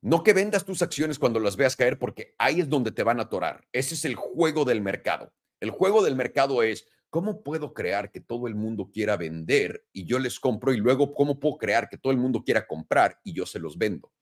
No 0.00 0.22
que 0.22 0.32
vendas 0.32 0.64
tus 0.64 0.82
acciones 0.82 1.18
cuando 1.18 1.38
las 1.38 1.56
veas 1.56 1.76
caer 1.76 1.98
porque 1.98 2.34
ahí 2.38 2.60
es 2.60 2.68
donde 2.68 2.90
te 2.90 3.02
van 3.02 3.20
a 3.20 3.24
atorar. 3.24 3.66
Ese 3.72 3.94
es 3.94 4.04
el 4.04 4.16
juego 4.16 4.64
del 4.64 4.80
mercado. 4.80 5.32
El 5.60 5.70
juego 5.70 6.02
del 6.02 6.16
mercado 6.16 6.62
es, 6.62 6.88
¿cómo 7.08 7.42
puedo 7.42 7.72
crear 7.72 8.10
que 8.10 8.20
todo 8.20 8.48
el 8.48 8.56
mundo 8.56 8.90
quiera 8.92 9.16
vender 9.16 9.86
y 9.92 10.04
yo 10.04 10.18
les 10.18 10.40
compro? 10.40 10.72
Y 10.72 10.78
luego, 10.78 11.14
¿cómo 11.14 11.38
puedo 11.38 11.56
crear 11.56 11.88
que 11.88 11.98
todo 11.98 12.12
el 12.12 12.18
mundo 12.18 12.42
quiera 12.42 12.66
comprar 12.66 13.20
y 13.22 13.32
yo 13.32 13.46
se 13.46 13.60
los 13.60 13.78
vendo? 13.78 14.12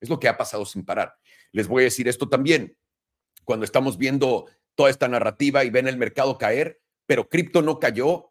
Es 0.00 0.08
lo 0.08 0.18
que 0.18 0.28
ha 0.28 0.36
pasado 0.36 0.64
sin 0.64 0.84
parar. 0.84 1.14
Les 1.52 1.68
voy 1.68 1.82
a 1.82 1.84
decir 1.84 2.08
esto 2.08 2.28
también. 2.28 2.76
Cuando 3.44 3.64
estamos 3.64 3.96
viendo 3.96 4.46
toda 4.78 4.90
esta 4.90 5.08
narrativa 5.08 5.64
y 5.64 5.70
ven 5.70 5.88
el 5.88 5.96
mercado 5.96 6.38
caer, 6.38 6.80
pero 7.04 7.28
cripto 7.28 7.62
no 7.62 7.80
cayó, 7.80 8.30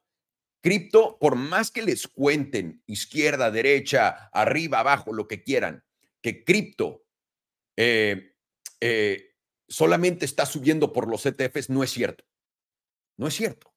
cripto, 0.61 1.17
por 1.19 1.35
más 1.35 1.71
que 1.71 1.81
les 1.81 2.07
cuenten 2.07 2.81
izquierda, 2.85 3.51
derecha, 3.51 4.29
arriba, 4.31 4.79
abajo, 4.79 5.11
lo 5.11 5.27
que 5.27 5.43
quieran, 5.43 5.83
que 6.21 6.45
cripto 6.45 7.03
eh, 7.75 8.33
eh, 8.79 9.35
solamente 9.67 10.23
está 10.23 10.45
subiendo 10.45 10.93
por 10.93 11.09
los 11.09 11.25
ETFs, 11.25 11.69
no 11.69 11.83
es 11.83 11.91
cierto. 11.91 12.23
No 13.17 13.27
es 13.27 13.33
cierto. 13.33 13.73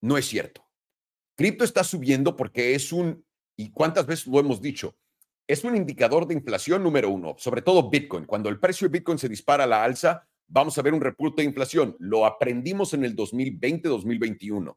No 0.00 0.16
es 0.16 0.26
cierto. 0.26 0.66
Cripto 1.34 1.62
está 1.62 1.84
subiendo 1.84 2.36
porque 2.36 2.74
es 2.74 2.90
un, 2.90 3.22
y 3.54 3.70
cuántas 3.70 4.06
veces 4.06 4.28
lo 4.28 4.40
hemos 4.40 4.62
dicho, 4.62 4.96
es 5.46 5.62
un 5.62 5.76
indicador 5.76 6.26
de 6.26 6.32
inflación 6.32 6.82
número 6.82 7.10
uno, 7.10 7.34
sobre 7.36 7.60
todo 7.60 7.90
Bitcoin. 7.90 8.24
Cuando 8.24 8.48
el 8.48 8.58
precio 8.58 8.88
de 8.88 8.98
Bitcoin 8.98 9.18
se 9.18 9.28
dispara 9.28 9.64
a 9.64 9.66
la 9.66 9.84
alza, 9.84 10.26
vamos 10.48 10.76
a 10.78 10.82
ver 10.82 10.94
un 10.94 11.00
repunte 11.00 11.42
de 11.42 11.48
inflación. 11.48 11.96
Lo 11.98 12.26
aprendimos 12.26 12.94
en 12.94 13.04
el 13.04 13.14
2020-2021. 13.14 14.76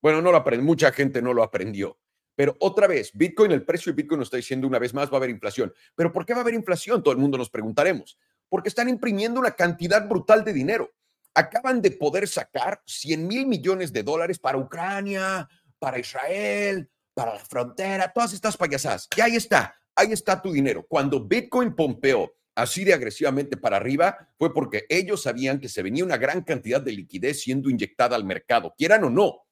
Bueno, 0.00 0.22
no 0.22 0.30
lo 0.32 0.38
aprendí, 0.38 0.64
mucha 0.64 0.92
gente 0.92 1.20
no 1.20 1.34
lo 1.34 1.42
aprendió. 1.42 1.98
Pero 2.34 2.56
otra 2.60 2.86
vez, 2.86 3.12
Bitcoin, 3.12 3.52
el 3.52 3.64
precio 3.64 3.92
de 3.92 4.02
Bitcoin 4.02 4.20
nos 4.20 4.28
está 4.28 4.38
diciendo 4.38 4.66
una 4.66 4.78
vez 4.78 4.94
más, 4.94 5.10
va 5.10 5.14
a 5.14 5.16
haber 5.18 5.30
inflación. 5.30 5.72
¿Pero 5.94 6.12
por 6.12 6.24
qué 6.24 6.32
va 6.32 6.40
a 6.40 6.42
haber 6.42 6.54
inflación? 6.54 7.02
Todo 7.02 7.12
el 7.12 7.20
mundo 7.20 7.36
nos 7.36 7.50
preguntaremos. 7.50 8.18
Porque 8.48 8.68
están 8.68 8.88
imprimiendo 8.88 9.38
una 9.38 9.52
cantidad 9.52 10.08
brutal 10.08 10.44
de 10.44 10.52
dinero. 10.52 10.90
Acaban 11.34 11.80
de 11.82 11.90
poder 11.90 12.26
sacar 12.26 12.82
100 12.86 13.26
mil 13.26 13.46
millones 13.46 13.92
de 13.92 14.02
dólares 14.02 14.38
para 14.38 14.58
Ucrania, 14.58 15.48
para 15.78 15.98
Israel, 15.98 16.90
para 17.14 17.34
la 17.34 17.40
frontera, 17.40 18.12
todas 18.12 18.32
estas 18.32 18.56
payasadas. 18.56 19.08
Y 19.16 19.20
ahí 19.20 19.36
está, 19.36 19.74
ahí 19.94 20.12
está 20.12 20.40
tu 20.40 20.52
dinero. 20.52 20.86
Cuando 20.88 21.20
Bitcoin 21.20 21.74
pompeó 21.74 22.34
así 22.54 22.84
de 22.84 22.94
agresivamente 22.94 23.56
para 23.56 23.76
arriba, 23.76 24.28
fue 24.38 24.52
porque 24.52 24.86
ellos 24.88 25.22
sabían 25.22 25.60
que 25.60 25.68
se 25.68 25.82
venía 25.82 26.04
una 26.04 26.16
gran 26.16 26.42
cantidad 26.42 26.80
de 26.80 26.92
liquidez 26.92 27.42
siendo 27.42 27.70
inyectada 27.70 28.16
al 28.16 28.24
mercado, 28.24 28.74
quieran 28.76 29.04
o 29.04 29.10
no. 29.10 29.46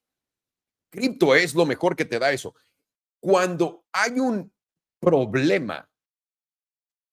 Cripto 0.90 1.34
es 1.34 1.54
lo 1.54 1.66
mejor 1.66 1.96
que 1.96 2.04
te 2.04 2.18
da 2.18 2.32
eso. 2.32 2.54
Cuando 3.20 3.84
hay 3.92 4.18
un 4.18 4.52
problema 4.98 5.88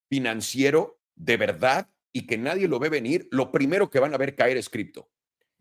financiero 0.10 1.00
de 1.16 1.38
verdad 1.38 1.90
y 2.12 2.26
que 2.26 2.38
nadie 2.38 2.68
lo 2.68 2.80
ve 2.80 2.90
venir, 2.90 3.28
lo 3.32 3.52
primero 3.52 3.90
que 3.90 4.00
van 4.00 4.14
a 4.14 4.18
ver 4.18 4.36
caer 4.36 4.58
es 4.58 4.70
cripto. 4.70 5.10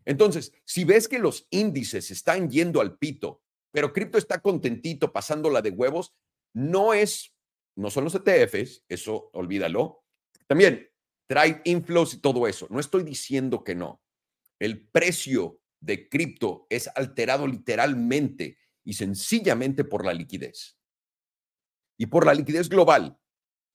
Entonces, 0.05 0.53
si 0.63 0.85
ves 0.85 1.07
que 1.07 1.19
los 1.19 1.47
índices 1.49 2.11
están 2.11 2.49
yendo 2.49 2.79
al 2.79 2.97
pito, 2.97 3.43
pero 3.71 3.93
cripto 3.93 4.17
está 4.17 4.41
contentito 4.41 5.11
pasándola 5.11 5.61
de 5.61 5.71
huevos, 5.71 6.15
no 6.53 6.93
es, 6.93 7.35
no 7.75 7.91
son 7.91 8.05
los 8.05 8.15
ETFs, 8.15 8.83
eso 8.87 9.29
olvídalo. 9.33 10.03
También 10.47 10.89
trae 11.27 11.61
inflows 11.65 12.13
y 12.13 12.21
todo 12.21 12.47
eso. 12.47 12.67
No 12.69 12.79
estoy 12.79 13.03
diciendo 13.03 13.63
que 13.63 13.75
no. 13.75 14.01
El 14.59 14.87
precio 14.87 15.59
de 15.79 16.09
cripto 16.09 16.65
es 16.69 16.89
alterado 16.95 17.45
literalmente 17.45 18.57
y 18.83 18.93
sencillamente 18.93 19.83
por 19.83 20.05
la 20.05 20.13
liquidez. 20.13 20.77
Y 21.99 22.07
por 22.07 22.25
la 22.25 22.33
liquidez 22.33 22.69
global, 22.69 23.19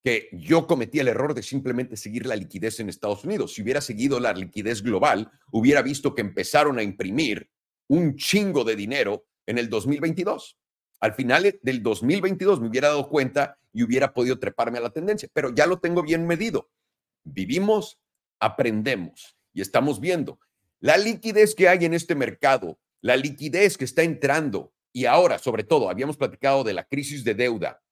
que 0.02 0.28
yo 0.32 0.66
cometí 0.66 0.98
el 0.98 1.08
error 1.08 1.34
de 1.34 1.42
simplemente 1.42 1.96
seguir 1.96 2.26
la 2.26 2.34
liquidez 2.34 2.80
en 2.80 2.88
Estados 2.88 3.24
Unidos. 3.24 3.54
Si 3.54 3.62
hubiera 3.62 3.80
seguido 3.80 4.18
la 4.18 4.32
liquidez 4.32 4.82
global, 4.82 5.30
hubiera 5.52 5.82
visto 5.82 6.14
que 6.14 6.22
empezaron 6.22 6.78
a 6.78 6.82
imprimir 6.82 7.50
un 7.88 8.16
chingo 8.16 8.64
de 8.64 8.74
dinero 8.74 9.26
en 9.46 9.58
el 9.58 9.68
2022. 9.68 10.58
Al 11.02 11.14
final 11.14 11.58
del 11.62 11.82
2022 11.82 12.60
me 12.60 12.68
hubiera 12.68 12.86
dado 12.86 13.08
cuenta 13.08 13.58
y 13.72 13.82
hubiera 13.82 14.14
podido 14.14 14.38
treparme 14.38 14.78
a 14.78 14.82
la 14.82 14.90
tendencia, 14.90 15.28
pero 15.32 15.52
ya 15.52 15.66
lo 15.66 15.80
tengo 15.80 16.00
bien 16.04 16.28
medido. 16.28 16.70
Vivimos, 17.24 17.98
aprendemos 18.38 19.36
y 19.52 19.62
estamos 19.62 19.98
viendo 19.98 20.38
la 20.78 20.96
liquidez 20.96 21.56
que 21.56 21.68
hay 21.68 21.84
en 21.86 21.94
este 21.94 22.14
mercado, 22.14 22.78
la 23.00 23.16
liquidez 23.16 23.76
que 23.76 23.84
está 23.84 24.04
entrando 24.04 24.72
y 24.92 25.06
ahora, 25.06 25.40
sobre 25.40 25.64
todo, 25.64 25.90
habíamos 25.90 26.16
platicado 26.16 26.62
de 26.62 26.72
la 26.72 26.84
crisis 26.84 27.24
de 27.24 27.34
deuda. 27.34 27.82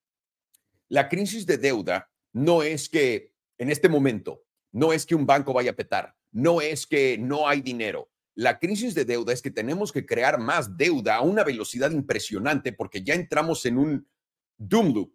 La 0.89 1.09
crisis 1.09 1.47
de 1.47 1.59
deuda 1.59 2.13
no 2.33 2.63
es 2.63 2.89
que 2.89 3.33
en 3.59 3.71
este 3.71 3.89
momento, 3.89 4.45
no 4.71 4.93
es 4.93 5.05
que 5.05 5.17
un 5.17 5.27
banco 5.27 5.53
vaya 5.53 5.73
a 5.73 5.77
petar, 5.77 6.15
no 6.31 6.61
es 6.61 6.87
que 6.87 7.19
no 7.19 7.49
hay 7.49 7.61
dinero. 7.61 8.09
La 8.41 8.59
crisis 8.59 8.95
de 8.95 9.05
deuda 9.05 9.33
es 9.33 9.43
que 9.43 9.51
tenemos 9.51 9.93
que 9.93 10.07
crear 10.07 10.39
más 10.39 10.77
deuda 10.77 11.17
a 11.17 11.21
una 11.21 11.45
velocidad 11.45 11.91
impresionante 11.91 12.73
porque 12.73 13.03
ya 13.03 13.15
entramos 13.15 13.67
en 13.67 13.79
un 13.79 14.09
doom 14.57 14.95
loop, 14.95 15.13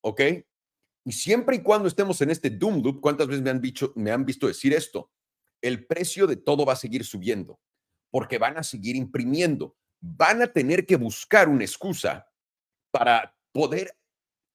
¿ok? 0.00 0.20
Y 1.04 1.12
siempre 1.12 1.56
y 1.56 1.62
cuando 1.62 1.88
estemos 1.88 2.20
en 2.20 2.30
este 2.30 2.50
doom 2.50 2.82
loop, 2.82 3.00
¿cuántas 3.00 3.26
veces 3.26 3.42
me 3.42 3.50
han, 3.50 3.60
me 3.96 4.10
han 4.10 4.24
visto 4.24 4.46
decir 4.46 4.72
esto? 4.72 5.10
el 5.62 5.86
precio 5.86 6.26
de 6.26 6.36
todo 6.36 6.66
va 6.66 6.74
a 6.74 6.76
seguir 6.76 7.04
subiendo, 7.04 7.60
porque 8.10 8.36
van 8.36 8.58
a 8.58 8.62
seguir 8.62 8.96
imprimiendo. 8.96 9.76
Van 10.00 10.42
a 10.42 10.48
tener 10.48 10.84
que 10.84 10.96
buscar 10.96 11.48
una 11.48 11.64
excusa 11.64 12.28
para 12.90 13.34
poder 13.52 13.96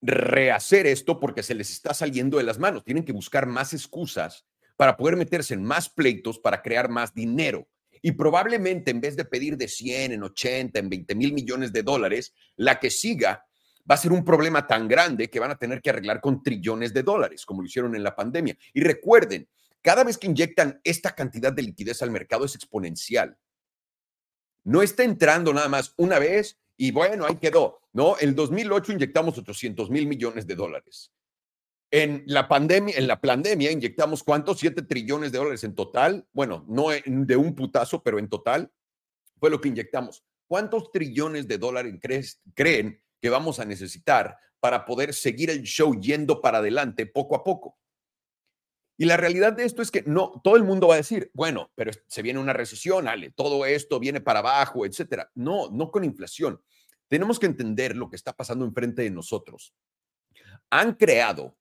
rehacer 0.02 0.86
esto 0.86 1.20
porque 1.20 1.42
se 1.42 1.56
les 1.56 1.72
está 1.72 1.94
saliendo 1.94 2.38
de 2.38 2.44
las 2.44 2.60
manos. 2.60 2.84
Tienen 2.84 3.06
que 3.06 3.14
buscar 3.14 3.48
más 3.48 3.74
excusas 3.74 4.46
para 4.76 4.98
poder 4.98 5.16
meterse 5.16 5.54
en 5.54 5.64
más 5.64 5.90
pleitos, 5.90 6.38
para 6.38 6.62
crear 6.62 6.90
más 6.90 7.14
dinero. 7.14 7.68
Y 8.02 8.12
probablemente 8.14 8.92
en 8.92 9.02
vez 9.02 9.16
de 9.16 9.26
pedir 9.26 9.58
de 9.58 9.68
100, 9.68 10.14
en 10.14 10.24
80, 10.24 10.80
en 10.80 10.90
20 10.90 11.16
mil 11.16 11.34
millones 11.34 11.74
de 11.74 11.84
dólares, 11.84 12.34
la 12.56 12.80
que 12.80 12.90
siga 12.90 13.46
va 13.90 13.96
a 13.96 13.98
ser 13.98 14.12
un 14.12 14.24
problema 14.24 14.68
tan 14.68 14.88
grande 14.88 15.30
que 15.30 15.40
van 15.40 15.52
a 15.52 15.58
tener 15.58 15.82
que 15.82 15.90
arreglar 15.90 16.20
con 16.20 16.44
trillones 16.44 16.94
de 16.94 17.04
dólares, 17.04 17.46
como 17.46 17.62
lo 17.62 17.68
hicieron 17.68 17.96
en 17.96 18.04
la 18.04 18.16
pandemia. 18.16 18.58
Y 18.74 18.82
recuerden, 18.82 19.48
cada 19.82 20.04
vez 20.04 20.18
que 20.18 20.28
inyectan 20.28 20.82
esta 20.84 21.16
cantidad 21.16 21.54
de 21.54 21.62
liquidez 21.62 22.02
al 22.02 22.12
mercado 22.12 22.46
es 22.46 22.56
exponencial. 22.56 23.38
No 24.64 24.82
está 24.82 25.04
entrando 25.04 25.54
nada 25.54 25.70
más 25.70 25.94
una 25.96 26.20
vez 26.20 26.60
y 26.76 26.92
bueno, 26.92 27.26
ahí 27.26 27.38
quedó. 27.38 27.80
No, 27.94 28.16
en 28.20 28.36
2008 28.36 28.92
inyectamos 28.92 29.38
800 29.38 29.90
mil 29.90 30.08
millones 30.08 30.46
de 30.46 30.56
dólares. 30.56 31.12
En 31.90 32.24
la 32.28 32.48
pandemia, 32.48 32.98
en 32.98 33.08
la 33.08 33.22
pandemia 33.22 33.72
inyectamos 33.72 34.24
cuántos? 34.24 34.60
7 34.60 34.82
trillones 34.82 35.32
de 35.32 35.38
dólares 35.38 35.64
en 35.64 35.76
total. 35.76 36.28
Bueno, 36.34 36.66
no 36.68 36.88
de 36.90 37.36
un 37.38 37.56
putazo, 37.56 38.04
pero 38.04 38.20
en 38.20 38.28
total 38.28 38.72
fue 39.40 39.50
lo 39.50 39.62
que 39.62 39.70
inyectamos. 39.70 40.24
¿Cuántos 40.48 40.92
trillones 40.92 41.48
de 41.48 41.58
dólares 41.58 42.00
creen 42.54 43.02
que 43.22 43.30
vamos 43.30 43.60
a 43.60 43.66
necesitar 43.66 44.38
para 44.60 44.86
poder 44.86 45.14
seguir 45.14 45.50
el 45.50 45.64
show 45.64 46.00
yendo 46.00 46.42
para 46.42 46.58
adelante 46.58 47.06
poco 47.06 47.36
a 47.36 47.44
poco? 47.44 47.78
Y 48.98 49.06
la 49.06 49.16
realidad 49.16 49.54
de 49.54 49.64
esto 49.64 49.82
es 49.82 49.92
que 49.92 50.04
no, 50.08 50.42
todo 50.44 50.56
el 50.56 50.64
mundo 50.64 50.88
va 50.88 50.96
a 50.96 50.98
decir, 50.98 51.30
bueno, 51.34 51.72
pero 51.76 51.92
se 52.08 52.22
viene 52.24 52.40
una 52.40 52.54
recesión, 52.54 53.08
Ale, 53.08 53.30
todo 53.30 53.66
esto 53.66 54.00
viene 54.00 54.22
para 54.22 54.40
abajo, 54.40 54.86
etcétera. 54.86 55.30
No, 55.36 55.70
no 55.70 55.92
con 55.92 56.04
inflación. 56.04 56.62
tenemos 57.08 57.40
que 57.40 57.46
entender 57.46 57.96
lo 57.96 58.10
que 58.10 58.18
está 58.18 58.34
pasando 58.34 58.66
enfrente 58.66 59.04
de 59.04 59.12
nosotros. 59.12 59.74
Han 60.70 60.96
creado, 60.96 61.56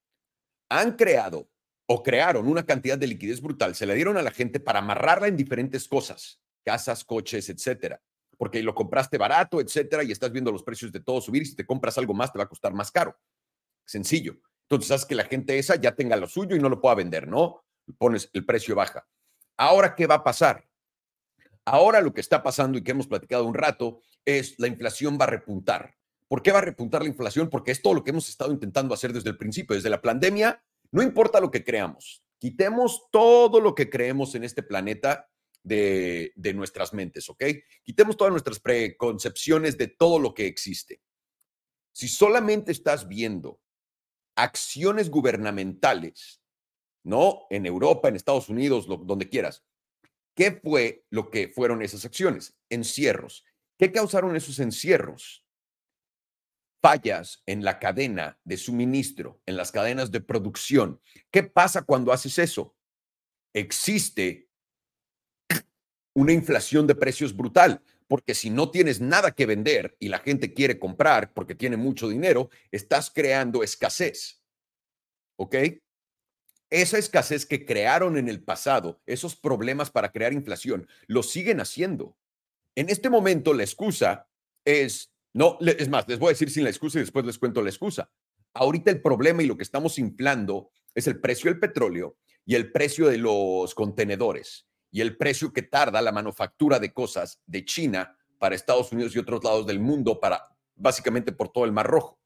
han 0.68 0.96
creado 0.96 1.48
o 1.86 2.02
crearon 2.02 2.48
una 2.48 2.64
cantidad 2.64 2.98
de 2.98 3.06
liquidez 3.06 3.40
brutal, 3.40 3.74
se 3.74 3.86
la 3.86 3.94
dieron 3.94 4.16
a 4.16 4.22
la 4.22 4.30
gente 4.30 4.58
para 4.58 4.80
amarrarla 4.80 5.28
en 5.28 5.36
diferentes 5.36 5.86
cosas, 5.86 6.40
casas, 6.64 7.04
coches, 7.04 7.48
etcétera, 7.48 8.02
porque 8.36 8.62
lo 8.62 8.74
compraste 8.74 9.18
barato, 9.18 9.60
etcétera, 9.60 10.02
y 10.02 10.10
estás 10.10 10.32
viendo 10.32 10.50
los 10.50 10.64
precios 10.64 10.90
de 10.90 11.00
todo 11.00 11.20
subir 11.20 11.42
y 11.42 11.46
si 11.46 11.54
te 11.54 11.64
compras 11.64 11.96
algo 11.98 12.12
más 12.12 12.32
te 12.32 12.38
va 12.38 12.44
a 12.44 12.48
costar 12.48 12.74
más 12.74 12.90
caro. 12.90 13.16
Sencillo. 13.84 14.40
Entonces, 14.62 14.90
haces 14.90 15.06
que 15.06 15.14
la 15.14 15.24
gente 15.24 15.58
esa 15.58 15.76
ya 15.76 15.94
tenga 15.94 16.16
lo 16.16 16.26
suyo 16.26 16.56
y 16.56 16.58
no 16.58 16.68
lo 16.68 16.80
pueda 16.80 16.96
vender, 16.96 17.28
¿no? 17.28 17.64
Pones 17.98 18.28
el 18.32 18.44
precio 18.44 18.74
baja. 18.74 19.06
Ahora, 19.56 19.94
¿qué 19.94 20.08
va 20.08 20.16
a 20.16 20.24
pasar? 20.24 20.68
Ahora 21.64 22.00
lo 22.00 22.12
que 22.12 22.20
está 22.20 22.42
pasando 22.42 22.78
y 22.78 22.82
que 22.82 22.90
hemos 22.90 23.06
platicado 23.06 23.44
un 23.44 23.54
rato 23.54 24.00
es 24.24 24.58
la 24.58 24.66
inflación 24.66 25.18
va 25.20 25.24
a 25.24 25.30
repuntar. 25.30 25.94
¿Por 26.28 26.42
qué 26.42 26.52
va 26.52 26.58
a 26.58 26.62
repuntar 26.62 27.02
la 27.02 27.08
inflación? 27.08 27.48
Porque 27.48 27.70
es 27.70 27.82
todo 27.82 27.94
lo 27.94 28.04
que 28.04 28.10
hemos 28.10 28.28
estado 28.28 28.52
intentando 28.52 28.94
hacer 28.94 29.12
desde 29.12 29.30
el 29.30 29.36
principio, 29.36 29.76
desde 29.76 29.90
la 29.90 30.02
pandemia. 30.02 30.62
No 30.90 31.02
importa 31.02 31.40
lo 31.40 31.50
que 31.50 31.64
creamos, 31.64 32.24
quitemos 32.38 33.08
todo 33.10 33.60
lo 33.60 33.74
que 33.74 33.90
creemos 33.90 34.34
en 34.34 34.44
este 34.44 34.62
planeta 34.62 35.28
de, 35.62 36.32
de 36.36 36.54
nuestras 36.54 36.92
mentes, 36.92 37.28
¿ok? 37.28 37.44
Quitemos 37.82 38.16
todas 38.16 38.30
nuestras 38.30 38.60
preconcepciones 38.60 39.76
de 39.76 39.88
todo 39.88 40.18
lo 40.18 40.34
que 40.34 40.46
existe. 40.46 41.00
Si 41.92 42.08
solamente 42.08 42.72
estás 42.72 43.08
viendo 43.08 43.60
acciones 44.36 45.10
gubernamentales, 45.10 46.42
¿no? 47.02 47.46
En 47.50 47.66
Europa, 47.66 48.08
en 48.08 48.16
Estados 48.16 48.48
Unidos, 48.48 48.86
donde 48.86 49.28
quieras, 49.28 49.64
¿Qué 50.36 50.52
fue 50.52 51.06
lo 51.08 51.30
que 51.30 51.48
fueron 51.48 51.82
esas 51.82 52.04
acciones? 52.04 52.54
Encierros. 52.68 53.42
¿Qué 53.78 53.90
causaron 53.90 54.36
esos 54.36 54.58
encierros? 54.58 55.45
Fallas 56.80 57.42
en 57.46 57.64
la 57.64 57.78
cadena 57.78 58.38
de 58.44 58.56
suministro, 58.56 59.40
en 59.46 59.56
las 59.56 59.72
cadenas 59.72 60.10
de 60.10 60.20
producción. 60.20 61.00
¿Qué 61.30 61.42
pasa 61.42 61.82
cuando 61.82 62.12
haces 62.12 62.38
eso? 62.38 62.76
Existe 63.52 64.48
una 66.14 66.32
inflación 66.32 66.86
de 66.86 66.94
precios 66.94 67.36
brutal, 67.36 67.82
porque 68.08 68.34
si 68.34 68.50
no 68.50 68.70
tienes 68.70 69.00
nada 69.00 69.32
que 69.32 69.46
vender 69.46 69.96
y 69.98 70.08
la 70.08 70.18
gente 70.18 70.54
quiere 70.54 70.78
comprar 70.78 71.32
porque 71.32 71.54
tiene 71.54 71.76
mucho 71.76 72.08
dinero, 72.08 72.50
estás 72.70 73.10
creando 73.10 73.62
escasez. 73.62 74.42
¿Ok? 75.36 75.56
esa 76.70 76.98
escasez 76.98 77.46
que 77.46 77.64
crearon 77.64 78.16
en 78.16 78.28
el 78.28 78.42
pasado, 78.42 79.00
esos 79.06 79.36
problemas 79.36 79.90
para 79.90 80.10
crear 80.10 80.32
inflación, 80.32 80.88
lo 81.06 81.22
siguen 81.22 81.60
haciendo. 81.60 82.16
En 82.74 82.90
este 82.90 83.08
momento 83.08 83.54
la 83.54 83.62
excusa 83.62 84.28
es, 84.64 85.12
no, 85.36 85.58
es 85.60 85.90
más, 85.90 86.08
les 86.08 86.18
voy 86.18 86.28
a 86.28 86.30
decir 86.30 86.50
sin 86.50 86.64
la 86.64 86.70
excusa 86.70 86.98
y 86.98 87.02
después 87.02 87.26
les 87.26 87.38
cuento 87.38 87.60
la 87.60 87.68
excusa. 87.68 88.10
Ahorita 88.54 88.90
el 88.90 89.02
problema 89.02 89.42
y 89.42 89.46
lo 89.46 89.58
que 89.58 89.64
estamos 89.64 89.98
inflando 89.98 90.70
es 90.94 91.06
el 91.08 91.20
precio 91.20 91.50
del 91.50 91.60
petróleo 91.60 92.16
y 92.46 92.54
el 92.54 92.72
precio 92.72 93.08
de 93.08 93.18
los 93.18 93.74
contenedores 93.74 94.66
y 94.90 95.02
el 95.02 95.18
precio 95.18 95.52
que 95.52 95.60
tarda 95.60 96.00
la 96.00 96.10
manufactura 96.10 96.78
de 96.78 96.94
cosas 96.94 97.42
de 97.44 97.66
China 97.66 98.16
para 98.38 98.54
Estados 98.54 98.92
Unidos 98.92 99.14
y 99.14 99.18
otros 99.18 99.44
lados 99.44 99.66
del 99.66 99.78
mundo 99.78 100.18
para 100.20 100.42
básicamente 100.74 101.32
por 101.32 101.50
todo 101.50 101.66
el 101.66 101.72
Mar 101.72 101.86
Rojo 101.86 102.18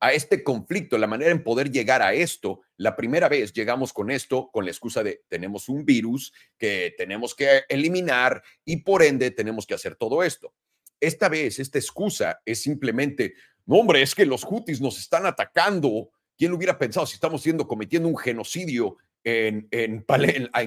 a 0.00 0.12
este 0.12 0.44
conflicto, 0.44 0.98
la 0.98 1.06
manera 1.06 1.30
en 1.30 1.42
poder 1.42 1.70
llegar 1.70 2.02
a 2.02 2.12
esto. 2.12 2.60
La 2.76 2.96
primera 2.96 3.28
vez 3.28 3.52
llegamos 3.52 3.92
con 3.92 4.10
esto 4.10 4.50
con 4.52 4.64
la 4.64 4.70
excusa 4.70 5.02
de 5.02 5.22
tenemos 5.28 5.68
un 5.68 5.84
virus 5.84 6.32
que 6.56 6.94
tenemos 6.96 7.34
que 7.34 7.62
eliminar 7.68 8.42
y 8.64 8.78
por 8.78 9.02
ende 9.02 9.30
tenemos 9.30 9.66
que 9.66 9.74
hacer 9.74 9.96
todo 9.96 10.22
esto. 10.22 10.52
Esta 11.00 11.28
vez, 11.28 11.58
esta 11.58 11.78
excusa 11.78 12.40
es 12.44 12.62
simplemente, 12.62 13.34
no 13.66 13.76
hombre, 13.76 14.02
es 14.02 14.14
que 14.14 14.26
los 14.26 14.44
hutis 14.44 14.80
nos 14.80 14.98
están 14.98 15.26
atacando. 15.26 16.10
¿Quién 16.36 16.50
lo 16.50 16.56
hubiera 16.56 16.78
pensado 16.78 17.06
si 17.06 17.14
estamos 17.14 17.42
siendo 17.42 17.66
cometiendo 17.66 18.08
un 18.08 18.16
genocidio 18.16 18.96
en, 19.24 19.68
en, 19.70 20.04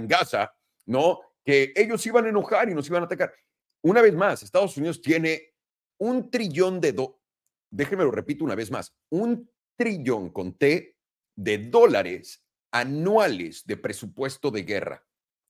Gaza? 0.08 0.54
¿No? 0.86 1.20
Que 1.44 1.74
ellos 1.76 2.06
iban 2.06 2.26
a 2.26 2.30
enojar 2.30 2.70
y 2.70 2.76
nos 2.76 2.88
iban 2.88 3.04
a 3.04 3.06
atacar. 3.06 3.34
Una 3.82 4.02
vez 4.02 4.14
más, 4.14 4.44
Estados 4.44 4.78
Unidos 4.78 5.02
tiene 5.02 5.54
un 5.98 6.30
trillón 6.30 6.80
de, 6.80 6.96
déjenme 7.70 8.04
lo 8.04 8.12
repito 8.12 8.46
una 8.46 8.56
vez 8.56 8.72
más, 8.72 8.96
un 9.10 9.50
trillón 9.76 10.30
con 10.30 10.58
T 10.58 10.96
de 11.36 11.58
dólares 11.58 12.44
anuales 12.72 13.66
de 13.66 13.78
presupuesto 13.78 14.52
de 14.52 14.64
guerra. 14.64 15.06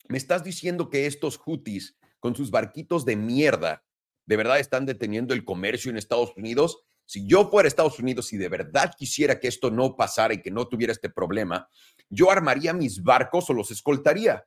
Me 0.08 0.17
estás 0.17 0.44
diciendo 0.44 0.89
que 0.89 1.06
estos 1.06 1.39
hutis 1.46 1.98
con 2.20 2.36
sus 2.36 2.52
barquitos 2.52 3.06
de 3.06 3.15
mierda 3.15 3.84
de 4.26 4.38
verdad 4.38 4.60
están 4.60 4.86
deteniendo 4.86 5.34
el 5.34 5.44
comercio 5.44 5.92
en 5.92 5.98
Estados 5.98 6.34
Unidos. 6.36 6.84
Si 7.06 7.28
yo 7.28 7.50
fuera 7.50 7.68
Estados 7.68 8.00
Unidos 8.00 8.32
y 8.34 8.38
de 8.38 8.50
verdad 8.50 8.94
quisiera 8.98 9.40
que 9.40 9.48
esto 9.48 9.72
no 9.72 9.96
pasara 9.96 10.34
y 10.34 10.42
que 10.42 10.52
no 10.52 10.68
tuviera 10.68 10.94
este 10.94 11.10
problema, 11.10 11.68
yo 12.10 12.32
armaría 12.32 12.74
mis 12.74 13.04
barcos 13.04 13.50
o 13.50 13.54
los 13.54 13.72
escoltaría 13.72 14.46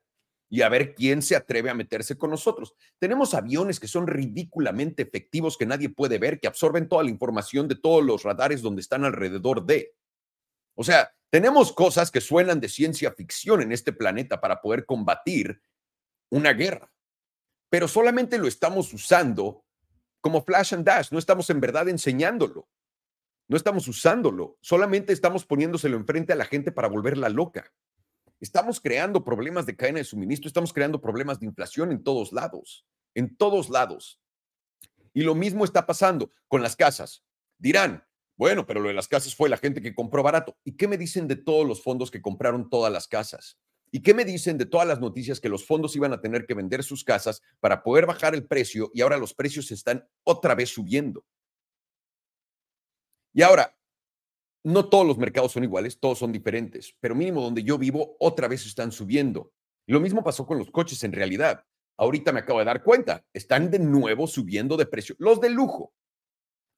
y 0.49 0.63
a 0.63 0.69
ver 0.69 0.95
quién 0.95 1.21
se 1.23 1.37
atreve 1.37 1.71
a 1.71 1.75
meterse 1.75 2.17
con 2.17 2.31
nosotros. 2.31 2.75
Tenemos 2.99 3.35
aviones 3.35 3.81
que 3.81 3.89
son 3.89 4.07
ridículamente 4.07 5.03
efectivos, 5.03 5.57
que 5.57 5.67
nadie 5.67 5.89
puede 5.89 6.19
ver, 6.19 6.39
que 6.39 6.47
absorben 6.47 6.89
toda 6.89 7.03
la 7.03 7.11
información 7.11 7.67
de 7.67 7.75
todos 7.75 8.05
los 8.05 8.23
radares 8.23 8.63
donde 8.63 8.81
están 8.81 9.05
alrededor 9.05 9.67
de. 9.67 9.95
O 10.77 10.85
sea, 10.85 11.13
tenemos 11.31 11.73
cosas 11.73 12.11
que 12.13 12.21
suenan 12.21 12.61
de 12.61 12.69
ciencia 12.69 13.11
ficción 13.13 13.63
en 13.63 13.73
este 13.73 13.93
planeta 13.93 14.41
para 14.41 14.61
poder 14.61 14.87
combatir 14.87 15.61
una 16.31 16.53
guerra, 16.53 16.93
pero 17.69 17.89
solamente 17.89 18.39
lo 18.39 18.47
estamos 18.47 18.93
usando 18.93 19.64
como 20.25 20.43
flash 20.43 20.73
and 20.73 20.87
dash, 20.87 21.11
no 21.11 21.19
estamos 21.19 21.51
en 21.51 21.61
verdad 21.61 21.87
enseñándolo, 21.87 22.67
no 23.47 23.59
estamos 23.59 23.87
usándolo, 23.89 24.57
solamente 24.63 25.13
estamos 25.13 25.45
poniéndoselo 25.45 25.99
enfrente 25.99 26.33
a 26.33 26.37
la 26.37 26.47
gente 26.47 26.73
para 26.73 26.89
volverla 26.89 27.29
loca. 27.29 27.71
Estamos 28.41 28.81
creando 28.81 29.23
problemas 29.23 29.67
de 29.67 29.77
cadena 29.77 29.99
de 29.99 30.05
suministro, 30.05 30.49
estamos 30.49 30.73
creando 30.73 30.99
problemas 30.99 31.41
de 31.41 31.47
inflación 31.47 31.93
en 31.93 32.03
todos 32.03 32.33
lados, 32.33 32.87
en 33.13 33.37
todos 33.37 33.69
lados. 33.69 34.19
Y 35.13 35.25
lo 35.25 35.35
mismo 35.35 35.63
está 35.63 35.85
pasando 35.85 36.31
con 36.49 36.63
las 36.63 36.75
casas. 36.75 37.23
Dirán, 37.59 38.03
bueno, 38.39 38.65
pero 38.65 38.81
lo 38.81 38.89
de 38.89 38.95
las 38.95 39.09
casas 39.09 39.35
fue 39.35 39.51
la 39.51 39.59
gente 39.59 39.83
que 39.83 39.95
compró 39.95 40.23
barato. 40.23 40.57
¿Y 40.65 40.79
qué 40.79 40.89
me 40.89 40.97
dicen 40.97 41.29
de 41.29 41.37
todos 41.37 41.69
los 41.69 41.83
fondos 41.83 42.11
que 42.11 42.23
compraron 42.23 42.71
todas 42.71 42.91
las 42.91 43.09
casas? 43.09 43.59
¿Y 43.95 44.03
qué 44.03 44.13
me 44.13 44.25
dicen 44.25 44.59
de 44.59 44.67
todas 44.67 44.89
las 44.89 44.99
noticias 44.99 45.39
que 45.39 45.49
los 45.49 45.65
fondos 45.65 45.95
iban 45.95 46.13
a 46.13 46.21
tener 46.21 46.47
que 46.47 46.55
vender 46.55 46.83
sus 46.83 47.05
casas 47.05 47.41
para 47.61 47.85
poder 47.85 48.07
bajar 48.07 48.35
el 48.35 48.45
precio 48.45 48.91
y 48.93 49.03
ahora 49.03 49.19
los 49.19 49.35
precios 49.35 49.71
están 49.71 50.05
otra 50.25 50.57
vez 50.57 50.71
subiendo? 50.71 51.25
Y 53.33 53.43
ahora, 53.43 53.79
no 54.65 54.89
todos 54.89 55.07
los 55.07 55.17
mercados 55.17 55.53
son 55.53 55.63
iguales, 55.63 56.01
todos 56.01 56.19
son 56.19 56.33
diferentes, 56.33 56.93
pero 56.99 57.15
mínimo 57.15 57.41
donde 57.41 57.63
yo 57.63 57.79
vivo 57.79 58.17
otra 58.19 58.49
vez 58.49 58.67
están 58.67 58.91
subiendo. 58.91 59.53
Lo 59.87 60.01
mismo 60.01 60.25
pasó 60.25 60.45
con 60.45 60.59
los 60.59 60.73
coches 60.73 61.05
en 61.05 61.13
realidad. 61.13 61.65
Ahorita 61.97 62.33
me 62.33 62.41
acabo 62.41 62.59
de 62.59 62.65
dar 62.65 62.83
cuenta, 62.83 63.25
están 63.33 63.71
de 63.71 63.79
nuevo 63.79 64.27
subiendo 64.27 64.77
de 64.77 64.87
precio. 64.87 65.15
Los 65.21 65.41
de 65.41 65.51
lujo. 65.51 65.95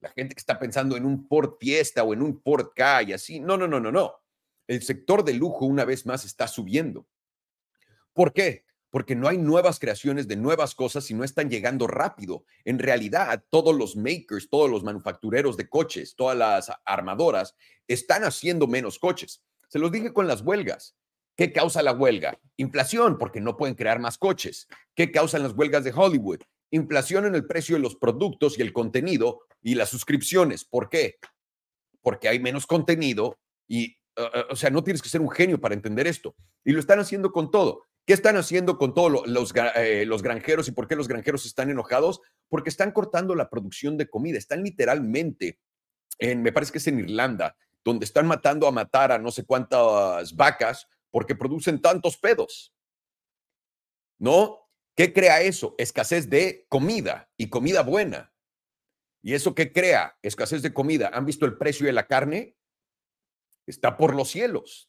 La 0.02 0.10
gente 0.10 0.34
que 0.34 0.40
está 0.40 0.58
pensando 0.58 0.98
en 0.98 1.06
un 1.06 1.26
Ford 1.26 1.54
Fiesta 1.58 2.04
o 2.04 2.12
en 2.12 2.20
un 2.20 2.42
Ford 2.42 2.72
K 2.76 3.04
y 3.04 3.12
así. 3.14 3.40
No, 3.40 3.56
no, 3.56 3.66
no, 3.66 3.80
no, 3.80 3.90
no. 3.90 4.12
El 4.66 4.82
sector 4.82 5.24
de 5.24 5.34
lujo 5.34 5.64
una 5.64 5.84
vez 5.84 6.06
más 6.06 6.24
está 6.24 6.48
subiendo. 6.48 7.06
¿Por 8.12 8.32
qué? 8.32 8.66
porque 8.96 9.14
no 9.14 9.28
hay 9.28 9.36
nuevas 9.36 9.78
creaciones 9.78 10.26
de 10.26 10.36
nuevas 10.36 10.74
cosas 10.74 11.10
y 11.10 11.14
no 11.14 11.22
están 11.22 11.50
llegando 11.50 11.86
rápido. 11.86 12.44
En 12.64 12.78
realidad, 12.78 13.44
todos 13.50 13.76
los 13.76 13.94
makers, 13.94 14.48
todos 14.48 14.70
los 14.70 14.82
manufactureros 14.84 15.58
de 15.58 15.68
coches, 15.68 16.14
todas 16.16 16.34
las 16.34 16.72
armadoras 16.86 17.54
están 17.86 18.24
haciendo 18.24 18.66
menos 18.66 18.98
coches. 18.98 19.42
Se 19.68 19.78
los 19.78 19.92
dije 19.92 20.14
con 20.14 20.26
las 20.26 20.40
huelgas. 20.40 20.96
¿Qué 21.36 21.52
causa 21.52 21.82
la 21.82 21.92
huelga? 21.92 22.40
Inflación, 22.56 23.18
porque 23.18 23.42
no 23.42 23.58
pueden 23.58 23.74
crear 23.74 23.98
más 23.98 24.16
coches. 24.16 24.66
¿Qué 24.94 25.12
causan 25.12 25.42
las 25.42 25.52
huelgas 25.52 25.84
de 25.84 25.92
Hollywood? 25.94 26.40
Inflación 26.70 27.26
en 27.26 27.34
el 27.34 27.46
precio 27.46 27.76
de 27.76 27.82
los 27.82 27.96
productos 27.96 28.58
y 28.58 28.62
el 28.62 28.72
contenido 28.72 29.40
y 29.62 29.74
las 29.74 29.90
suscripciones. 29.90 30.64
¿Por 30.64 30.88
qué? 30.88 31.18
Porque 32.00 32.28
hay 32.28 32.40
menos 32.40 32.66
contenido 32.66 33.38
y, 33.68 33.98
uh, 34.16 34.22
uh, 34.22 34.52
o 34.52 34.56
sea, 34.56 34.70
no 34.70 34.82
tienes 34.84 35.02
que 35.02 35.08
ser 35.08 35.20
un 35.20 35.30
genio 35.30 35.60
para 35.60 35.74
entender 35.74 36.06
esto. 36.06 36.34
Y 36.64 36.72
lo 36.72 36.80
están 36.80 36.98
haciendo 36.98 37.32
con 37.32 37.50
todo. 37.50 37.84
¿Qué 38.06 38.12
están 38.12 38.36
haciendo 38.36 38.78
con 38.78 38.94
todos 38.94 39.26
los, 39.26 39.52
eh, 39.74 40.04
los 40.06 40.22
granjeros 40.22 40.68
y 40.68 40.72
por 40.72 40.86
qué 40.86 40.94
los 40.94 41.08
granjeros 41.08 41.44
están 41.44 41.70
enojados? 41.70 42.20
Porque 42.48 42.70
están 42.70 42.92
cortando 42.92 43.34
la 43.34 43.50
producción 43.50 43.96
de 43.96 44.08
comida. 44.08 44.38
Están 44.38 44.62
literalmente, 44.62 45.58
en, 46.20 46.40
me 46.42 46.52
parece 46.52 46.70
que 46.70 46.78
es 46.78 46.86
en 46.86 47.00
Irlanda, 47.00 47.56
donde 47.84 48.04
están 48.04 48.28
matando 48.28 48.68
a 48.68 48.70
matar 48.72 49.10
a 49.10 49.18
no 49.18 49.32
sé 49.32 49.44
cuántas 49.44 50.36
vacas 50.36 50.86
porque 51.10 51.34
producen 51.34 51.82
tantos 51.82 52.16
pedos. 52.16 52.72
¿No? 54.18 54.60
¿Qué 54.94 55.12
crea 55.12 55.40
eso? 55.42 55.74
Escasez 55.76 56.30
de 56.30 56.64
comida 56.68 57.28
y 57.36 57.50
comida 57.50 57.82
buena. 57.82 58.32
¿Y 59.20 59.34
eso 59.34 59.54
qué 59.54 59.72
crea? 59.72 60.16
Escasez 60.22 60.62
de 60.62 60.72
comida. 60.72 61.10
¿Han 61.12 61.26
visto 61.26 61.44
el 61.44 61.58
precio 61.58 61.86
de 61.86 61.92
la 61.92 62.06
carne? 62.06 62.56
Está 63.66 63.96
por 63.96 64.14
los 64.14 64.28
cielos. 64.28 64.88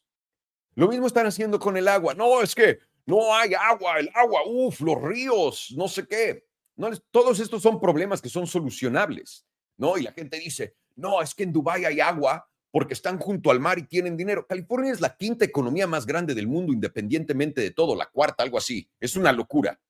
Lo 0.74 0.88
mismo 0.88 1.06
están 1.06 1.26
haciendo 1.26 1.58
con 1.58 1.76
el 1.76 1.88
agua. 1.88 2.14
No, 2.14 2.42
es 2.42 2.54
que 2.54 2.78
no 3.06 3.34
hay 3.34 3.54
agua, 3.54 3.98
el 3.98 4.10
agua, 4.14 4.42
uff, 4.46 4.80
los 4.80 5.02
ríos, 5.02 5.74
no 5.76 5.88
sé 5.88 6.06
qué. 6.06 6.46
No, 6.76 6.90
todos 7.10 7.40
estos 7.40 7.62
son 7.62 7.80
problemas 7.80 8.22
que 8.22 8.28
son 8.28 8.46
solucionables. 8.46 9.44
¿no? 9.78 9.96
Y 9.96 10.02
la 10.02 10.12
gente 10.12 10.38
dice, 10.38 10.76
no, 10.96 11.22
es 11.22 11.34
que 11.34 11.44
en 11.44 11.52
Dubái 11.52 11.84
hay 11.86 12.00
agua 12.00 12.46
porque 12.70 12.92
están 12.92 13.18
junto 13.18 13.50
al 13.50 13.60
mar 13.60 13.78
y 13.78 13.86
tienen 13.86 14.16
dinero. 14.16 14.46
California 14.46 14.92
es 14.92 15.00
la 15.00 15.16
quinta 15.16 15.44
economía 15.44 15.86
más 15.86 16.04
grande 16.04 16.34
del 16.34 16.46
mundo, 16.46 16.72
independientemente 16.72 17.62
de 17.62 17.70
todo, 17.70 17.96
la 17.96 18.06
cuarta, 18.06 18.42
algo 18.42 18.58
así. 18.58 18.90
Es 19.00 19.16
una 19.16 19.32
locura. 19.32 19.80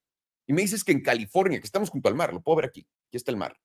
Y 0.47 0.53
me 0.53 0.63
dices 0.63 0.85
que 0.85 0.93
en 0.93 1.03
California, 1.03 1.59
que 1.59 1.67
estamos 1.67 1.91
junto 1.91 2.09
al 2.09 2.15
mar, 2.15 2.33
lo 2.33 2.41
puedo 2.41 2.57
ver 2.57 2.67
aquí, 2.67 2.87
aquí 3.09 3.17
está 3.17 3.33
el 3.33 3.37
mar. 3.37 3.59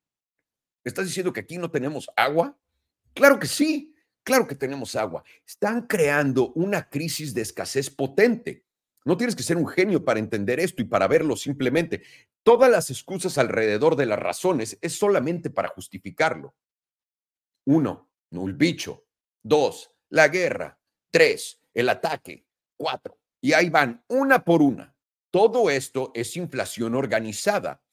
¿Estás 0.84 1.06
diciendo 1.06 1.32
que 1.32 1.42
aquí 1.42 1.58
no 1.58 1.70
tenemos 1.70 2.10
agua? 2.16 2.58
Claro 3.14 3.40
que 3.40 3.48
sí, 3.48 3.93
claro 4.24 4.48
que 4.48 4.56
tenemos 4.56 4.96
agua. 4.96 5.24
Están 5.46 5.88
creando 5.88 6.52
una 6.54 6.90
crisis 6.90 7.34
de 7.34 7.42
escasez 7.42 7.90
potente. 7.90 8.66
No 9.06 9.18
tienes 9.18 9.36
que 9.36 9.44
ser 9.44 9.58
un 9.58 9.68
genio 9.68 10.04
para 10.04 10.20
entender 10.20 10.60
esto 10.60 10.82
y 10.82 10.86
para 10.86 11.08
verlo 11.08 11.36
simplemente. 11.36 12.04
Todas 12.44 12.72
las 12.72 12.90
excusas 12.90 13.38
alrededor 13.38 13.96
de 13.96 14.06
las 14.06 14.20
razones 14.20 14.78
es 14.82 14.94
solamente 14.94 15.50
para 15.50 15.70
justificarlo. 15.70 16.56
Uno, 17.66 18.10
no 18.32 18.48
el 18.48 18.54
bicho. 18.54 19.06
Dos, 19.42 19.92
la 20.10 20.28
guerra. 20.28 20.80
Tres, 21.12 21.62
el 21.74 21.90
ataque. 21.90 22.46
Cuatro. 22.78 23.20
Y 23.42 23.54
ahí 23.54 23.70
van, 23.70 24.04
una 24.08 24.44
por 24.44 24.62
una. 24.62 24.96
Todo 25.32 25.70
esto 25.70 26.12
es 26.14 26.38
inflación 26.38 26.96
organizada. 26.96 27.84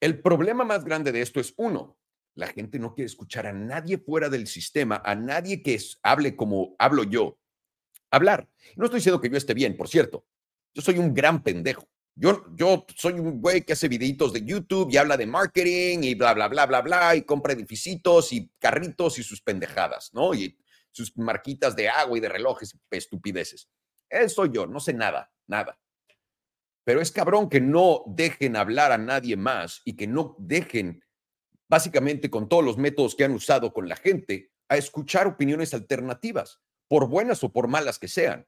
El 0.00 0.20
problema 0.20 0.64
más 0.64 0.84
grande 0.84 1.12
de 1.12 1.20
esto 1.22 1.40
es 1.40 1.54
uno, 1.56 1.98
la 2.34 2.48
gente 2.48 2.78
no 2.78 2.94
quiere 2.94 3.06
escuchar 3.06 3.46
a 3.46 3.52
nadie 3.52 3.98
fuera 3.98 4.28
del 4.28 4.46
sistema, 4.46 5.00
a 5.04 5.14
nadie 5.14 5.62
que 5.62 5.78
hable 6.02 6.36
como 6.36 6.74
hablo 6.78 7.04
yo. 7.04 7.38
Hablar. 8.10 8.48
No 8.76 8.84
estoy 8.84 8.98
diciendo 8.98 9.20
que 9.20 9.30
yo 9.30 9.36
esté 9.36 9.54
bien, 9.54 9.76
por 9.76 9.88
cierto. 9.88 10.26
Yo 10.72 10.82
soy 10.82 10.98
un 10.98 11.14
gran 11.14 11.42
pendejo. 11.42 11.88
Yo, 12.16 12.44
yo 12.54 12.86
soy 12.96 13.14
un 13.14 13.40
güey 13.40 13.62
que 13.62 13.72
hace 13.72 13.88
videitos 13.88 14.32
de 14.32 14.44
YouTube 14.44 14.88
y 14.90 14.96
habla 14.96 15.16
de 15.16 15.26
marketing 15.26 15.98
y 16.02 16.14
bla, 16.14 16.32
bla, 16.32 16.46
bla, 16.46 16.66
bla, 16.66 16.80
bla, 16.80 17.16
y 17.16 17.22
compra 17.22 17.52
edificitos 17.52 18.32
y 18.32 18.50
carritos 18.60 19.18
y 19.18 19.24
sus 19.24 19.42
pendejadas, 19.42 20.10
¿no? 20.12 20.32
Y 20.32 20.56
sus 20.92 21.16
marquitas 21.16 21.74
de 21.74 21.88
agua 21.88 22.16
y 22.16 22.20
de 22.20 22.28
relojes 22.28 22.76
estupideces. 22.90 23.68
Eso 24.08 24.42
soy 24.42 24.50
yo, 24.52 24.66
no 24.66 24.78
sé 24.78 24.94
nada, 24.94 25.32
nada. 25.48 25.78
Pero 26.84 27.00
es 27.00 27.10
cabrón 27.10 27.48
que 27.48 27.60
no 27.60 28.04
dejen 28.06 28.56
hablar 28.56 28.92
a 28.92 28.98
nadie 28.98 29.36
más 29.36 29.80
y 29.84 29.96
que 29.96 30.06
no 30.06 30.36
dejen, 30.38 31.02
básicamente 31.68 32.30
con 32.30 32.48
todos 32.48 32.64
los 32.64 32.78
métodos 32.78 33.14
que 33.14 33.24
han 33.24 33.32
usado 33.32 33.72
con 33.72 33.88
la 33.88 33.96
gente, 33.96 34.50
a 34.68 34.76
escuchar 34.76 35.26
opiniones 35.26 35.74
alternativas, 35.74 36.60
por 36.88 37.08
buenas 37.08 37.44
o 37.44 37.52
por 37.52 37.68
malas 37.68 37.98
que 37.98 38.08
sean. 38.08 38.46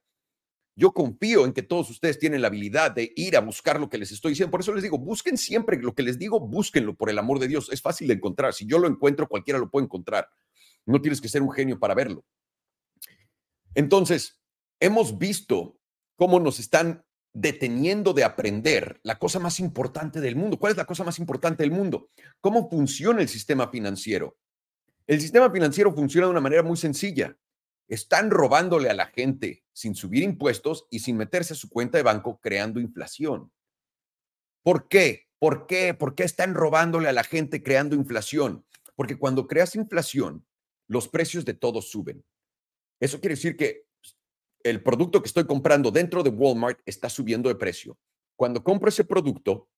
Yo 0.78 0.92
confío 0.92 1.46
en 1.46 1.54
que 1.54 1.62
todos 1.62 1.88
ustedes 1.88 2.18
tienen 2.18 2.42
la 2.42 2.48
habilidad 2.48 2.90
de 2.90 3.10
ir 3.16 3.34
a 3.36 3.40
buscar 3.40 3.80
lo 3.80 3.88
que 3.88 3.96
les 3.96 4.12
estoy 4.12 4.32
diciendo. 4.32 4.50
Por 4.50 4.60
eso 4.60 4.74
les 4.74 4.82
digo, 4.82 4.98
busquen 4.98 5.38
siempre 5.38 5.78
lo 5.78 5.94
que 5.94 6.02
les 6.02 6.18
digo, 6.18 6.38
búsquenlo 6.38 6.94
por 6.94 7.08
el 7.08 7.18
amor 7.18 7.38
de 7.38 7.48
Dios. 7.48 7.70
Es 7.72 7.80
fácil 7.80 8.08
de 8.08 8.14
encontrar. 8.14 8.52
Si 8.52 8.66
yo 8.66 8.78
lo 8.78 8.86
encuentro, 8.86 9.26
cualquiera 9.26 9.58
lo 9.58 9.70
puede 9.70 9.84
encontrar. 9.84 10.28
No 10.84 11.00
tienes 11.00 11.22
que 11.22 11.30
ser 11.30 11.40
un 11.40 11.50
genio 11.50 11.78
para 11.78 11.94
verlo. 11.94 12.26
Entonces, 13.74 14.38
hemos 14.78 15.16
visto 15.16 15.78
cómo 16.16 16.40
nos 16.40 16.60
están 16.60 17.05
deteniendo 17.38 18.12
de 18.12 18.24
aprender 18.24 18.98
la 19.02 19.18
cosa 19.18 19.38
más 19.38 19.60
importante 19.60 20.20
del 20.20 20.36
mundo. 20.36 20.58
¿Cuál 20.58 20.72
es 20.72 20.76
la 20.76 20.86
cosa 20.86 21.04
más 21.04 21.18
importante 21.18 21.62
del 21.62 21.70
mundo? 21.70 22.10
¿Cómo 22.40 22.68
funciona 22.68 23.20
el 23.20 23.28
sistema 23.28 23.68
financiero? 23.68 24.36
El 25.06 25.20
sistema 25.20 25.50
financiero 25.50 25.92
funciona 25.92 26.26
de 26.26 26.32
una 26.32 26.40
manera 26.40 26.62
muy 26.62 26.76
sencilla 26.76 27.36
están 27.88 28.30
robándole 28.30 28.90
a 28.90 28.94
la 28.94 29.06
gente 29.06 29.64
sin 29.72 29.94
subir 29.94 30.22
impuestos 30.22 30.86
y 30.90 31.00
sin 31.00 31.16
meterse 31.16 31.52
a 31.52 31.56
su 31.56 31.68
cuenta 31.68 31.98
de 31.98 32.04
banco 32.04 32.40
creando 32.40 32.80
inflación. 32.80 33.52
¿Por 34.62 34.88
qué? 34.88 35.28
¿Por 35.38 35.66
qué? 35.66 35.94
¿Por 35.94 36.14
qué 36.14 36.24
están 36.24 36.54
robándole 36.54 37.08
a 37.08 37.12
la 37.12 37.22
gente 37.22 37.62
creando 37.62 37.94
inflación? 37.94 38.64
Porque 38.96 39.18
cuando 39.18 39.46
creas 39.46 39.76
inflación, 39.76 40.46
los 40.88 41.08
precios 41.08 41.44
de 41.44 41.54
todo 41.54 41.82
suben. 41.82 42.24
Eso 42.98 43.20
quiere 43.20 43.36
decir 43.36 43.56
que 43.56 43.85
el 44.70 44.82
producto 44.82 45.22
que 45.22 45.28
estoy 45.28 45.46
comprando 45.46 45.90
dentro 45.90 46.22
de 46.22 46.30
Walmart 46.30 46.80
está 46.86 47.08
subiendo 47.08 47.48
de 47.48 47.54
precio. 47.54 47.96
Cuando 48.36 48.64
compro 48.64 48.88
ese 48.88 49.04
producto 49.04 49.68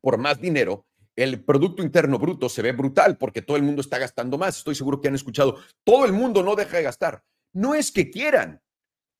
por 0.00 0.18
más 0.18 0.40
dinero, 0.40 0.86
el 1.16 1.44
Producto 1.44 1.82
Interno 1.82 2.18
Bruto 2.18 2.48
se 2.48 2.62
ve 2.62 2.72
brutal 2.72 3.18
porque 3.18 3.42
todo 3.42 3.56
el 3.56 3.64
mundo 3.64 3.80
está 3.80 3.98
gastando 3.98 4.38
más. 4.38 4.56
Estoy 4.56 4.74
seguro 4.74 5.00
que 5.00 5.08
han 5.08 5.16
escuchado, 5.16 5.58
todo 5.84 6.04
el 6.04 6.12
mundo 6.12 6.42
no 6.42 6.54
deja 6.54 6.76
de 6.76 6.84
gastar. 6.84 7.24
No 7.52 7.74
es 7.74 7.90
que 7.90 8.10
quieran, 8.10 8.62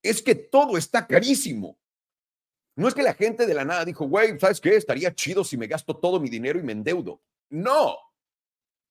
es 0.03 0.23
que 0.23 0.35
todo 0.35 0.79
está 0.79 1.07
carísimo. 1.07 1.79
No 2.77 2.87
es 2.87 2.95
que 2.95 3.03
la 3.03 3.15
gente 3.15 3.47
de 3.47 3.55
la 3.55 3.65
nada 3.65 3.85
dijo, 3.85 4.07
güey, 4.07 4.39
¿sabes 4.39 4.61
qué? 4.61 4.77
Estaría 4.77 5.15
chido 5.15 5.43
si 5.45 5.57
me 5.57 5.67
gasto 5.67 5.97
todo 5.97 6.21
mi 6.21 6.31
dinero 6.31 6.59
y 6.59 6.63
me 6.63 6.73
endeudo. 6.73 7.21
No, 7.51 7.99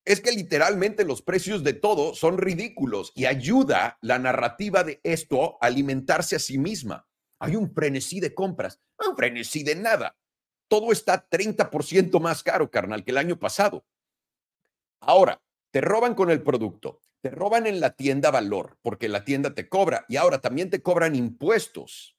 es 0.04 0.20
que 0.20 0.32
literalmente 0.32 1.04
los 1.04 1.22
precios 1.22 1.62
de 1.62 1.74
todo 1.74 2.14
son 2.14 2.38
ridículos 2.38 3.12
y 3.14 3.26
ayuda 3.26 3.98
la 4.00 4.18
narrativa 4.18 4.82
de 4.82 5.00
esto 5.04 5.58
a 5.60 5.66
alimentarse 5.66 6.36
a 6.36 6.40
sí 6.40 6.58
misma. 6.58 7.06
Hay 7.38 7.56
un 7.56 7.72
frenesí 7.72 8.20
de 8.20 8.34
compras, 8.34 8.80
un 8.98 9.16
frenesí 9.16 9.62
de 9.62 9.74
nada. 9.74 10.16
Todo 10.68 10.92
está 10.92 11.28
30% 11.28 12.20
más 12.20 12.42
caro, 12.42 12.70
carnal, 12.70 13.04
que 13.04 13.10
el 13.10 13.18
año 13.18 13.38
pasado. 13.38 13.84
Ahora, 15.00 15.42
te 15.70 15.80
roban 15.80 16.14
con 16.14 16.30
el 16.30 16.42
producto, 16.42 17.00
te 17.20 17.30
roban 17.30 17.66
en 17.66 17.80
la 17.80 17.96
tienda 17.96 18.30
valor, 18.30 18.78
porque 18.82 19.08
la 19.08 19.24
tienda 19.24 19.54
te 19.54 19.68
cobra 19.68 20.04
y 20.08 20.16
ahora 20.16 20.40
también 20.40 20.70
te 20.70 20.82
cobran 20.82 21.14
impuestos 21.14 22.16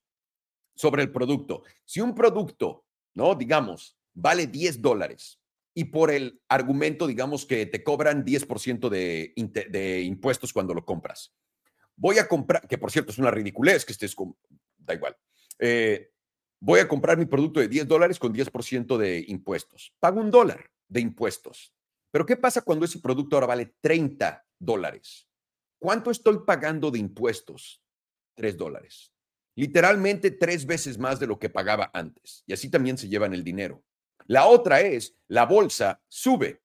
sobre 0.76 1.04
el 1.04 1.12
producto. 1.12 1.64
Si 1.86 2.02
un 2.02 2.16
producto, 2.16 2.86
¿no? 3.14 3.36
Digamos, 3.36 3.98
vale 4.14 4.48
10 4.48 4.82
dólares 4.82 5.41
y 5.74 5.86
por 5.86 6.12
el 6.12 6.42
argumento, 6.50 7.08
digamos 7.08 7.46
que 7.46 7.66
te 7.66 7.84
cobran 7.84 8.26
10% 8.26 8.90
de, 8.90 10.02
impuestos 10.04 10.52
cuando 10.54 10.74
lo 10.74 10.86
compras. 10.86 11.34
Voy 11.96 12.18
a 12.18 12.28
comprar, 12.28 12.68
que 12.68 12.78
por 12.78 12.92
cierto 12.92 13.12
es 13.12 13.18
una 13.18 13.32
ridiculez 13.32 13.86
que 13.86 13.94
estés 13.94 14.16
con, 14.16 14.36
da 14.78 14.94
igual. 14.94 15.16
Eh, 15.60 16.12
voy 16.60 16.80
a 16.80 16.88
comprar 16.88 17.18
mi 17.18 17.26
producto 17.26 17.60
de 17.60 17.68
10 17.68 17.88
dólares 17.88 18.20
con 18.20 18.34
10% 18.34 18.98
de 18.98 19.24
impuestos. 19.28 19.94
Pago 20.00 20.20
un 20.20 20.32
dólar 20.32 20.70
de 20.88 21.02
impuestos. 21.02 21.74
Pero 22.12 22.26
¿qué 22.26 22.36
pasa 22.36 22.62
cuando 22.62 22.86
ese 22.86 23.00
producto 23.00 23.36
ahora 23.36 23.48
vale 23.48 23.76
30 23.80 24.46
dólares? 24.60 25.28
¿Cuánto 25.80 26.12
estoy 26.12 26.40
pagando 26.46 26.92
de 26.92 27.00
impuestos? 27.00 27.82
3 28.36 28.58
dólares. 28.58 29.14
Literalmente 29.56 30.32
tres 30.32 30.66
veces 30.66 30.98
más 30.98 31.20
de 31.20 31.28
lo 31.28 31.38
que 31.40 31.50
pagaba 31.50 31.92
antes. 31.94 32.44
Y 32.48 32.54
así 32.54 32.70
también 32.70 32.98
se 32.98 33.10
llevan 33.10 33.34
el 33.34 33.44
dinero. 33.44 33.84
La 34.28 34.48
otra 34.48 34.82
es, 34.82 35.16
la 35.28 35.46
bolsa 35.46 36.02
sube. 36.08 36.62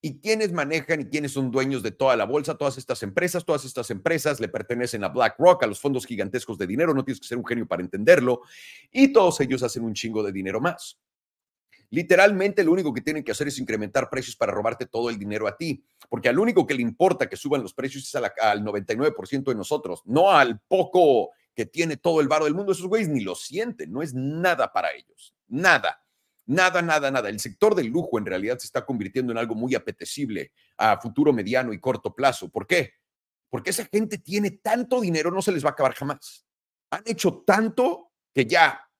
¿Y 0.00 0.20
quiénes 0.20 0.52
manejan 0.52 1.00
y 1.00 1.04
quiénes 1.06 1.32
son 1.32 1.50
dueños 1.50 1.82
de 1.82 1.90
toda 1.90 2.14
la 2.14 2.26
bolsa? 2.26 2.58
Todas 2.58 2.76
estas 2.76 3.02
empresas, 3.02 3.44
todas 3.44 3.64
estas 3.64 3.90
empresas 3.90 4.38
le 4.38 4.48
pertenecen 4.48 5.02
a 5.02 5.08
BlackRock, 5.08 5.62
a 5.62 5.66
los 5.66 5.80
fondos 5.80 6.04
gigantescos 6.04 6.58
de 6.58 6.66
dinero, 6.66 6.92
no 6.92 7.04
tienes 7.04 7.20
que 7.20 7.26
ser 7.26 7.38
un 7.38 7.46
genio 7.46 7.66
para 7.66 7.82
entenderlo, 7.82 8.42
y 8.92 9.14
todos 9.14 9.40
ellos 9.40 9.62
hacen 9.62 9.82
un 9.82 9.94
chingo 9.94 10.22
de 10.22 10.30
dinero 10.30 10.60
más. 10.60 10.98
Literalmente 11.88 12.64
lo 12.64 12.72
único 12.72 12.92
que 12.92 13.00
tienen 13.00 13.24
que 13.24 13.32
hacer 13.32 13.48
es 13.48 13.58
incrementar 13.58 14.10
precios 14.10 14.36
para 14.36 14.52
robarte 14.52 14.84
todo 14.84 15.08
el 15.08 15.18
dinero 15.18 15.46
a 15.46 15.56
ti, 15.56 15.82
porque 16.10 16.28
al 16.28 16.38
único 16.38 16.66
que 16.66 16.74
le 16.74 16.82
importa 16.82 17.28
que 17.28 17.36
suban 17.36 17.62
los 17.62 17.72
precios 17.72 18.04
es 18.04 18.14
al 18.14 18.62
99% 18.62 19.44
de 19.44 19.54
nosotros, 19.54 20.02
no 20.04 20.30
al 20.30 20.60
poco 20.60 21.30
que 21.54 21.66
tiene 21.66 21.96
todo 21.96 22.20
el 22.20 22.28
varo 22.28 22.44
del 22.44 22.54
mundo. 22.54 22.72
Esos 22.72 22.88
güeyes 22.88 23.08
ni 23.08 23.20
lo 23.20 23.34
sienten, 23.34 23.92
no 23.92 24.02
es 24.02 24.12
nada 24.12 24.72
para 24.72 24.92
ellos, 24.92 25.34
nada. 25.48 26.03
Nada, 26.46 26.82
nada, 26.82 27.10
nada. 27.10 27.28
El 27.28 27.40
sector 27.40 27.74
del 27.74 27.86
lujo 27.86 28.18
en 28.18 28.26
realidad 28.26 28.58
se 28.58 28.66
está 28.66 28.84
convirtiendo 28.84 29.32
en 29.32 29.38
algo 29.38 29.54
muy 29.54 29.74
apetecible 29.74 30.52
a 30.76 31.00
futuro 31.00 31.32
mediano 31.32 31.72
y 31.72 31.80
corto 31.80 32.14
plazo. 32.14 32.50
¿Por 32.50 32.66
qué? 32.66 32.92
Porque 33.48 33.70
esa 33.70 33.86
gente 33.86 34.18
tiene 34.18 34.50
tanto 34.50 35.00
dinero, 35.00 35.30
no 35.30 35.40
se 35.40 35.52
les 35.52 35.64
va 35.64 35.70
a 35.70 35.72
acabar 35.72 35.94
jamás. 35.94 36.46
Han 36.90 37.02
hecho 37.06 37.42
tanto 37.46 38.10
que 38.34 38.46
ya 38.46 38.90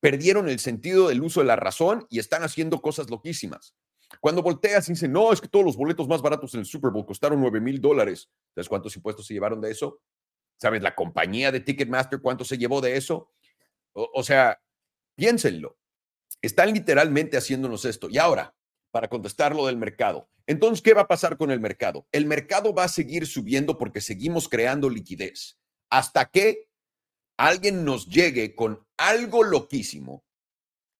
perdieron 0.00 0.48
el 0.48 0.58
sentido 0.58 1.08
del 1.08 1.22
uso 1.22 1.40
de 1.40 1.46
la 1.46 1.56
razón 1.56 2.06
y 2.10 2.18
están 2.18 2.42
haciendo 2.42 2.82
cosas 2.82 3.08
loquísimas. 3.08 3.74
Cuando 4.20 4.42
volteas 4.42 4.88
y 4.88 4.92
dicen, 4.92 5.12
no, 5.12 5.32
es 5.32 5.40
que 5.40 5.48
todos 5.48 5.64
los 5.64 5.76
boletos 5.76 6.06
más 6.08 6.20
baratos 6.20 6.52
en 6.54 6.60
el 6.60 6.66
Super 6.66 6.90
Bowl 6.90 7.06
costaron 7.06 7.40
9 7.40 7.60
mil 7.60 7.80
dólares. 7.80 8.28
¿Sabes 8.54 8.68
cuántos 8.68 8.94
impuestos 8.96 9.26
se 9.26 9.34
llevaron 9.34 9.60
de 9.60 9.70
eso? 9.70 10.00
¿Sabes 10.58 10.82
la 10.82 10.94
compañía 10.94 11.50
de 11.50 11.60
Ticketmaster 11.60 12.20
cuánto 12.20 12.44
se 12.44 12.58
llevó 12.58 12.80
de 12.80 12.96
eso? 12.96 13.30
O, 13.94 14.10
o 14.14 14.22
sea, 14.22 14.60
piénsenlo. 15.14 15.78
Están 16.40 16.72
literalmente 16.72 17.36
haciéndonos 17.36 17.84
esto. 17.84 18.08
Y 18.10 18.18
ahora, 18.18 18.54
para 18.90 19.08
contestar 19.08 19.54
lo 19.54 19.66
del 19.66 19.76
mercado. 19.76 20.28
Entonces, 20.46 20.82
¿qué 20.82 20.94
va 20.94 21.02
a 21.02 21.08
pasar 21.08 21.36
con 21.36 21.50
el 21.50 21.60
mercado? 21.60 22.06
El 22.12 22.26
mercado 22.26 22.74
va 22.74 22.84
a 22.84 22.88
seguir 22.88 23.26
subiendo 23.26 23.78
porque 23.78 24.00
seguimos 24.00 24.48
creando 24.48 24.88
liquidez. 24.88 25.58
Hasta 25.90 26.26
que 26.26 26.68
alguien 27.36 27.84
nos 27.84 28.06
llegue 28.06 28.54
con 28.54 28.86
algo 28.96 29.44
loquísimo, 29.44 30.24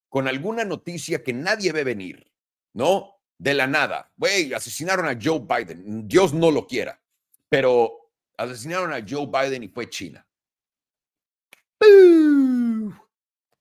con 0.09 0.29
alguna 0.29 0.65
noticia 0.65 1.23
que 1.23 1.33
nadie 1.33 1.73
ve 1.73 1.85
venir, 1.85 2.33
¿no? 2.73 3.17
De 3.39 3.55
la 3.55 3.67
nada. 3.67 4.13
Güey, 4.17 4.55
asesinaron 4.55 5.07
a 5.07 5.19
Joe 5.21 5.41
Biden. 5.41 6.07
Dios 6.07 6.33
no 6.33 6.51
lo 6.51 6.67
quiera, 6.67 7.03
pero 7.49 8.11
asesinaron 8.37 8.93
a 8.93 9.05
Joe 9.07 9.27
Biden 9.27 9.65
y 9.65 9.69
fue 9.69 9.91
China. 9.91 10.27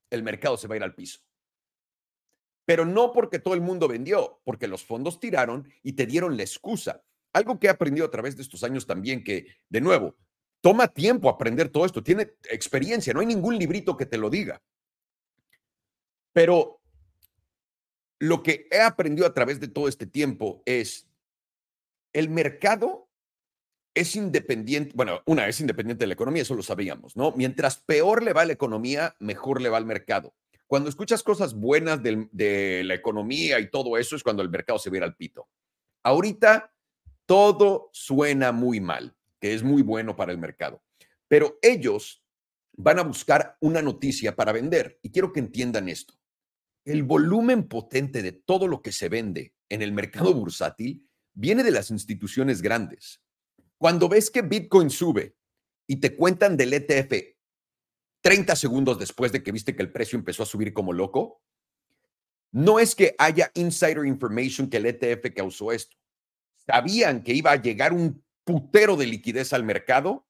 El 0.09 0.23
mercado 0.23 0.57
se 0.57 0.67
va 0.67 0.75
a 0.75 0.77
ir 0.77 0.83
al 0.83 0.93
piso. 0.93 1.19
Pero 2.65 2.85
no 2.85 3.11
porque 3.11 3.39
todo 3.39 3.53
el 3.53 3.61
mundo 3.61 3.87
vendió, 3.87 4.39
porque 4.43 4.67
los 4.67 4.83
fondos 4.83 5.19
tiraron 5.19 5.67
y 5.83 5.93
te 5.93 6.05
dieron 6.05 6.37
la 6.37 6.43
excusa. 6.43 7.03
Algo 7.33 7.59
que 7.59 7.67
he 7.67 7.69
aprendido 7.69 8.05
a 8.05 8.11
través 8.11 8.35
de 8.35 8.43
estos 8.43 8.63
años 8.63 8.85
también, 8.85 9.23
que 9.23 9.47
de 9.69 9.81
nuevo, 9.81 10.15
toma 10.61 10.87
tiempo 10.87 11.29
aprender 11.29 11.69
todo 11.69 11.85
esto, 11.85 12.03
tiene 12.03 12.33
experiencia, 12.49 13.13
no 13.13 13.21
hay 13.21 13.25
ningún 13.25 13.57
librito 13.57 13.97
que 13.97 14.05
te 14.05 14.17
lo 14.17 14.29
diga. 14.29 14.61
Pero 16.33 16.81
lo 18.19 18.43
que 18.43 18.67
he 18.71 18.79
aprendido 18.79 19.27
a 19.27 19.33
través 19.33 19.59
de 19.59 19.67
todo 19.67 19.87
este 19.87 20.05
tiempo 20.05 20.61
es 20.65 21.07
el 22.13 22.29
mercado 22.29 23.09
es 23.93 24.15
independiente, 24.15 24.93
bueno, 24.95 25.21
una 25.25 25.47
es 25.47 25.59
independiente 25.59 26.03
de 26.03 26.07
la 26.07 26.13
economía, 26.13 26.43
eso 26.43 26.55
lo 26.55 26.63
sabíamos, 26.63 27.17
¿no? 27.17 27.33
Mientras 27.35 27.77
peor 27.77 28.23
le 28.23 28.33
va 28.33 28.45
la 28.45 28.53
economía, 28.53 29.15
mejor 29.19 29.61
le 29.61 29.69
va 29.69 29.77
al 29.77 29.85
mercado. 29.85 30.33
Cuando 30.71 30.87
escuchas 30.87 31.21
cosas 31.21 31.53
buenas 31.53 31.99
de 32.01 32.83
la 32.85 32.93
economía 32.93 33.59
y 33.59 33.69
todo 33.69 33.97
eso 33.97 34.15
es 34.15 34.23
cuando 34.23 34.41
el 34.41 34.49
mercado 34.49 34.79
se 34.79 34.89
viera 34.89 35.05
al 35.05 35.17
pito. 35.17 35.49
Ahorita 36.01 36.73
todo 37.25 37.89
suena 37.91 38.53
muy 38.53 38.79
mal, 38.79 39.13
que 39.41 39.53
es 39.53 39.63
muy 39.63 39.81
bueno 39.81 40.15
para 40.15 40.31
el 40.31 40.37
mercado, 40.37 40.81
pero 41.27 41.59
ellos 41.61 42.23
van 42.71 42.99
a 42.99 43.03
buscar 43.03 43.57
una 43.59 43.81
noticia 43.81 44.33
para 44.33 44.53
vender 44.53 44.97
y 45.01 45.11
quiero 45.11 45.33
que 45.33 45.41
entiendan 45.41 45.89
esto. 45.89 46.13
El 46.85 47.03
volumen 47.03 47.67
potente 47.67 48.21
de 48.21 48.31
todo 48.31 48.65
lo 48.65 48.81
que 48.81 48.93
se 48.93 49.09
vende 49.09 49.53
en 49.67 49.81
el 49.81 49.91
mercado 49.91 50.33
bursátil 50.33 51.05
viene 51.33 51.65
de 51.65 51.71
las 51.71 51.91
instituciones 51.91 52.61
grandes. 52.61 53.21
Cuando 53.77 54.07
ves 54.07 54.31
que 54.31 54.41
Bitcoin 54.41 54.89
sube 54.89 55.35
y 55.85 55.97
te 55.97 56.15
cuentan 56.15 56.55
del 56.55 56.71
ETF 56.71 57.40
30 58.21 58.55
segundos 58.55 58.99
después 58.99 59.31
de 59.31 59.43
que 59.43 59.51
viste 59.51 59.75
que 59.75 59.81
el 59.81 59.91
precio 59.91 60.17
empezó 60.17 60.43
a 60.43 60.45
subir 60.45 60.73
como 60.73 60.93
loco, 60.93 61.41
no 62.51 62.79
es 62.79 62.95
que 62.95 63.15
haya 63.17 63.51
insider 63.55 64.05
information 64.05 64.69
que 64.69 64.77
el 64.77 64.85
ETF 64.85 65.33
causó 65.35 65.71
esto. 65.71 65.97
Sabían 66.65 67.23
que 67.23 67.33
iba 67.33 67.51
a 67.51 67.61
llegar 67.61 67.93
un 67.93 68.23
putero 68.43 68.95
de 68.95 69.07
liquidez 69.07 69.53
al 69.53 69.63
mercado, 69.63 70.27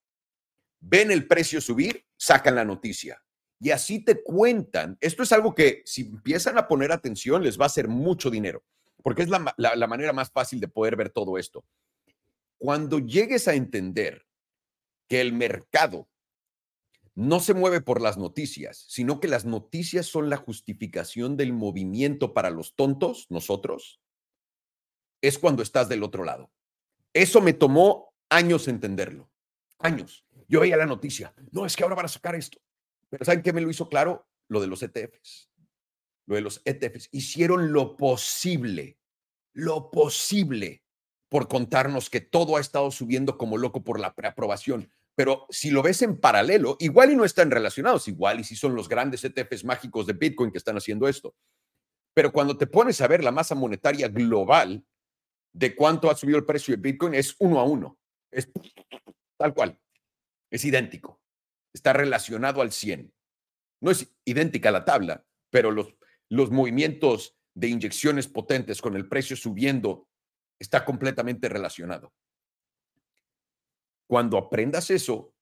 ven 0.80 1.12
el 1.12 1.27
precio 1.27 1.60
subir, 1.60 2.06
sacan 2.17 2.56
la 2.56 2.65
noticia. 2.65 3.23
Y 3.60 3.71
así 3.71 3.99
te 3.99 4.23
cuentan. 4.23 4.97
Esto 5.01 5.23
es 5.23 5.32
algo 5.32 5.54
que 5.54 5.82
si 5.86 6.01
empiezan 6.01 6.58
a 6.58 6.67
poner 6.67 6.91
atención 6.91 7.43
les 7.43 7.60
va 7.60 7.65
a 7.65 7.67
hacer 7.67 7.88
mucho 7.88 8.30
dinero, 8.30 8.63
porque 9.04 9.23
es 9.23 9.30
la, 9.30 9.54
la 9.58 9.88
manera 9.88 10.13
más 10.13 10.32
fácil 10.32 10.60
de 10.60 10.67
poder 10.67 10.95
ver 10.95 11.10
todo 11.10 11.38
esto. 11.38 11.65
Cuando 12.58 12.99
llegues 12.99 13.47
a 13.47 13.56
entender 13.56 14.25
que 15.08 15.21
el 15.21 15.34
mercado 15.34 16.11
no 17.15 17.39
se 17.39 17.54
mueve 17.54 17.82
por 17.82 18.02
las 18.02 18.17
noticias, 18.17 18.86
sino 18.88 19.19
que 19.19 19.28
las 19.28 19.45
noticias 19.45 20.06
son 20.06 20.30
la 20.30 20.38
justificación 20.38 21.38
del 21.38 21.54
movimiento 21.54 22.34
para 22.34 22.50
los 22.50 22.76
tontos, 22.76 23.28
nosotros, 23.30 24.02
es 25.21 25.38
cuando 25.38 25.62
estás 25.62 25.89
del 25.89 26.04
otro 26.04 26.24
lado. 26.24 26.52
Eso 27.13 27.41
me 27.41 27.54
tomó 27.54 28.13
años 28.30 28.67
entenderlo, 28.67 29.30
años. 29.80 30.26
Yo 30.47 30.62
veía 30.62 30.78
la 30.78 30.86
noticia, 30.86 31.34
no, 31.52 31.65
es 31.65 31.76
que 31.76 31.84
ahora 31.84 31.95
van 31.95 32.06
a 32.06 32.10
sacar 32.10 32.36
esto. 32.36 32.60
Pero 33.10 33.26
¿saben 33.26 33.41
qué 33.41 33.54
me 33.54 33.62
lo 33.62 33.69
hizo 33.69 33.89
claro? 33.89 34.28
Lo 34.47 34.62
de 34.62 34.67
los 34.67 34.82
ETFs. 34.82 35.50
Lo 36.26 36.36
de 36.36 36.41
los 36.41 36.62
ETFs. 36.65 37.10
Hicieron 37.12 37.74
lo 37.74 37.97
posible, 37.97 38.97
lo 39.54 39.91
posible 39.91 40.84
por 41.30 41.47
contarnos 41.47 42.10
que 42.10 42.21
todo 42.21 42.56
ha 42.56 42.62
estado 42.62 42.91
subiendo 42.91 43.38
como 43.38 43.58
loco 43.58 43.84
por 43.84 44.00
la 44.00 44.15
preaprobación 44.15 44.89
pero 45.15 45.45
si 45.50 45.71
lo 45.71 45.84
ves 45.84 46.02
en 46.02 46.19
paralelo, 46.19 46.78
igual 46.80 47.12
y 47.12 47.15
no 47.15 47.26
están 47.26 47.52
relacionados, 47.52 48.08
igual 48.08 48.39
y 48.39 48.43
si 48.43 48.56
son 48.56 48.76
los 48.76 48.88
grandes 48.88 49.24
ETFs 49.24 49.65
mágicos 49.65 50.08
de 50.08 50.13
Bitcoin 50.13 50.52
que 50.52 50.58
están 50.58 50.78
haciendo 50.78 51.08
esto. 51.08 51.36
Pero 52.13 52.32
cuando 52.32 52.58
te 52.58 52.67
pones 52.67 53.02
a 53.02 53.08
ver 53.08 53.24
la 53.24 53.32
masa 53.32 53.56
monetaria 53.56 54.08
global 54.08 54.86
de 55.54 55.76
cuánto 55.76 56.10
ha 56.10 56.15
subido 56.15 56.38
el 56.38 56.45
precio 56.45 56.76
de 56.76 56.82
Bitcoin, 56.82 57.13
es 57.13 57.36
uno 57.39 57.60
a 57.60 57.63
uno. 57.63 57.97
Es 58.32 58.50
tal 59.38 59.54
cual. 59.54 59.80
Es 60.50 60.63
idéntico. 60.65 61.21
Está 61.74 61.93
relacionado 61.93 62.62
al 62.62 62.71
100. 62.71 63.13
No 63.82 63.91
es 63.91 64.13
idéntica 64.26 64.71
la 64.71 64.86
tabla, 64.86 65.26
pero 65.50 65.71
los, 65.71 65.95
los 66.30 66.52
movimientos 66.52 67.38
de 67.54 67.67
inyecciones 67.67 68.28
potentes 68.28 68.82
con 68.82 68.95
el 68.95 69.08
precio 69.08 69.36
subiendo 69.36 70.08
está 70.60 70.86
completamente 70.86 71.50
relacionado. 71.50 72.13
Cuando 74.12 74.38
aprendas 74.38 74.89
eso, 74.89 75.34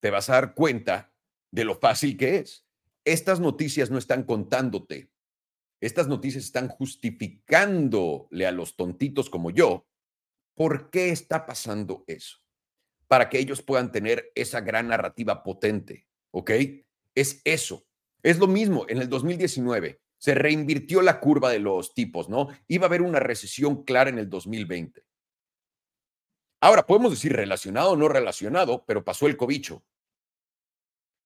te 0.00 0.08
vas 0.08 0.30
a 0.30 0.32
dar 0.32 0.54
cuenta 0.54 1.12
de 1.50 1.66
lo 1.66 1.74
fácil 1.74 2.16
que 2.16 2.36
es. 2.36 2.66
Estas 3.04 3.38
noticias 3.38 3.90
no 3.90 3.98
están 3.98 4.22
contándote. 4.22 5.10
Estas 5.78 6.08
noticias 6.08 6.42
están 6.42 6.68
justificándole 6.68 8.46
a 8.46 8.50
los 8.50 8.76
tontitos 8.76 9.28
como 9.28 9.50
yo 9.50 9.86
por 10.54 10.88
qué 10.88 11.10
está 11.10 11.44
pasando 11.44 12.02
eso. 12.06 12.38
Para 13.08 13.28
que 13.28 13.38
ellos 13.38 13.60
puedan 13.60 13.92
tener 13.92 14.32
esa 14.34 14.62
gran 14.62 14.88
narrativa 14.88 15.42
potente. 15.42 16.08
¿Ok? 16.30 16.50
Es 17.14 17.42
eso. 17.44 17.84
Es 18.22 18.38
lo 18.38 18.46
mismo 18.46 18.86
en 18.88 19.02
el 19.02 19.10
2019. 19.10 20.00
Se 20.16 20.34
reinvirtió 20.34 21.02
la 21.02 21.20
curva 21.20 21.50
de 21.50 21.58
los 21.58 21.92
tipos, 21.92 22.30
¿no? 22.30 22.48
Iba 22.68 22.86
a 22.86 22.88
haber 22.88 23.02
una 23.02 23.20
recesión 23.20 23.84
clara 23.84 24.08
en 24.08 24.18
el 24.18 24.30
2020. 24.30 25.03
Ahora, 26.64 26.86
podemos 26.86 27.10
decir 27.10 27.30
relacionado 27.30 27.90
o 27.90 27.96
no 27.96 28.08
relacionado, 28.08 28.86
pero 28.86 29.04
pasó 29.04 29.26
el 29.26 29.36
cobicho. 29.36 29.84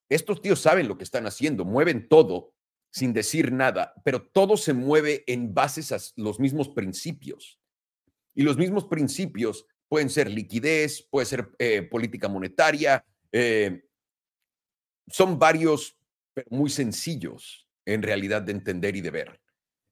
Estos 0.09 0.43
tíos 0.43 0.61
saben 0.61 0.89
lo 0.89 0.99
que 0.99 1.05
están 1.05 1.29
haciendo, 1.29 1.65
mueven 1.65 2.09
todo 2.09 2.55
sin 2.91 3.13
decir 3.13 3.53
nada, 3.53 3.95
pero 4.05 4.21
todo 4.21 4.57
se 4.57 4.73
mueve 4.73 5.23
en 5.29 5.55
bases 5.55 5.93
a 5.93 5.99
los 6.17 6.41
mismos 6.41 6.71
principios. 6.71 7.61
Y 8.35 8.43
los 8.43 8.57
mismos 8.57 8.87
principios 8.87 9.65
pueden 9.87 10.11
ser 10.11 10.29
liquidez, 10.29 11.07
puede 11.09 11.27
ser 11.27 11.53
eh, 11.61 11.83
política 11.83 12.27
monetaria, 12.27 13.05
eh, 13.31 13.85
son 15.07 15.39
varios, 15.39 15.97
pero 16.35 16.49
muy 16.51 16.69
sencillos 16.69 17.69
en 17.87 18.03
realidad 18.03 18.43
de 18.43 18.51
entender 18.51 18.97
y 18.97 19.03
de 19.03 19.11
ver. 19.13 19.41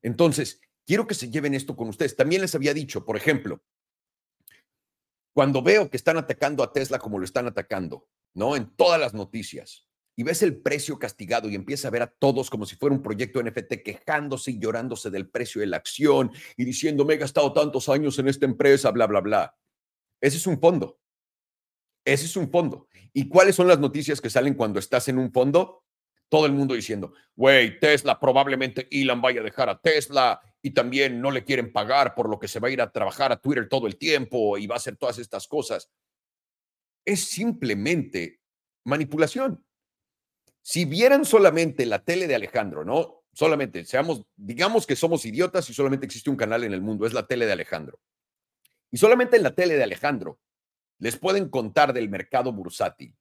Entonces, 0.03 0.61
quiero 0.85 1.07
que 1.07 1.15
se 1.15 1.31
lleven 1.31 1.55
esto 1.55 1.77
con 1.77 1.87
ustedes. 1.87 2.17
También 2.17 2.43
les 2.43 2.57
había 2.57 2.75
dicho, 2.75 3.05
por 3.05 3.17
ejemplo, 3.17 3.63
cuando 5.37 5.61
veo 5.61 5.91
que 5.91 5.99
están 5.99 6.17
atacando 6.17 6.63
a 6.63 6.73
Tesla 6.73 6.99
como 6.99 7.19
lo 7.19 7.27
están 7.27 7.47
atacando, 7.47 8.09
¿no? 8.33 8.57
En 8.57 8.75
todas 8.75 8.99
las 8.99 9.13
noticias, 9.13 9.87
y 10.17 10.23
ves 10.23 10.43
el 10.43 10.57
precio 10.63 10.99
castigado 10.99 11.51
y 11.51 11.55
empieza 11.55 11.89
a 11.89 11.91
ver 11.91 12.01
a 12.01 12.07
todos 12.07 12.49
como 12.49 12.65
si 12.65 12.75
fuera 12.77 12.97
un 12.97 13.03
proyecto 13.03 13.43
NFT 13.43 13.83
quejándose 13.85 14.53
y 14.53 14.59
llorándose 14.59 15.11
del 15.11 15.29
precio 15.29 15.61
de 15.61 15.67
la 15.67 15.77
acción 15.77 16.33
y 16.57 16.65
diciendo, 16.65 17.05
me 17.05 17.13
he 17.13 17.19
gastado 17.19 17.53
tantos 17.53 17.91
años 17.91 18.19
en 18.19 18.29
esta 18.29 18.47
empresa, 18.47 18.91
bla, 18.93 19.07
bla, 19.07 19.21
bla. 19.21 19.55
Ese 20.23 20.39
es 20.39 20.47
un 20.47 20.59
fondo. 20.59 20.99
Ese 22.03 22.25
es 22.25 22.35
un 22.39 22.51
fondo. 22.51 22.89
¿Y 23.13 23.29
cuáles 23.29 23.57
son 23.57 23.69
las 23.69 23.79
noticias 23.79 24.23
que 24.23 24.31
salen 24.31 24.55
cuando 24.55 24.79
estás 24.79 25.07
en 25.09 25.19
un 25.19 25.31
fondo? 25.31 25.85
Todo 26.31 26.47
el 26.47 26.53
mundo 26.53 26.75
diciendo, 26.75 27.13
güey, 27.35 27.79
Tesla, 27.79 28.19
probablemente 28.19 28.89
Elon 28.91 29.21
vaya 29.21 29.43
a 29.43 29.45
dejar 29.45 29.69
a 29.69 29.79
Tesla 29.79 30.41
y 30.67 30.73
también 30.73 31.21
no 31.21 31.31
le 31.31 31.45
quieren 31.45 31.73
pagar 31.73 32.17
por 32.17 32.29
lo 32.29 32.41
que 32.41 32.49
se 32.49 32.59
va 32.59 32.67
a 32.67 32.73
ir 32.73 32.83
a 32.83 32.91
trabajar 32.91 33.31
a 33.31 33.37
Twitter 33.37 33.69
todo 33.69 33.87
el 33.87 33.97
tiempo 33.97 34.59
y 34.59 34.67
va 34.67 34.75
a 34.75 34.79
hacer 34.79 34.97
todas 34.97 35.17
estas 35.19 35.47
cosas. 35.47 35.93
Es 37.05 37.23
simplemente 37.23 38.41
manipulación. 38.83 39.65
Si 40.63 40.85
vieran 40.85 41.25
solamente 41.25 41.87
la 41.87 42.03
tele 42.03 42.27
de 42.27 42.35
Alejandro, 42.35 42.85
¿no? 42.85 43.23
Solamente, 43.33 43.85
seamos, 43.85 44.25
digamos 44.35 44.89
que 44.89 44.97
somos 44.97 45.25
idiotas 45.25 45.71
y 45.71 45.73
solamente 45.73 46.07
existe 46.07 46.31
un 46.31 46.37
canal 46.37 46.65
en 46.65 46.73
el 46.73 46.83
mundo, 46.83 47.07
es 47.07 47.13
la 47.13 47.29
tele 47.29 47.47
de 47.47 47.53
Alejandro. 47.53 48.01
Y 48.91 48.97
solamente 48.97 49.37
en 49.37 49.45
la 49.45 49.55
tele 49.55 49.77
de 49.77 49.85
Alejandro 49.85 50.41
les 50.99 51.17
pueden 51.17 51.49
contar 51.49 51.93
del 51.93 52.09
mercado 52.09 52.53
bursátil. 52.53 53.15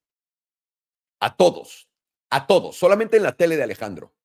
A 1.20 1.38
todos, 1.38 1.92
a 2.32 2.48
todos, 2.48 2.76
solamente 2.76 3.18
en 3.18 3.24
la 3.24 3.38
tele 3.38 3.56
de 3.56 3.62
Alejandro. 3.62 4.16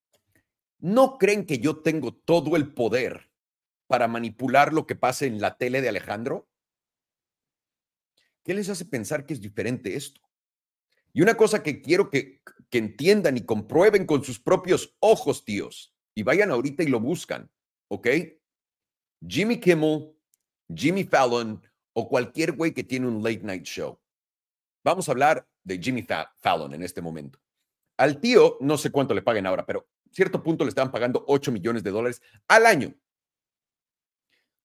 ¿No 0.81 1.19
creen 1.19 1.45
que 1.45 1.59
yo 1.59 1.81
tengo 1.81 2.14
todo 2.14 2.57
el 2.57 2.73
poder 2.73 3.31
para 3.87 4.09
manipular 4.09 4.73
lo 4.73 4.87
que 4.87 4.97
pase 4.97 5.26
en 5.26 5.41
la 5.41 5.57
tele 5.57 5.83
de 5.83 5.91
Alejandro? 5.91 6.49
¿Qué 8.43 8.55
les 8.55 8.68
hace 8.70 8.87
pensar 8.87 9.26
que 9.26 9.35
es 9.35 9.41
diferente 9.41 9.95
esto? 9.95 10.22
Y 11.12 11.20
una 11.22 11.37
cosa 11.37 11.62
que 11.62 11.83
quiero 11.83 12.09
que, 12.09 12.41
que 12.70 12.78
entiendan 12.78 13.37
y 13.37 13.45
comprueben 13.45 14.07
con 14.07 14.24
sus 14.24 14.41
propios 14.41 14.97
ojos, 15.01 15.45
tíos, 15.45 15.95
y 16.14 16.22
vayan 16.22 16.51
ahorita 16.51 16.83
y 16.83 16.87
lo 16.87 17.01
buscan, 17.01 17.51
¿ok? 17.89 18.09
Jimmy 19.26 19.61
Kimmel, 19.61 20.14
Jimmy 20.74 21.05
Fallon 21.05 21.62
o 21.93 22.09
cualquier 22.09 22.53
güey 22.53 22.72
que 22.72 22.85
tiene 22.85 23.07
un 23.07 23.22
late 23.22 23.43
night 23.43 23.64
show. 23.64 24.01
Vamos 24.83 25.09
a 25.09 25.12
hablar 25.12 25.47
de 25.62 25.78
Jimmy 25.78 26.07
Fallon 26.39 26.72
en 26.72 26.83
este 26.83 27.03
momento. 27.03 27.39
Al 27.99 28.18
tío, 28.18 28.57
no 28.61 28.78
sé 28.78 28.91
cuánto 28.91 29.12
le 29.12 29.20
paguen 29.20 29.47
ahora, 29.47 29.66
pero 29.66 29.87
cierto 30.11 30.43
punto 30.43 30.65
le 30.65 30.71
estaban 30.71 30.93
pagando 30.93 31.25
8 31.27 31.53
millones 31.53 31.83
de 31.83 31.91
dólares 31.91 32.23
al 32.49 32.67
año. 32.67 32.95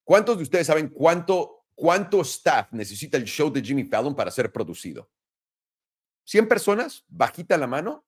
¿Cuántos 0.03 0.37
de 0.37 0.43
ustedes 0.43 0.67
saben 0.67 0.89
cuánto, 0.89 1.65
cuánto 1.73 2.21
staff 2.21 2.71
necesita 2.71 3.17
el 3.17 3.25
show 3.25 3.51
de 3.51 3.61
Jimmy 3.61 3.83
Fallon 3.85 4.15
para 4.15 4.31
ser 4.31 4.51
producido? 4.51 5.09
¿100 6.27 6.47
personas? 6.47 7.05
Bajita 7.07 7.57
la 7.57 7.67
mano, 7.67 8.05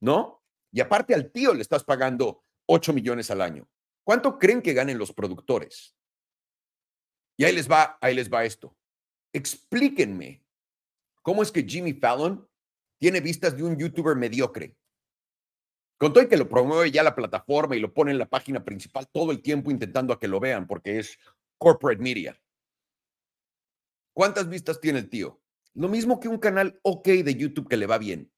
¿no? 0.00 0.42
Y 0.72 0.80
aparte 0.80 1.14
al 1.14 1.30
tío 1.30 1.54
le 1.54 1.62
estás 1.62 1.84
pagando 1.84 2.44
8 2.66 2.92
millones 2.92 3.30
al 3.30 3.40
año. 3.40 3.68
¿Cuánto 4.04 4.38
creen 4.38 4.62
que 4.62 4.72
ganen 4.72 4.98
los 4.98 5.12
productores? 5.12 5.96
Y 7.36 7.44
ahí 7.44 7.52
les 7.52 7.70
va, 7.70 7.98
ahí 8.00 8.14
les 8.14 8.32
va 8.32 8.44
esto. 8.44 8.76
Explíquenme 9.32 10.44
cómo 11.22 11.42
es 11.42 11.52
que 11.52 11.64
Jimmy 11.64 11.92
Fallon 11.92 12.48
tiene 12.98 13.20
vistas 13.20 13.56
de 13.56 13.62
un 13.62 13.76
youtuber 13.76 14.16
mediocre. 14.16 14.76
Con 15.98 16.12
todo 16.12 16.24
y 16.24 16.28
que 16.28 16.36
lo 16.36 16.48
promueve 16.48 16.90
ya 16.90 17.02
la 17.02 17.14
plataforma 17.14 17.74
y 17.74 17.80
lo 17.80 17.94
pone 17.94 18.10
en 18.10 18.18
la 18.18 18.28
página 18.28 18.64
principal 18.64 19.08
todo 19.08 19.32
el 19.32 19.40
tiempo 19.40 19.70
intentando 19.70 20.12
a 20.12 20.18
que 20.18 20.28
lo 20.28 20.40
vean 20.40 20.66
porque 20.66 20.98
es 20.98 21.18
corporate 21.58 22.02
media. 22.02 22.38
¿Cuántas 24.12 24.48
vistas 24.48 24.80
tiene 24.80 24.98
el 24.98 25.08
tío? 25.08 25.40
Lo 25.74 25.88
mismo 25.88 26.20
que 26.20 26.28
un 26.28 26.38
canal 26.38 26.78
OK 26.82 27.06
de 27.06 27.34
YouTube 27.34 27.68
que 27.68 27.76
le 27.76 27.86
va 27.86 27.98
bien. 27.98 28.30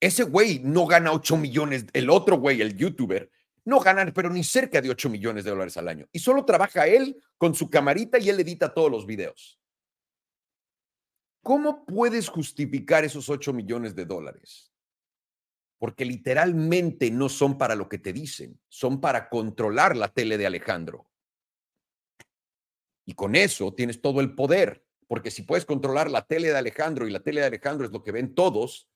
Ese 0.00 0.24
güey 0.24 0.60
no 0.60 0.86
gana 0.86 1.12
8 1.12 1.36
millones, 1.36 1.86
el 1.92 2.10
otro 2.10 2.38
güey, 2.38 2.60
el 2.60 2.76
youtuber, 2.76 3.30
no 3.64 3.80
gana, 3.80 4.12
pero 4.12 4.30
ni 4.30 4.44
cerca 4.44 4.80
de 4.80 4.90
8 4.90 5.08
millones 5.08 5.44
de 5.44 5.50
dólares 5.50 5.76
al 5.76 5.88
año. 5.88 6.06
Y 6.12 6.18
solo 6.18 6.44
trabaja 6.44 6.86
él 6.86 7.20
con 7.38 7.54
su 7.54 7.68
camarita 7.68 8.18
y 8.18 8.28
él 8.28 8.38
edita 8.38 8.72
todos 8.72 8.90
los 8.90 9.06
videos. 9.06 9.58
¿Cómo 11.42 11.86
puedes 11.86 12.28
justificar 12.28 13.04
esos 13.04 13.28
8 13.28 13.52
millones 13.52 13.94
de 13.94 14.04
dólares? 14.04 14.72
Porque 15.78 16.04
literalmente 16.04 17.10
no 17.10 17.28
son 17.28 17.58
para 17.58 17.74
lo 17.74 17.88
que 17.88 17.98
te 17.98 18.12
dicen, 18.12 18.60
son 18.68 19.00
para 19.00 19.28
controlar 19.28 19.96
la 19.96 20.08
tele 20.08 20.38
de 20.38 20.46
Alejandro. 20.46 21.10
Y 23.04 23.14
con 23.14 23.36
eso 23.36 23.72
tienes 23.74 24.00
todo 24.00 24.20
el 24.20 24.34
poder, 24.34 24.84
porque 25.06 25.30
si 25.30 25.42
puedes 25.42 25.64
controlar 25.64 26.10
la 26.10 26.26
tele 26.26 26.48
de 26.48 26.56
Alejandro 26.56 27.06
y 27.06 27.10
la 27.10 27.20
tele 27.20 27.40
de 27.40 27.46
Alejandro 27.46 27.86
es 27.86 27.92
lo 27.92 28.02
que 28.02 28.12
ven 28.12 28.34
todos, 28.34 28.88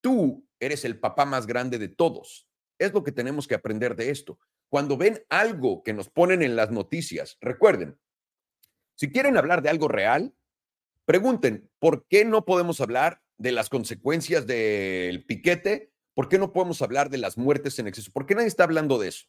tú 0.00 0.46
eres 0.58 0.84
el 0.84 0.98
papá 0.98 1.26
más 1.26 1.46
grande 1.46 1.78
de 1.78 1.88
todos. 1.88 2.48
Es 2.78 2.94
lo 2.94 3.04
que 3.04 3.12
tenemos 3.12 3.46
que 3.46 3.54
aprender 3.54 3.96
de 3.96 4.10
esto. 4.10 4.38
Cuando 4.70 4.96
ven 4.96 5.22
algo 5.28 5.82
que 5.82 5.92
nos 5.92 6.08
ponen 6.08 6.42
en 6.42 6.56
las 6.56 6.70
noticias, 6.70 7.36
recuerden, 7.40 7.98
si 8.94 9.10
quieren 9.10 9.36
hablar 9.36 9.62
de 9.62 9.68
algo 9.68 9.88
real, 9.88 10.34
pregunten, 11.04 11.68
¿por 11.78 12.06
qué 12.06 12.24
no 12.24 12.44
podemos 12.44 12.80
hablar 12.80 13.20
de 13.36 13.52
las 13.52 13.68
consecuencias 13.68 14.46
del 14.46 15.24
piquete? 15.26 15.92
¿Por 16.20 16.28
qué 16.28 16.36
no 16.36 16.52
podemos 16.52 16.82
hablar 16.82 17.08
de 17.08 17.16
las 17.16 17.38
muertes 17.38 17.78
en 17.78 17.86
exceso? 17.86 18.12
¿Por 18.12 18.26
qué 18.26 18.34
nadie 18.34 18.48
está 18.48 18.64
hablando 18.64 18.98
de 18.98 19.08
eso? 19.08 19.24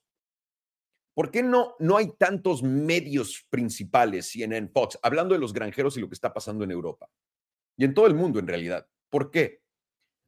¿Por 1.14 1.32
qué 1.32 1.42
no, 1.42 1.74
no 1.80 1.96
hay 1.96 2.12
tantos 2.18 2.64
medios 2.64 3.48
principales, 3.50 4.30
CNN, 4.30 4.68
Fox, 4.74 5.00
hablando 5.02 5.34
de 5.34 5.40
los 5.40 5.54
granjeros 5.54 5.96
y 5.96 6.02
lo 6.02 6.10
que 6.10 6.16
está 6.16 6.34
pasando 6.34 6.66
en 6.66 6.72
Europa? 6.72 7.10
Y 7.78 7.86
en 7.86 7.94
todo 7.94 8.08
el 8.08 8.14
mundo, 8.14 8.40
en 8.40 8.48
realidad. 8.48 8.90
¿Por 9.10 9.32
qué? 9.32 9.62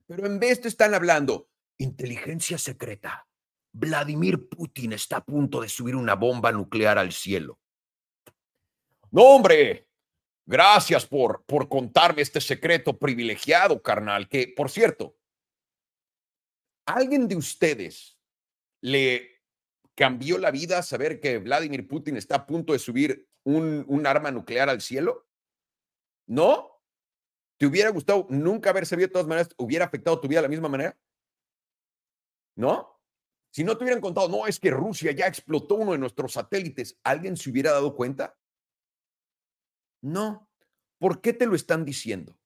Pero 0.07 0.25
en 0.25 0.39
vez 0.39 0.61
de 0.61 0.69
están 0.69 0.93
hablando, 0.93 1.49
inteligencia 1.79 2.57
secreta, 2.57 3.27
Vladimir 3.73 4.47
Putin 4.47 4.93
está 4.93 5.17
a 5.17 5.25
punto 5.25 5.59
de 5.59 5.67
subir 5.67 5.97
una 5.97 6.15
bomba 6.15 6.53
nuclear 6.53 6.97
al 6.97 7.11
cielo. 7.11 7.59
No, 9.11 9.23
hombre, 9.23 9.89
gracias 10.45 11.05
por, 11.05 11.43
por 11.45 11.67
contarme 11.67 12.21
este 12.21 12.39
secreto 12.39 12.97
privilegiado, 12.97 13.81
carnal, 13.81 14.29
que, 14.29 14.47
por 14.55 14.69
cierto, 14.69 15.17
¿alguien 16.85 17.27
de 17.27 17.35
ustedes 17.35 18.19
le 18.81 19.41
cambió 19.95 20.37
la 20.37 20.51
vida 20.51 20.81
saber 20.81 21.19
que 21.19 21.37
Vladimir 21.37 21.87
Putin 21.87 22.17
está 22.17 22.35
a 22.35 22.45
punto 22.45 22.73
de 22.73 22.79
subir 22.79 23.29
un, 23.43 24.03
arma 24.05 24.31
nuclear 24.31 24.69
al 24.69 24.81
cielo? 24.81 25.27
¿No? 26.27 26.81
¿Te 27.57 27.65
hubiera 27.65 27.89
gustado 27.89 28.27
nunca 28.29 28.71
haber 28.71 28.85
sabido 28.85 29.07
de 29.07 29.13
todas 29.13 29.27
maneras? 29.27 29.49
¿Hubiera 29.57 29.85
afectado 29.85 30.19
tu 30.19 30.27
vida 30.27 30.39
de 30.39 30.43
la 30.43 30.49
misma 30.49 30.69
manera? 30.69 30.97
¿No? 32.55 32.99
Si 33.51 33.63
no 33.63 33.77
te 33.77 33.83
hubieran 33.83 34.01
contado, 34.01 34.29
no, 34.29 34.47
es 34.47 34.59
que 34.59 34.71
Rusia 34.71 35.11
ya 35.11 35.27
explotó 35.27 35.75
uno 35.75 35.91
de 35.91 35.99
nuestros 35.99 36.33
satélites, 36.33 36.99
¿alguien 37.03 37.37
se 37.37 37.51
hubiera 37.51 37.71
dado 37.71 37.95
cuenta? 37.95 38.35
No. 40.01 40.49
¿Por 40.97 41.21
qué 41.21 41.33
te 41.33 41.45
lo 41.45 41.55
están 41.55 41.85
diciendo? 41.85 42.37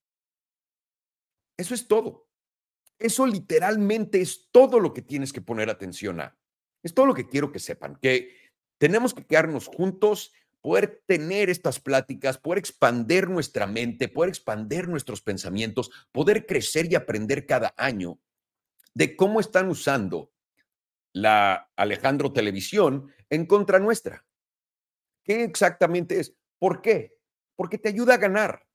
Eso 1.58 1.74
es 1.74 1.88
todo. 1.88 2.27
Eso 3.00 3.26
literalmente 3.28 4.22
es 4.22 4.50
todo 4.52 4.80
lo 4.80 4.94
que 4.94 5.02
tienes 5.02 5.32
que 5.34 5.42
poner 5.42 5.70
atención 5.70 6.20
a. 6.20 6.38
Es 6.84 6.94
todo 6.94 7.06
lo 7.06 7.14
que 7.14 7.28
quiero 7.28 7.52
que 7.52 7.60
sepan, 7.60 7.98
que 8.02 8.36
tenemos 8.78 9.14
que 9.14 9.26
quedarnos 9.26 9.68
juntos, 9.68 10.34
poder 10.62 11.04
tener 11.06 11.50
estas 11.50 11.80
pláticas, 11.80 12.38
poder 12.38 12.60
expander 12.60 13.30
nuestra 13.30 13.68
mente, 13.68 14.08
poder 14.08 14.30
expander 14.30 14.88
nuestros 14.88 15.22
pensamientos, 15.22 15.92
poder 16.12 16.46
crecer 16.46 16.92
y 16.92 16.96
aprender 16.96 17.46
cada 17.46 17.74
año 17.78 18.20
de 18.94 19.16
cómo 19.16 19.40
están 19.40 19.70
usando 19.70 20.32
la 21.14 21.72
Alejandro 21.76 22.34
Televisión 22.34 23.12
en 23.30 23.46
contra 23.46 23.80
nuestra. 23.80 24.26
¿Qué 25.24 25.44
exactamente 25.44 26.20
es? 26.20 26.36
¿Por 26.60 26.82
qué? 26.82 27.18
Porque 27.56 27.78
te 27.78 27.90
ayuda 27.90 28.16
a 28.16 28.18
ganar. 28.18 28.68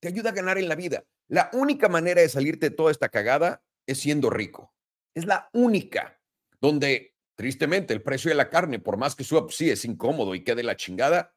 Te 0.00 0.08
ayuda 0.08 0.30
a 0.30 0.34
ganar 0.34 0.58
en 0.58 0.68
la 0.68 0.74
vida. 0.74 1.04
La 1.28 1.50
única 1.52 1.88
manera 1.88 2.20
de 2.20 2.28
salirte 2.28 2.70
de 2.70 2.76
toda 2.76 2.90
esta 2.90 3.08
cagada 3.08 3.64
es 3.86 3.98
siendo 4.00 4.30
rico. 4.30 4.74
Es 5.14 5.26
la 5.26 5.48
única 5.52 6.20
donde 6.60 7.14
Tristemente, 7.36 7.92
el 7.92 8.02
precio 8.02 8.28
de 8.28 8.36
la 8.36 8.48
carne, 8.48 8.78
por 8.78 8.96
más 8.96 9.16
que 9.16 9.24
suba, 9.24 9.42
pues 9.42 9.56
sí, 9.56 9.68
es 9.68 9.84
incómodo 9.84 10.34
y 10.34 10.44
quede 10.44 10.62
la 10.62 10.76
chingada. 10.76 11.34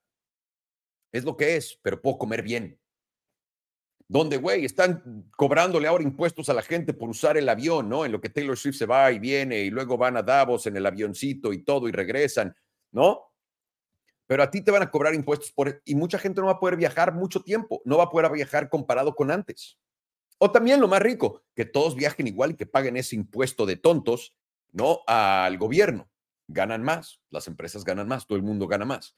Es 1.12 1.24
lo 1.24 1.36
que 1.36 1.56
es, 1.56 1.80
pero 1.82 2.02
puedo 2.02 2.20
comer 2.20 2.44
bien. 2.44 2.80
Donde, 4.08 4.38
güey, 4.38 4.64
están 4.64 5.28
cobrándole 5.36 5.88
ahora 5.88 6.04
impuestos 6.04 6.50
a 6.50 6.54
la 6.54 6.62
gente 6.62 6.94
por 6.94 7.10
usar 7.10 7.36
el 7.36 7.50
avión, 7.50 7.90
¿no? 7.90 8.06
En 8.06 8.12
lo 8.12 8.22
que 8.22 8.30
Taylor 8.30 8.58
Swift 8.58 8.78
se 8.78 8.86
va 8.86 9.12
y 9.12 9.20
viene 9.20 9.62
y 9.62 9.70
luego 9.70 9.98
van 9.98 10.18
a 10.18 10.24
Davos 10.24 10.68
en 10.68 10.78
el 10.78 10.86
avioncito 10.86 11.52
y 11.52 11.64
todo 11.64 11.90
y 11.90 11.92
regresan, 11.92 12.56
¿no? 12.92 13.34
Pero 14.28 14.44
a 14.44 14.52
ti 14.52 14.62
te 14.62 14.72
van 14.72 14.84
a 14.84 14.92
cobrar 14.92 15.16
impuestos 15.16 15.52
por... 15.52 15.82
Y 15.86 15.96
mucha 15.96 16.20
gente 16.20 16.42
no 16.42 16.48
va 16.48 16.54
a 16.54 16.60
poder 16.60 16.76
viajar 16.76 17.14
mucho 17.14 17.42
tiempo, 17.42 17.82
no 17.86 17.98
va 17.98 18.06
a 18.06 18.10
poder 18.10 18.32
viajar 18.32 18.70
comparado 18.70 19.16
con 19.16 19.32
antes. 19.32 19.80
O 20.38 20.52
también 20.52 20.80
lo 20.82 20.88
más 20.88 21.02
rico, 21.02 21.44
que 21.56 21.66
todos 21.66 21.96
viajen 21.96 22.28
igual 22.28 22.52
y 22.52 22.56
que 22.56 22.66
paguen 22.66 22.98
ese 22.98 23.16
impuesto 23.16 23.66
de 23.66 23.78
tontos 23.78 24.36
no 24.72 25.00
al 25.08 25.58
gobierno. 25.58 26.10
Ganan 26.48 26.84
más, 26.84 27.22
las 27.30 27.48
empresas 27.48 27.84
ganan 27.84 28.08
más, 28.08 28.28
todo 28.28 28.38
el 28.38 28.44
mundo 28.44 28.68
gana 28.68 28.86
más. 28.86 29.18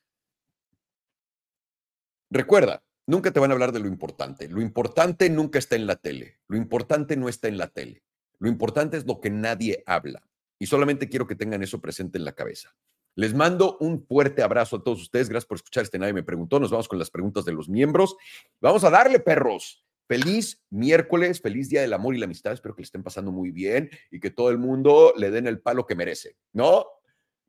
Recuerda, 2.30 2.84
nunca 3.08 3.32
te 3.32 3.40
van 3.40 3.52
a 3.52 3.54
hablar 3.54 3.72
de 3.72 3.80
lo 3.80 3.88
importante. 3.88 4.48
Lo 4.48 4.62
importante 4.62 5.30
nunca 5.30 5.60
está 5.60 5.76
en 5.76 5.88
la 5.88 5.96
tele. 5.96 6.40
Lo 6.48 6.56
importante 6.58 7.18
no 7.18 7.28
está 7.28 7.48
en 7.48 7.58
la 7.58 7.68
tele. 7.68 8.04
Lo 8.38 8.48
importante 8.48 8.98
es 8.98 9.06
lo 9.06 9.20
que 9.20 9.30
nadie 9.30 9.84
habla. 9.86 10.24
Y 10.60 10.68
solamente 10.68 11.10
quiero 11.10 11.28
que 11.28 11.36
tengan 11.36 11.64
eso 11.64 11.82
presente 11.82 12.18
en 12.18 12.26
la 12.26 12.34
cabeza. 12.34 12.76
Les 13.20 13.34
mando 13.34 13.76
un 13.82 14.02
fuerte 14.06 14.42
abrazo 14.42 14.78
a 14.78 14.82
todos 14.82 15.02
ustedes. 15.02 15.28
Gracias 15.28 15.46
por 15.46 15.58
escuchar 15.58 15.84
este 15.84 16.00
Nadie 16.00 16.14
me 16.14 16.24
preguntó. 16.24 16.58
Nos 16.58 16.72
vamos 16.72 16.88
con 16.88 16.98
las 16.98 17.12
preguntas 17.12 17.44
de 17.44 17.52
los 17.52 17.68
miembros. 17.68 18.16
Vamos 18.62 18.86
a 18.86 18.90
darle, 18.90 19.20
perros. 19.20 19.84
Feliz 20.08 20.64
miércoles, 20.70 21.42
feliz 21.42 21.68
día 21.68 21.82
del 21.82 21.92
amor 21.92 22.16
y 22.16 22.18
la 22.18 22.28
amistad. 22.28 22.54
Espero 22.54 22.74
que 22.76 22.82
le 22.82 22.86
estén 22.86 23.04
pasando 23.04 23.34
muy 23.34 23.52
bien 23.52 23.90
y 24.10 24.22
que 24.22 24.32
todo 24.32 24.52
el 24.52 24.58
mundo 24.58 25.12
le 25.18 25.32
den 25.32 25.48
el 25.48 25.60
palo 25.60 25.86
que 25.86 25.96
merece, 25.96 26.38
¿no? 26.54 26.86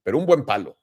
Pero 0.03 0.19
un 0.19 0.27
buen 0.27 0.45
palo. 0.45 0.77